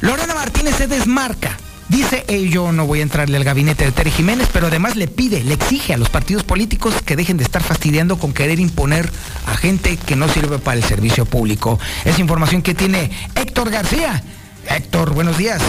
[0.00, 1.56] Lorena Martínez se desmarca.
[1.88, 5.06] Dice, "Eh, yo no voy a entrarle al gabinete de Tere Jiménez, pero además le
[5.06, 9.08] pide, le exige a los partidos políticos que dejen de estar fastidiando con querer imponer
[9.46, 11.78] a gente que no sirve para el servicio público.
[12.04, 14.24] Es información que tiene Héctor García.
[14.68, 15.62] Héctor, buenos días.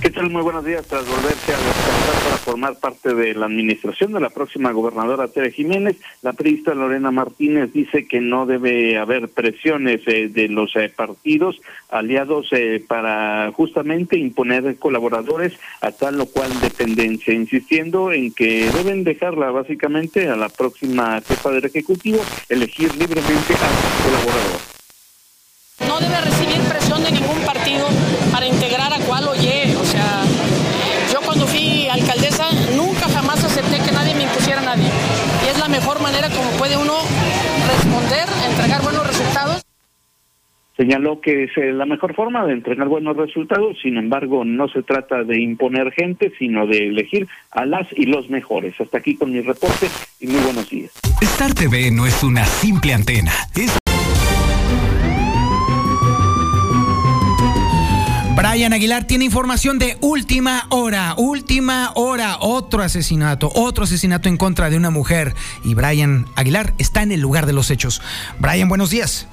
[0.00, 0.30] ¿Qué tal?
[0.30, 0.86] Muy buenos días.
[0.86, 5.50] Tras volverse a descansar para formar parte de la administración de la próxima gobernadora Tere
[5.50, 10.92] Jiménez, la periodista Lorena Martínez dice que no debe haber presiones eh, de los eh,
[10.94, 18.70] partidos aliados eh, para justamente imponer colaboradores a tal o cual dependencia, insistiendo en que
[18.70, 24.60] deben dejarla básicamente a la próxima jefa del Ejecutivo elegir libremente a su colaborador.
[25.88, 28.05] No debe recibir presión de ningún partido
[28.36, 29.74] para integrar a cual oye.
[29.80, 30.22] O sea,
[31.10, 32.44] yo cuando fui alcaldesa
[32.76, 34.90] nunca jamás acepté que nadie me impusiera a nadie.
[35.42, 36.98] Y es la mejor manera como puede uno
[37.66, 39.62] responder, entregar buenos resultados.
[40.76, 44.82] Señaló que es eh, la mejor forma de entregar buenos resultados, sin embargo, no se
[44.82, 48.78] trata de imponer gente, sino de elegir a las y los mejores.
[48.78, 49.88] Hasta aquí con mi reporte
[50.20, 50.92] y muy buenos días.
[51.22, 53.78] Star TV no es una simple antena, es
[58.36, 64.68] Brian Aguilar tiene información de última hora, última hora, otro asesinato, otro asesinato en contra
[64.68, 65.34] de una mujer.
[65.64, 68.02] Y Brian Aguilar está en el lugar de los hechos.
[68.38, 69.26] Brian, buenos días.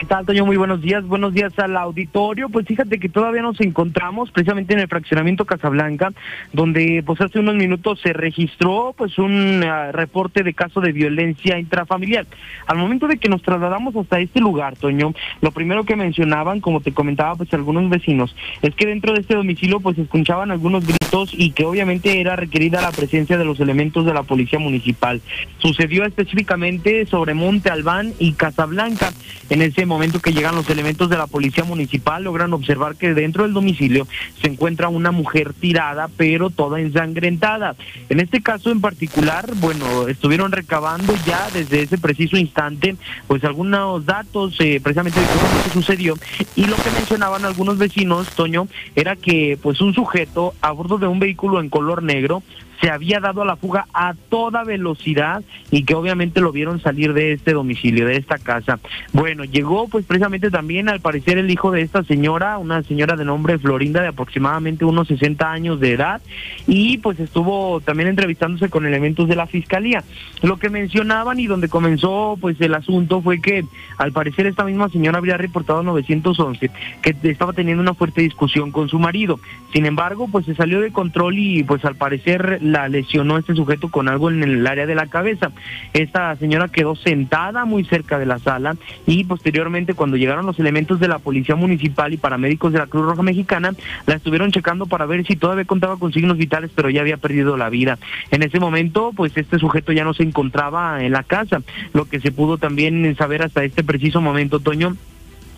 [0.00, 0.46] ¿Qué tal, Toño?
[0.46, 1.04] Muy buenos días.
[1.04, 2.48] Buenos días al auditorio.
[2.48, 6.10] Pues fíjate que todavía nos encontramos precisamente en el fraccionamiento Casablanca,
[6.54, 11.58] donde pues hace unos minutos se registró pues un ah, reporte de caso de violencia
[11.58, 12.26] intrafamiliar.
[12.66, 15.12] Al momento de que nos trasladamos hasta este lugar, Toño,
[15.42, 19.34] lo primero que mencionaban, como te comentaba pues algunos vecinos, es que dentro de este
[19.34, 24.06] domicilio pues escuchaban algunos gritos y que obviamente era requerida la presencia de los elementos
[24.06, 25.20] de la policía municipal.
[25.58, 29.12] Sucedió específicamente sobre Monte Albán y Casablanca.
[29.50, 33.42] En ese momento que llegan los elementos de la policía municipal, logran observar que dentro
[33.42, 34.06] del domicilio
[34.40, 37.76] se encuentra una mujer tirada, pero toda ensangrentada.
[38.08, 42.96] En este caso en particular, bueno, estuvieron recabando ya desde ese preciso instante,
[43.26, 46.14] pues algunos datos eh, precisamente de lo que sucedió.
[46.56, 51.06] Y lo que mencionaban algunos vecinos, Toño, era que pues un sujeto a bordo de
[51.06, 52.42] un vehículo en color negro
[52.80, 57.12] se había dado a la fuga a toda velocidad y que obviamente lo vieron salir
[57.12, 58.78] de este domicilio, de esta casa.
[59.12, 63.24] Bueno, llegó pues precisamente también al parecer el hijo de esta señora, una señora de
[63.24, 66.20] nombre Florinda de aproximadamente unos 60 años de edad
[66.66, 70.02] y pues estuvo también entrevistándose con elementos de la fiscalía.
[70.42, 73.64] Lo que mencionaban y donde comenzó pues el asunto fue que
[73.98, 76.70] al parecer esta misma señora había reportado 911
[77.02, 79.38] que estaba teniendo una fuerte discusión con su marido.
[79.72, 83.88] Sin embargo, pues se salió de control y pues al parecer la lesionó este sujeto
[83.88, 85.50] con algo en el área de la cabeza.
[85.92, 88.76] Esta señora quedó sentada muy cerca de la sala
[89.06, 93.06] y posteriormente cuando llegaron los elementos de la policía municipal y paramédicos de la Cruz
[93.06, 93.72] Roja Mexicana,
[94.06, 97.56] la estuvieron checando para ver si todavía contaba con signos vitales, pero ya había perdido
[97.56, 97.98] la vida.
[98.30, 102.20] En ese momento, pues este sujeto ya no se encontraba en la casa, lo que
[102.20, 104.96] se pudo también saber hasta este preciso momento, Toño,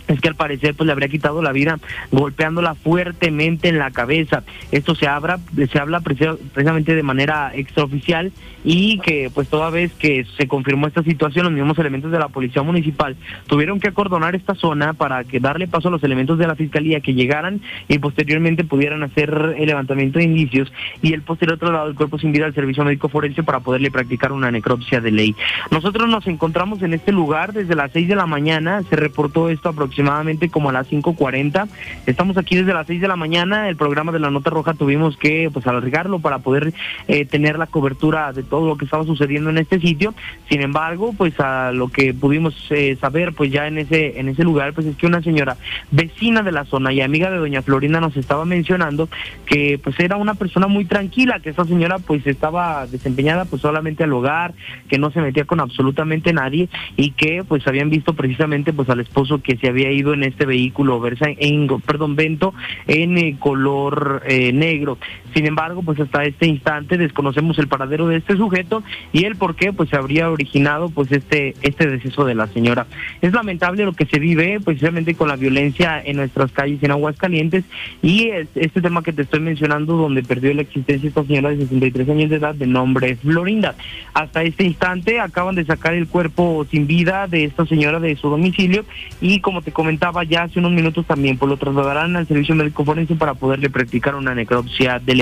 [0.09, 1.79] es que al parecer pues le habría quitado la vida
[2.11, 4.43] golpeándola fuertemente en la cabeza.
[4.71, 5.39] Esto se habla,
[5.71, 8.33] se habla preci- precisamente de manera extraoficial
[8.65, 12.29] y que pues toda vez que se confirmó esta situación los mismos elementos de la
[12.29, 13.17] policía municipal
[13.47, 17.01] tuvieron que acordonar esta zona para que darle paso a los elementos de la fiscalía
[17.01, 21.97] que llegaran y posteriormente pudieran hacer el levantamiento de indicios y el posterior traslado del
[21.97, 25.35] cuerpo sin vida al servicio médico forense para poderle practicar una necropsia de ley.
[25.71, 29.69] Nosotros nos encontramos en este lugar desde las 6 de la mañana, se reportó esto
[29.71, 30.02] aproximadamente
[30.51, 31.69] como a las 5.40.
[32.07, 35.17] Estamos aquí desde las 6 de la mañana, el programa de la Nota Roja tuvimos
[35.17, 36.73] que pues alargarlo para poder
[37.09, 40.15] eh, tener la cobertura de todo lo que estaba sucediendo en este sitio.
[40.49, 44.45] Sin embargo, pues a lo que pudimos eh, saber pues ya en ese en ese
[44.45, 45.57] lugar pues es que una señora
[45.91, 49.09] vecina de la zona y amiga de doña Florinda nos estaba mencionando
[49.47, 54.05] que pues era una persona muy tranquila, que esta señora pues estaba desempeñada pues solamente
[54.05, 54.55] al hogar,
[54.89, 59.01] que no se metía con absolutamente nadie y que pues habían visto precisamente pues al
[59.01, 62.55] esposo que se había ido en este vehículo Versa en perdón Vento
[62.87, 64.99] en eh, color eh, negro.
[65.35, 68.83] Sin embargo, pues hasta este instante desconocemos el paradero de este sujeto
[69.13, 72.87] y el por qué pues se habría originado pues este este deceso de la señora.
[73.21, 77.65] Es lamentable lo que se vive precisamente con la violencia en nuestras calles en Aguascalientes
[78.03, 81.59] y es- este tema que te estoy mencionando donde perdió la existencia esta señora de
[81.59, 83.75] 63 años de edad de nombre Florinda.
[84.15, 88.29] Hasta este instante acaban de sacar el cuerpo sin vida de esta señora de su
[88.29, 88.85] domicilio
[89.21, 92.85] y como te comentaba ya hace unos minutos también pues lo trasladarán al servicio médico
[92.85, 95.15] forense para poderle practicar una necropsia de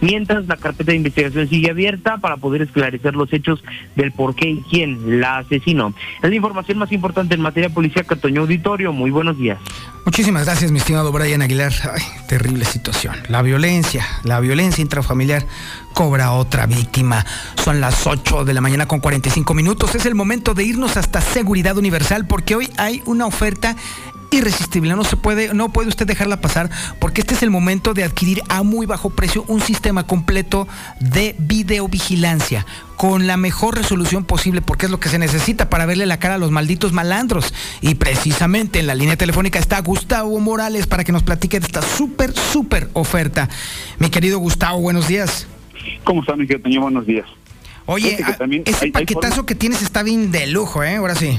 [0.00, 3.62] Mientras la carpeta de investigación sigue abierta para poder esclarecer los hechos
[3.96, 5.94] del por qué y quién la asesinó.
[6.22, 8.92] Es la información más importante en materia policíaca, Toño Auditorio.
[8.92, 9.58] Muy buenos días.
[10.04, 11.72] Muchísimas gracias, mi estimado Brian Aguilar.
[11.92, 13.16] Ay, terrible situación.
[13.28, 15.46] La violencia, la violencia intrafamiliar
[15.94, 17.24] cobra otra víctima.
[17.64, 19.94] Son las 8 de la mañana con 45 minutos.
[19.94, 23.76] Es el momento de irnos hasta Seguridad Universal porque hoy hay una oferta
[24.34, 28.04] irresistible, no se puede, no puede usted dejarla pasar porque este es el momento de
[28.04, 30.68] adquirir a muy bajo precio un sistema completo
[31.00, 32.66] de videovigilancia
[32.96, 36.34] con la mejor resolución posible porque es lo que se necesita para verle la cara
[36.34, 41.12] a los malditos malandros y precisamente en la línea telefónica está Gustavo Morales para que
[41.12, 43.48] nos platique de esta súper súper oferta.
[43.98, 45.46] Mi querido Gustavo, buenos días.
[46.04, 46.80] ¿Cómo está, mi querido?
[46.82, 47.26] Buenos días.
[47.86, 50.96] Oye, ah, también ese hay- paquetazo que tienes está bien de lujo, ¿eh?
[50.96, 51.38] Ahora sí.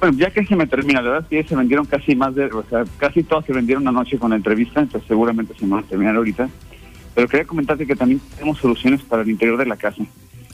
[0.00, 2.46] Bueno, ya que se me termina, la verdad es que se vendieron casi más de,
[2.46, 5.84] o sea, casi todas se vendieron anoche con la entrevista, entonces seguramente se me van
[5.84, 6.48] a terminar ahorita.
[7.14, 10.02] Pero quería comentarte que también tenemos soluciones para el interior de la casa.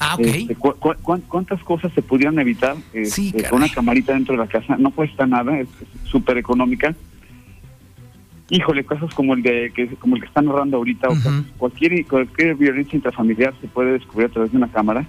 [0.01, 0.20] Ah, ok.
[0.27, 4.12] Este, cu- cu- cuán- ¿Cuántas cosas se pudieran evitar eh, Sí, eh, con una camarita
[4.14, 4.77] dentro de la casa?
[4.78, 5.68] No cuesta nada, es
[6.05, 6.94] súper económica.
[8.48, 12.05] Híjole, cosas como el de que como el que están narrando ahorita, o sea, cualquier
[12.06, 15.05] cualquier violencia intrafamiliar se puede descubrir a través de una cámara.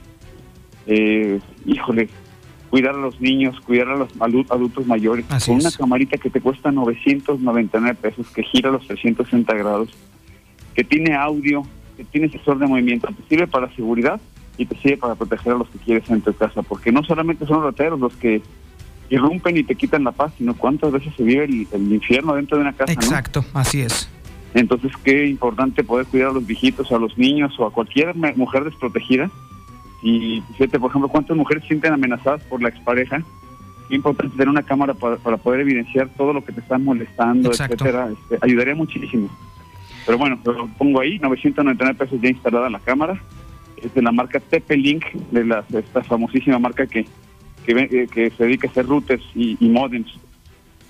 [0.88, 2.10] Eh, híjole,
[2.70, 5.66] cuidar a los niños, cuidar a los adu- adultos mayores, Así con es.
[5.66, 9.90] una camarita que te cuesta 999 pesos, que gira a los 360 grados,
[10.76, 11.64] que tiene audio,
[11.96, 14.20] que tiene sensor de movimiento, te sirve para seguridad
[14.58, 17.46] y te sirve para proteger a los que quieres en tu casa, porque no solamente
[17.46, 18.42] son los rateros los que
[19.10, 22.58] irrumpen y te quitan la paz, sino cuántas veces se vive el, el infierno dentro
[22.58, 23.02] de una casa, ¿no?
[23.02, 24.10] Exacto, así es.
[24.54, 28.64] Entonces, qué importante poder cuidar a los viejitos, a los niños o a cualquier mujer
[28.66, 29.30] desprotegida.
[30.02, 33.22] Y fíjate, por ejemplo, cuántas mujeres se sienten amenazadas por la expareja.
[33.90, 37.76] Importante tener una cámara para, para poder evidenciar todo lo que te están molestando, Exacto.
[37.76, 38.10] etcétera.
[38.12, 39.30] Este, ayudaría muchísimo.
[40.06, 43.22] Pero bueno, lo pongo ahí, 999 pesos ya instalada la cámara.
[43.82, 47.06] Es de la marca TP-Link, de la, esta famosísima marca que,
[47.66, 50.12] que, eh, que se dedica a hacer routers y, y modems.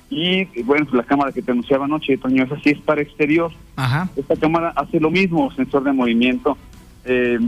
[0.09, 3.51] Y bueno, la cámara que te anunciaba anoche, Toño, esa sí es para exterior.
[3.75, 4.09] Ajá.
[4.15, 6.57] Esta cámara hace lo mismo, sensor de movimiento,
[7.03, 7.39] eh,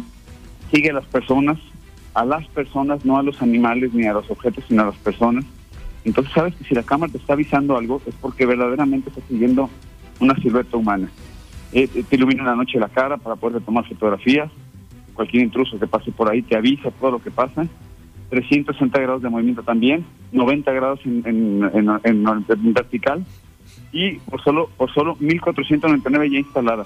[0.73, 1.57] sigue a las personas,
[2.13, 5.45] a las personas, no a los animales ni a los objetos, sino a las personas.
[6.05, 9.69] Entonces sabes que si la cámara te está avisando algo es porque verdaderamente está siguiendo
[10.19, 11.09] una silueta humana.
[11.71, 14.49] Eh, te ilumina la noche la cara para poder tomar fotografías.
[15.13, 17.67] Cualquier intruso que pase por ahí te avisa todo lo que pasa.
[18.29, 23.25] 360 grados de movimiento también, 90 grados en, en- en- en- vertical
[23.91, 26.85] y por solo por solo 1499 ya instalada.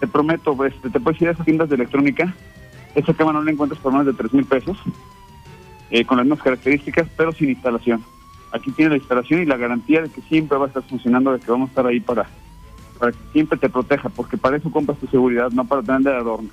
[0.00, 2.32] Te prometo, pues, te puedes ir a esas tiendas de electrónica,
[2.94, 4.78] esa cámara no la encuentras por más de 3 mil pesos,
[5.90, 8.04] eh, con las mismas características, pero sin instalación.
[8.52, 11.40] Aquí tiene la instalación y la garantía de que siempre va a estar funcionando, de
[11.40, 12.26] que vamos a estar ahí para,
[12.98, 16.16] para que siempre te proteja, porque para eso compras tu seguridad, no para tener de
[16.16, 16.50] adorno.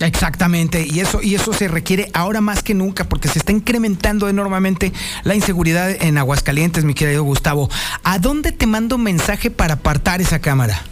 [0.00, 4.28] Exactamente, y eso, y eso se requiere ahora más que nunca porque se está incrementando
[4.28, 4.92] enormemente
[5.22, 7.68] la inseguridad en Aguascalientes, mi querido Gustavo.
[8.02, 10.82] ¿A dónde te mando un mensaje para apartar esa cámara?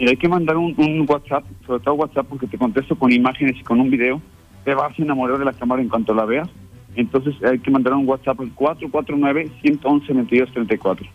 [0.00, 3.56] Mira, hay que mandar un, un WhatsApp, sobre todo WhatsApp, porque te contesto con imágenes
[3.60, 4.22] y con un video.
[4.64, 6.48] Te vas a enamorar de la cámara en cuanto la veas.
[6.96, 11.06] Entonces hay que mandar un WhatsApp al 449-111-2234.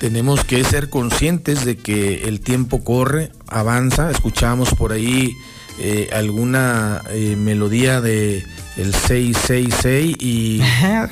[0.00, 4.10] tenemos que ser conscientes de que el tiempo corre, avanza.
[4.10, 5.32] Escuchamos por ahí
[5.78, 8.44] eh, alguna eh, melodía de
[8.76, 10.60] el 666 y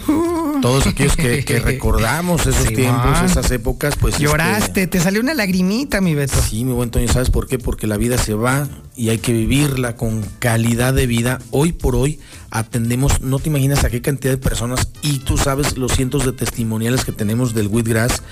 [0.63, 5.35] todos aquellos que, que recordamos esos tiempos, esas épocas, pues este, Lloraste, te salió una
[5.35, 6.41] lagrimita, mi Beto.
[6.41, 7.59] Sí, mi buen Toño, ¿sabes por qué?
[7.59, 11.39] Porque la vida se va y hay que vivirla con calidad de vida.
[11.51, 12.21] Hoy por hoy
[12.51, 16.33] atendemos, no te imaginas a qué cantidad de personas, y tú sabes los cientos de
[16.33, 18.23] testimoniales que tenemos del Wheatgrass,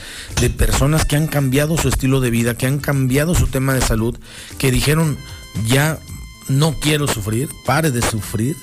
[0.41, 3.81] de personas que han cambiado su estilo de vida, que han cambiado su tema de
[3.81, 4.19] salud,
[4.59, 5.16] que dijeron,
[5.66, 5.99] ya
[6.49, 8.57] no quiero sufrir, pare de sufrir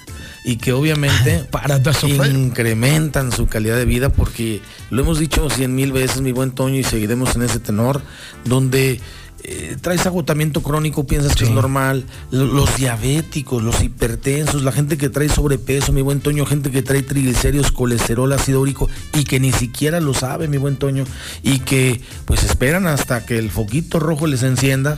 [0.44, 1.48] y que obviamente
[2.34, 6.76] incrementan su calidad de vida porque lo hemos dicho cien mil veces mi buen Toño
[6.76, 8.02] y seguiremos en ese tenor
[8.46, 9.00] donde
[9.44, 14.98] eh, traes agotamiento crónico, piensas que es normal, Lo- los diabéticos, los hipertensos, la gente
[14.98, 19.40] que trae sobrepeso, mi buen Toño, gente que trae triglicéridos, colesterol, ácido úrico y que
[19.40, 21.06] ni siquiera lo sabe, mi buen Toño,
[21.44, 24.96] y que pues esperan hasta que el foquito rojo les encienda.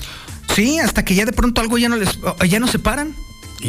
[0.56, 2.18] Sí, hasta que ya de pronto algo ya no les,
[2.49, 3.14] ya no se paran.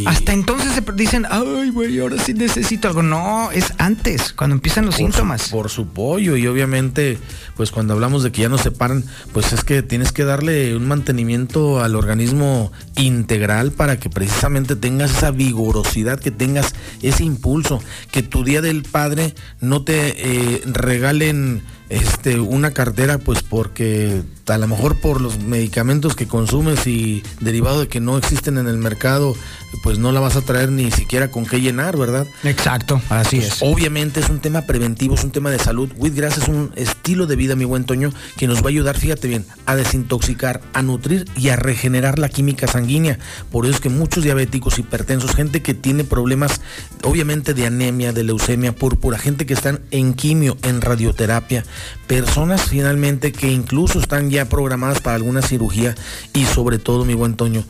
[0.06, 3.02] Hasta entonces se dicen, ay, güey, ahora sí necesito algo.
[3.02, 5.48] No, es antes, cuando empiezan los por su- síntomas.
[5.48, 7.18] por su pollo y obviamente,
[7.56, 10.76] pues cuando hablamos de que ya no se paran, pues es que tienes que darle
[10.76, 16.72] un mantenimiento al organismo integral para que precisamente tengas esa vigorosidad, que tengas
[17.02, 20.14] ese impulso, que tu día del padre no te
[20.56, 26.86] eh, regalen este una cartera pues porque a lo mejor por los medicamentos que consumes
[26.86, 29.34] y derivado de que no existen en el mercado
[29.82, 33.52] pues no la vas a traer ni siquiera con qué llenar verdad exacto así Pues,
[33.54, 33.58] es.
[33.62, 35.90] obviamente es un tema preventivo es un tema de salud.
[35.96, 39.28] Wheatgrass es un estilo de vida mi buen Toño que nos va a ayudar fíjate
[39.28, 43.18] bien a desintoxicar a nutrir y a regenerar la química sanguínea.
[43.50, 46.60] Por eso es que muchos diabéticos hipertensos gente que tiene problemas
[47.02, 51.64] obviamente de anemia de leucemia púrpura gente que están en quimio en radioterapia
[52.06, 55.94] personas finalmente que incluso están ya programadas para alguna cirugía
[56.34, 57.64] y sobre todo mi buen Toño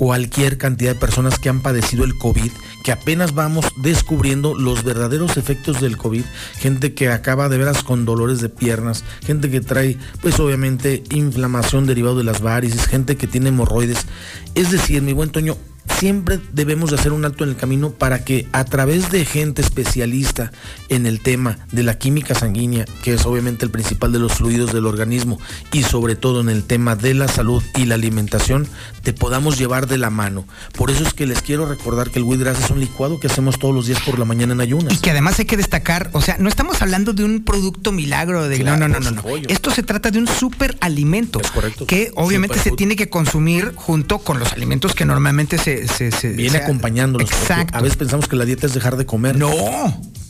[0.00, 2.50] cualquier cantidad de personas que han padecido el COVID,
[2.82, 6.24] que apenas vamos descubriendo los verdaderos efectos del COVID,
[6.56, 11.84] gente que acaba de veras con dolores de piernas, gente que trae pues obviamente inflamación
[11.84, 14.06] derivado de las varices, gente que tiene hemorroides.
[14.54, 15.58] Es decir, mi buen Toño,
[15.98, 19.62] siempre debemos de hacer un alto en el camino para que a través de gente
[19.62, 20.52] especialista
[20.88, 24.72] en el tema de la química sanguínea, que es obviamente el principal de los fluidos
[24.72, 25.38] del organismo,
[25.72, 28.66] y sobre todo en el tema de la salud y la alimentación,
[29.02, 30.46] te podamos llevar de la mano.
[30.76, 33.58] Por eso es que les quiero recordar que el Wheatgrass es un licuado que hacemos
[33.58, 34.92] todos los días por la mañana en ayunas.
[34.92, 38.48] Y que además hay que destacar, o sea, no estamos hablando de un producto milagro
[38.48, 39.22] de Claro, no, no, no, no, no.
[39.22, 39.52] supuesto.
[39.52, 41.40] Esto se trata de un superalimento
[41.86, 46.32] que obviamente se tiene que consumir junto con los alimentos que normalmente se, se, se-
[46.32, 46.64] Viene se-
[47.12, 47.76] porque Exacto.
[47.78, 49.36] A veces pensamos que la dieta es dejar de comer.
[49.36, 49.50] No.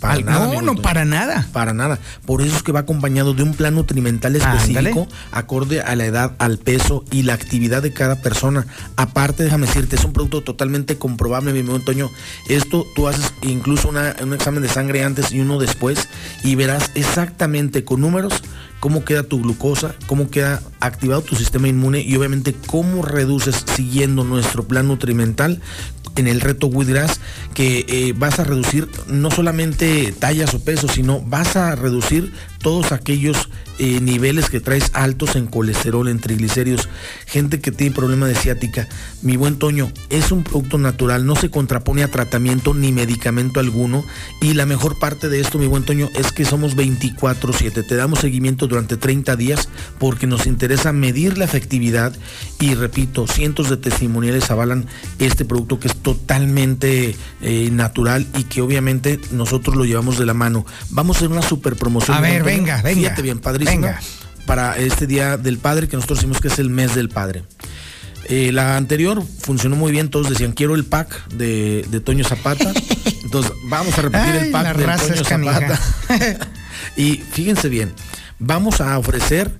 [0.00, 0.46] Para Al- nada.
[0.46, 1.46] no, no, para nada.
[1.52, 1.98] Para nada.
[2.24, 6.32] Por eso es que va acompañado de un plan nutrimental específico, acorde a la edad,
[6.38, 8.66] al peso y la actividad de cada persona.
[8.96, 12.10] Aparte, déjame decirte, es un producto totalmente comprobable, mi buen Toño.
[12.48, 16.08] Esto tú haces incluso una- un examen de sangre antes y uno después
[16.42, 18.32] y verás exactamente con números
[18.80, 24.24] cómo queda tu glucosa, cómo queda activado tu sistema inmune y obviamente cómo reduces siguiendo
[24.24, 25.60] nuestro plan nutrimental
[26.16, 27.20] en el reto Wheatgrass
[27.54, 32.92] que eh, vas a reducir no solamente tallas o pesos, sino vas a reducir todos
[32.92, 33.48] aquellos
[33.78, 36.88] eh, niveles que traes altos en colesterol, en triglicéridos,
[37.26, 38.86] gente que tiene problema de ciática.
[39.22, 44.04] Mi buen Toño, es un producto natural, no se contrapone a tratamiento ni medicamento alguno
[44.42, 47.82] y la mejor parte de esto, mi buen Toño, es que somos 24/7.
[47.82, 52.12] Te damos seguimiento durante 30 días porque nos interesa medir la efectividad
[52.58, 54.86] y repito, cientos de testimoniales avalan
[55.18, 60.34] este producto que es totalmente eh, natural y que obviamente nosotros lo llevamos de la
[60.34, 60.66] mano.
[60.90, 62.16] Vamos a hacer una super promoción.
[62.16, 63.00] A ver, venga, venga.
[63.00, 63.86] Fíjate bien, padrísimo.
[63.86, 64.00] Venga.
[64.46, 67.44] Para este día del padre que nosotros decimos que es el mes del padre.
[68.28, 72.72] Eh, la anterior funcionó muy bien, todos decían quiero el pack de, de Toño Zapata.
[73.24, 75.24] Entonces vamos a repetir Ay, el pack de Toño.
[75.24, 75.80] Zapata.
[76.96, 77.92] y fíjense bien,
[78.38, 79.52] vamos a ofrecer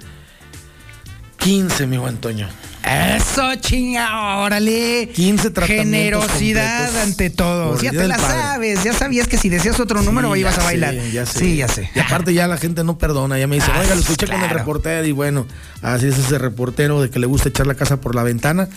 [1.41, 2.49] 15, mi buen Toño.
[2.83, 5.11] Eso, chinga, órale.
[5.15, 7.81] 15 tratamientos Generosidad completos ante todo.
[7.81, 8.39] Ya te la Padre.
[8.41, 10.95] sabes, ya sabías que si decías otro número ibas a bailar.
[10.95, 11.39] sé, ya sé.
[11.39, 11.91] Sí, ya sé.
[11.95, 14.43] Y aparte ya la gente no perdona, ya me dice, Ah, oiga, lo escuché con
[14.43, 15.47] el reportero y bueno,
[15.83, 18.69] así es ese reportero de que le gusta echar la casa por la ventana.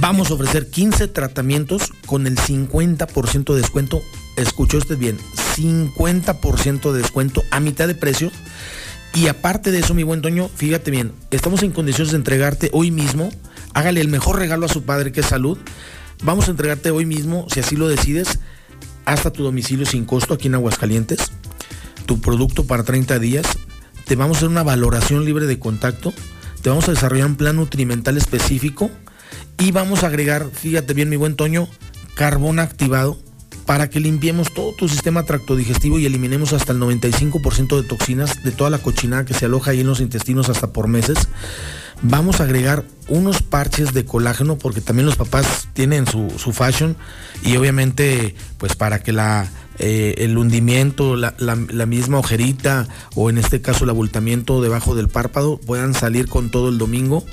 [0.00, 4.02] Vamos a ofrecer 15 tratamientos con el 50% de descuento.
[4.36, 5.18] Escuchó usted bien,
[5.56, 8.30] 50% de descuento a mitad de precio.
[9.14, 12.90] Y aparte de eso, mi buen Toño, fíjate bien, estamos en condiciones de entregarte hoy
[12.90, 13.30] mismo.
[13.74, 15.58] Hágale el mejor regalo a su padre, que es salud.
[16.22, 18.38] Vamos a entregarte hoy mismo, si así lo decides,
[19.04, 21.32] hasta tu domicilio sin costo aquí en Aguascalientes.
[22.06, 23.46] Tu producto para 30 días.
[24.06, 26.12] Te vamos a hacer una valoración libre de contacto.
[26.62, 28.90] Te vamos a desarrollar un plan nutrimental específico.
[29.58, 31.68] Y vamos a agregar, fíjate bien, mi buen Toño,
[32.14, 33.18] carbón activado
[33.66, 38.50] para que limpiemos todo tu sistema tractodigestivo y eliminemos hasta el 95% de toxinas de
[38.52, 41.28] toda la cochinada que se aloja ahí en los intestinos hasta por meses.
[42.02, 46.96] Vamos a agregar unos parches de colágeno porque también los papás tienen su, su fashion
[47.44, 49.46] y obviamente pues para que la,
[49.78, 54.94] eh, el hundimiento, la, la- la misma ojerita o en este caso el abultamiento debajo
[54.94, 57.24] del párpado puedan salir con todo el domingo.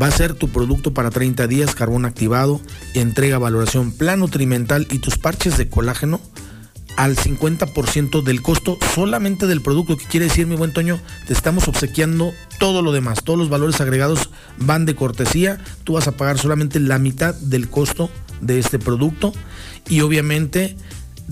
[0.00, 2.60] Va a ser tu producto para 30 días, carbón activado,
[2.94, 6.20] entrega, valoración, plan nutrimental y tus parches de colágeno
[6.96, 9.96] al 50% del costo solamente del producto.
[9.96, 11.00] ¿Qué quiere decir, mi buen Toño?
[11.26, 13.22] Te estamos obsequiando todo lo demás.
[13.22, 15.58] Todos los valores agregados van de cortesía.
[15.84, 18.10] Tú vas a pagar solamente la mitad del costo
[18.40, 19.32] de este producto.
[19.88, 20.76] Y obviamente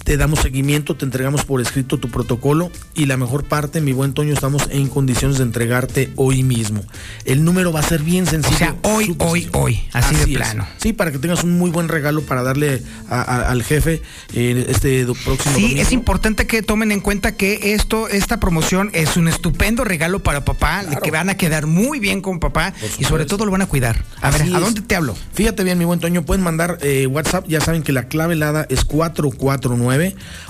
[0.04, 4.12] te damos seguimiento, te entregamos por escrito tu protocolo y la mejor parte, mi buen
[4.14, 6.82] Toño, estamos en condiciones de entregarte hoy mismo.
[7.24, 8.54] El número va a ser bien sencillo.
[8.54, 10.28] O sea, hoy, hoy, hoy, así, de es.
[10.28, 10.66] plano.
[10.78, 14.02] Sí, para que tengas un muy buen regalo para darle a- a- al jefe
[14.34, 15.82] eh, este próximo Sí, domingo.
[15.82, 20.44] es importante que tomen en cuenta que esto, esta promoción es un estupendo regalo para
[20.44, 23.66] papá, que van a quedar muy bien con papá y sobre todo lo van a
[23.66, 24.04] cuidar.
[24.22, 25.14] A ver, ¿a dónde te hablo?
[25.34, 28.66] Fíjate bien, mi buen Toño, pueden mandar eh, WhatsApp, ya saben que la clave helada
[28.70, 29.89] es 449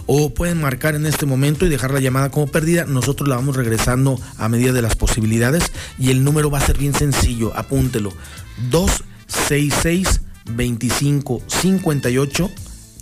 [0.06, 2.84] o pueden marcar en este momento y dejar la llamada como perdida.
[2.84, 6.78] Nosotros la vamos regresando a medida de las posibilidades y el número va a ser
[6.78, 8.12] bien sencillo, apúntelo.
[8.70, 12.50] 266 2558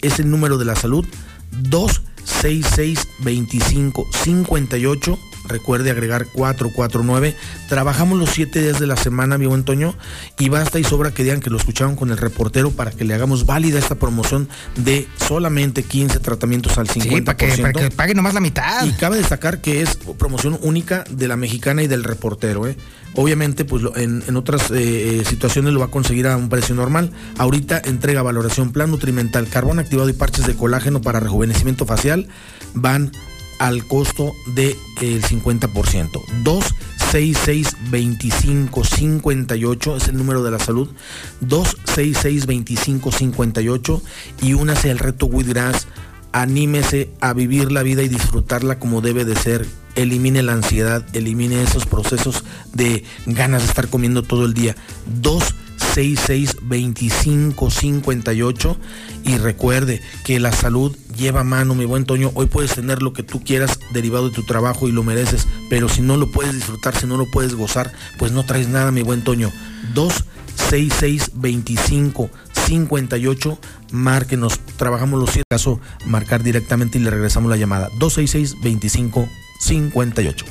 [0.02, 1.06] es el número de la salud.
[1.50, 5.18] 266 2558
[5.48, 7.34] Recuerde agregar 449.
[7.68, 9.94] Trabajamos los 7 días de la semana, mi buen Toño,
[10.38, 13.14] y basta y sobra que digan que lo escucharon con el reportero para que le
[13.14, 17.02] hagamos válida esta promoción de solamente 15 tratamientos al 50%.
[17.02, 18.84] Sí, para que, para que pague nomás la mitad.
[18.84, 22.66] Y cabe destacar que es promoción única de la mexicana y del reportero.
[22.66, 22.76] ¿eh?
[23.14, 27.10] Obviamente, pues en otras eh, eh, situaciones lo va a conseguir a un precio normal.
[27.36, 32.28] Ahorita entrega valoración plan nutrimental, carbón activado y parches de colágeno para rejuvenecimiento facial
[32.74, 33.12] van
[33.58, 34.76] al costo del
[35.22, 36.22] 50%.
[36.42, 40.88] 266 25 58 es el número de la salud.
[41.40, 44.02] 266 25 58
[44.42, 45.86] y únase al reto Wheatgrass
[46.32, 49.66] anímese a vivir la vida y disfrutarla como debe de ser.
[49.94, 54.76] Elimine la ansiedad, elimine esos procesos de ganas de estar comiendo todo el día.
[55.06, 55.67] 266
[56.62, 58.76] 25 58
[59.24, 62.30] y recuerde que la salud lleva mano, mi buen Toño.
[62.34, 65.88] Hoy puedes tener lo que tú quieras derivado de tu trabajo y lo mereces, pero
[65.88, 69.02] si no lo puedes disfrutar, si no lo puedes gozar, pues no traes nada, mi
[69.02, 69.50] buen Toño.
[69.94, 72.30] 266 25
[72.66, 73.58] 58
[73.92, 79.28] márquenos, trabajamos los 100 caso marcar directamente y le regresamos la llamada 266 25
[79.60, 80.44] 58.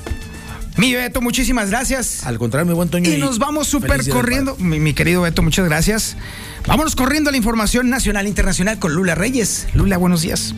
[0.78, 2.26] Mi Beto, muchísimas gracias.
[2.26, 3.10] Al contrario, mi buen Toño.
[3.10, 4.56] Y nos vamos súper corriendo.
[4.58, 6.18] Mi, mi querido Beto, muchas gracias.
[6.68, 9.68] Vámonos corriendo a la información nacional e internacional con Lula Reyes.
[9.74, 10.54] Lula, buenos días.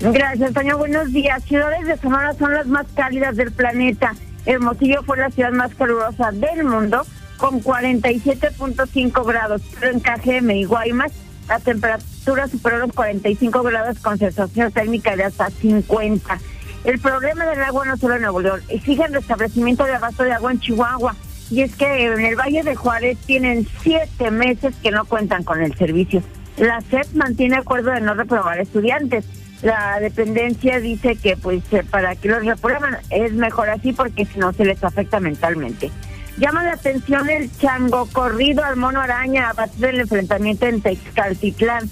[0.00, 0.76] Gracias, Toño.
[0.76, 1.42] Buenos días.
[1.44, 4.14] Ciudades de Sonora son las más cálidas del planeta.
[4.44, 9.62] Hermosillo fue la ciudad más calurosa del mundo con 47.5 grados.
[9.78, 11.12] Pero en Cajeme y Guaymas
[11.48, 16.38] la temperatura superó los 45 grados con sensación térmica de hasta 50.
[16.84, 20.52] El problema del agua no solo en Nuevo León, exige restablecimiento de abasto de agua
[20.52, 21.14] en Chihuahua.
[21.50, 25.62] Y es que en el Valle de Juárez tienen siete meses que no cuentan con
[25.62, 26.22] el servicio.
[26.56, 29.24] La SEP mantiene acuerdo de no reprobar estudiantes.
[29.62, 34.38] La dependencia dice que pues eh, para que los reprueban es mejor así porque si
[34.38, 35.90] no se les afecta mentalmente.
[36.38, 41.88] Llama la atención el chango corrido al mono araña a partir del enfrentamiento en Texcaltitlán.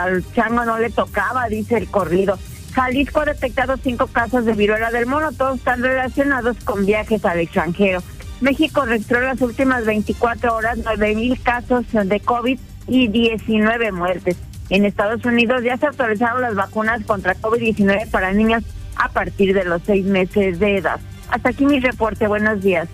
[0.00, 2.38] Al chango no le tocaba, dice el corrido.
[2.74, 7.38] Jalisco ha detectado cinco casos de viruela del mono, todos están relacionados con viajes al
[7.38, 8.02] extranjero.
[8.40, 14.36] México registró en las últimas 24 horas 9 mil casos de COVID y 19 muertes.
[14.70, 18.64] En Estados Unidos ya se autorizaron las vacunas contra COVID-19 para niños
[18.96, 21.00] a partir de los seis meses de edad.
[21.30, 22.26] Hasta aquí mi reporte.
[22.26, 22.88] Buenos días.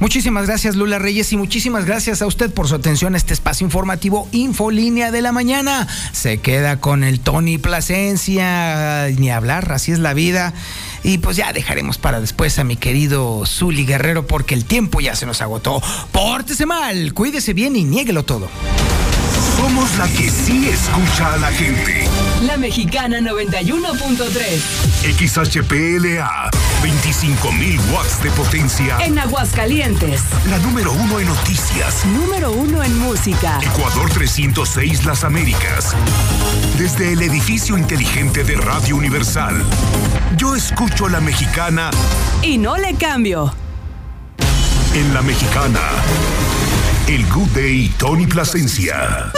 [0.00, 3.64] Muchísimas gracias Lula Reyes y muchísimas gracias a usted por su atención a este espacio
[3.64, 5.88] informativo Infolínea de la Mañana.
[6.12, 10.54] Se queda con el Tony Plasencia, ni hablar, así es la vida.
[11.02, 15.16] Y pues ya dejaremos para después a mi querido Zuli Guerrero porque el tiempo ya
[15.16, 15.82] se nos agotó.
[16.12, 18.48] Pórtese mal, cuídese bien y niéguelo todo.
[19.58, 22.08] Somos la que sí escucha a la gente.
[22.42, 24.62] La Mexicana 91.3.
[25.18, 26.48] XHPLA,
[26.82, 28.98] 25.000 watts de potencia.
[29.00, 30.22] En Aguascalientes.
[30.48, 32.06] La número uno en noticias.
[32.06, 33.58] Número uno en música.
[33.60, 35.94] Ecuador 306 Las Américas.
[36.78, 39.62] Desde el edificio inteligente de Radio Universal.
[40.36, 41.90] Yo escucho la mexicana
[42.42, 43.52] Y no le cambio.
[44.94, 45.80] en la mexicana.
[47.08, 49.32] El Good Day Tony Plasencia.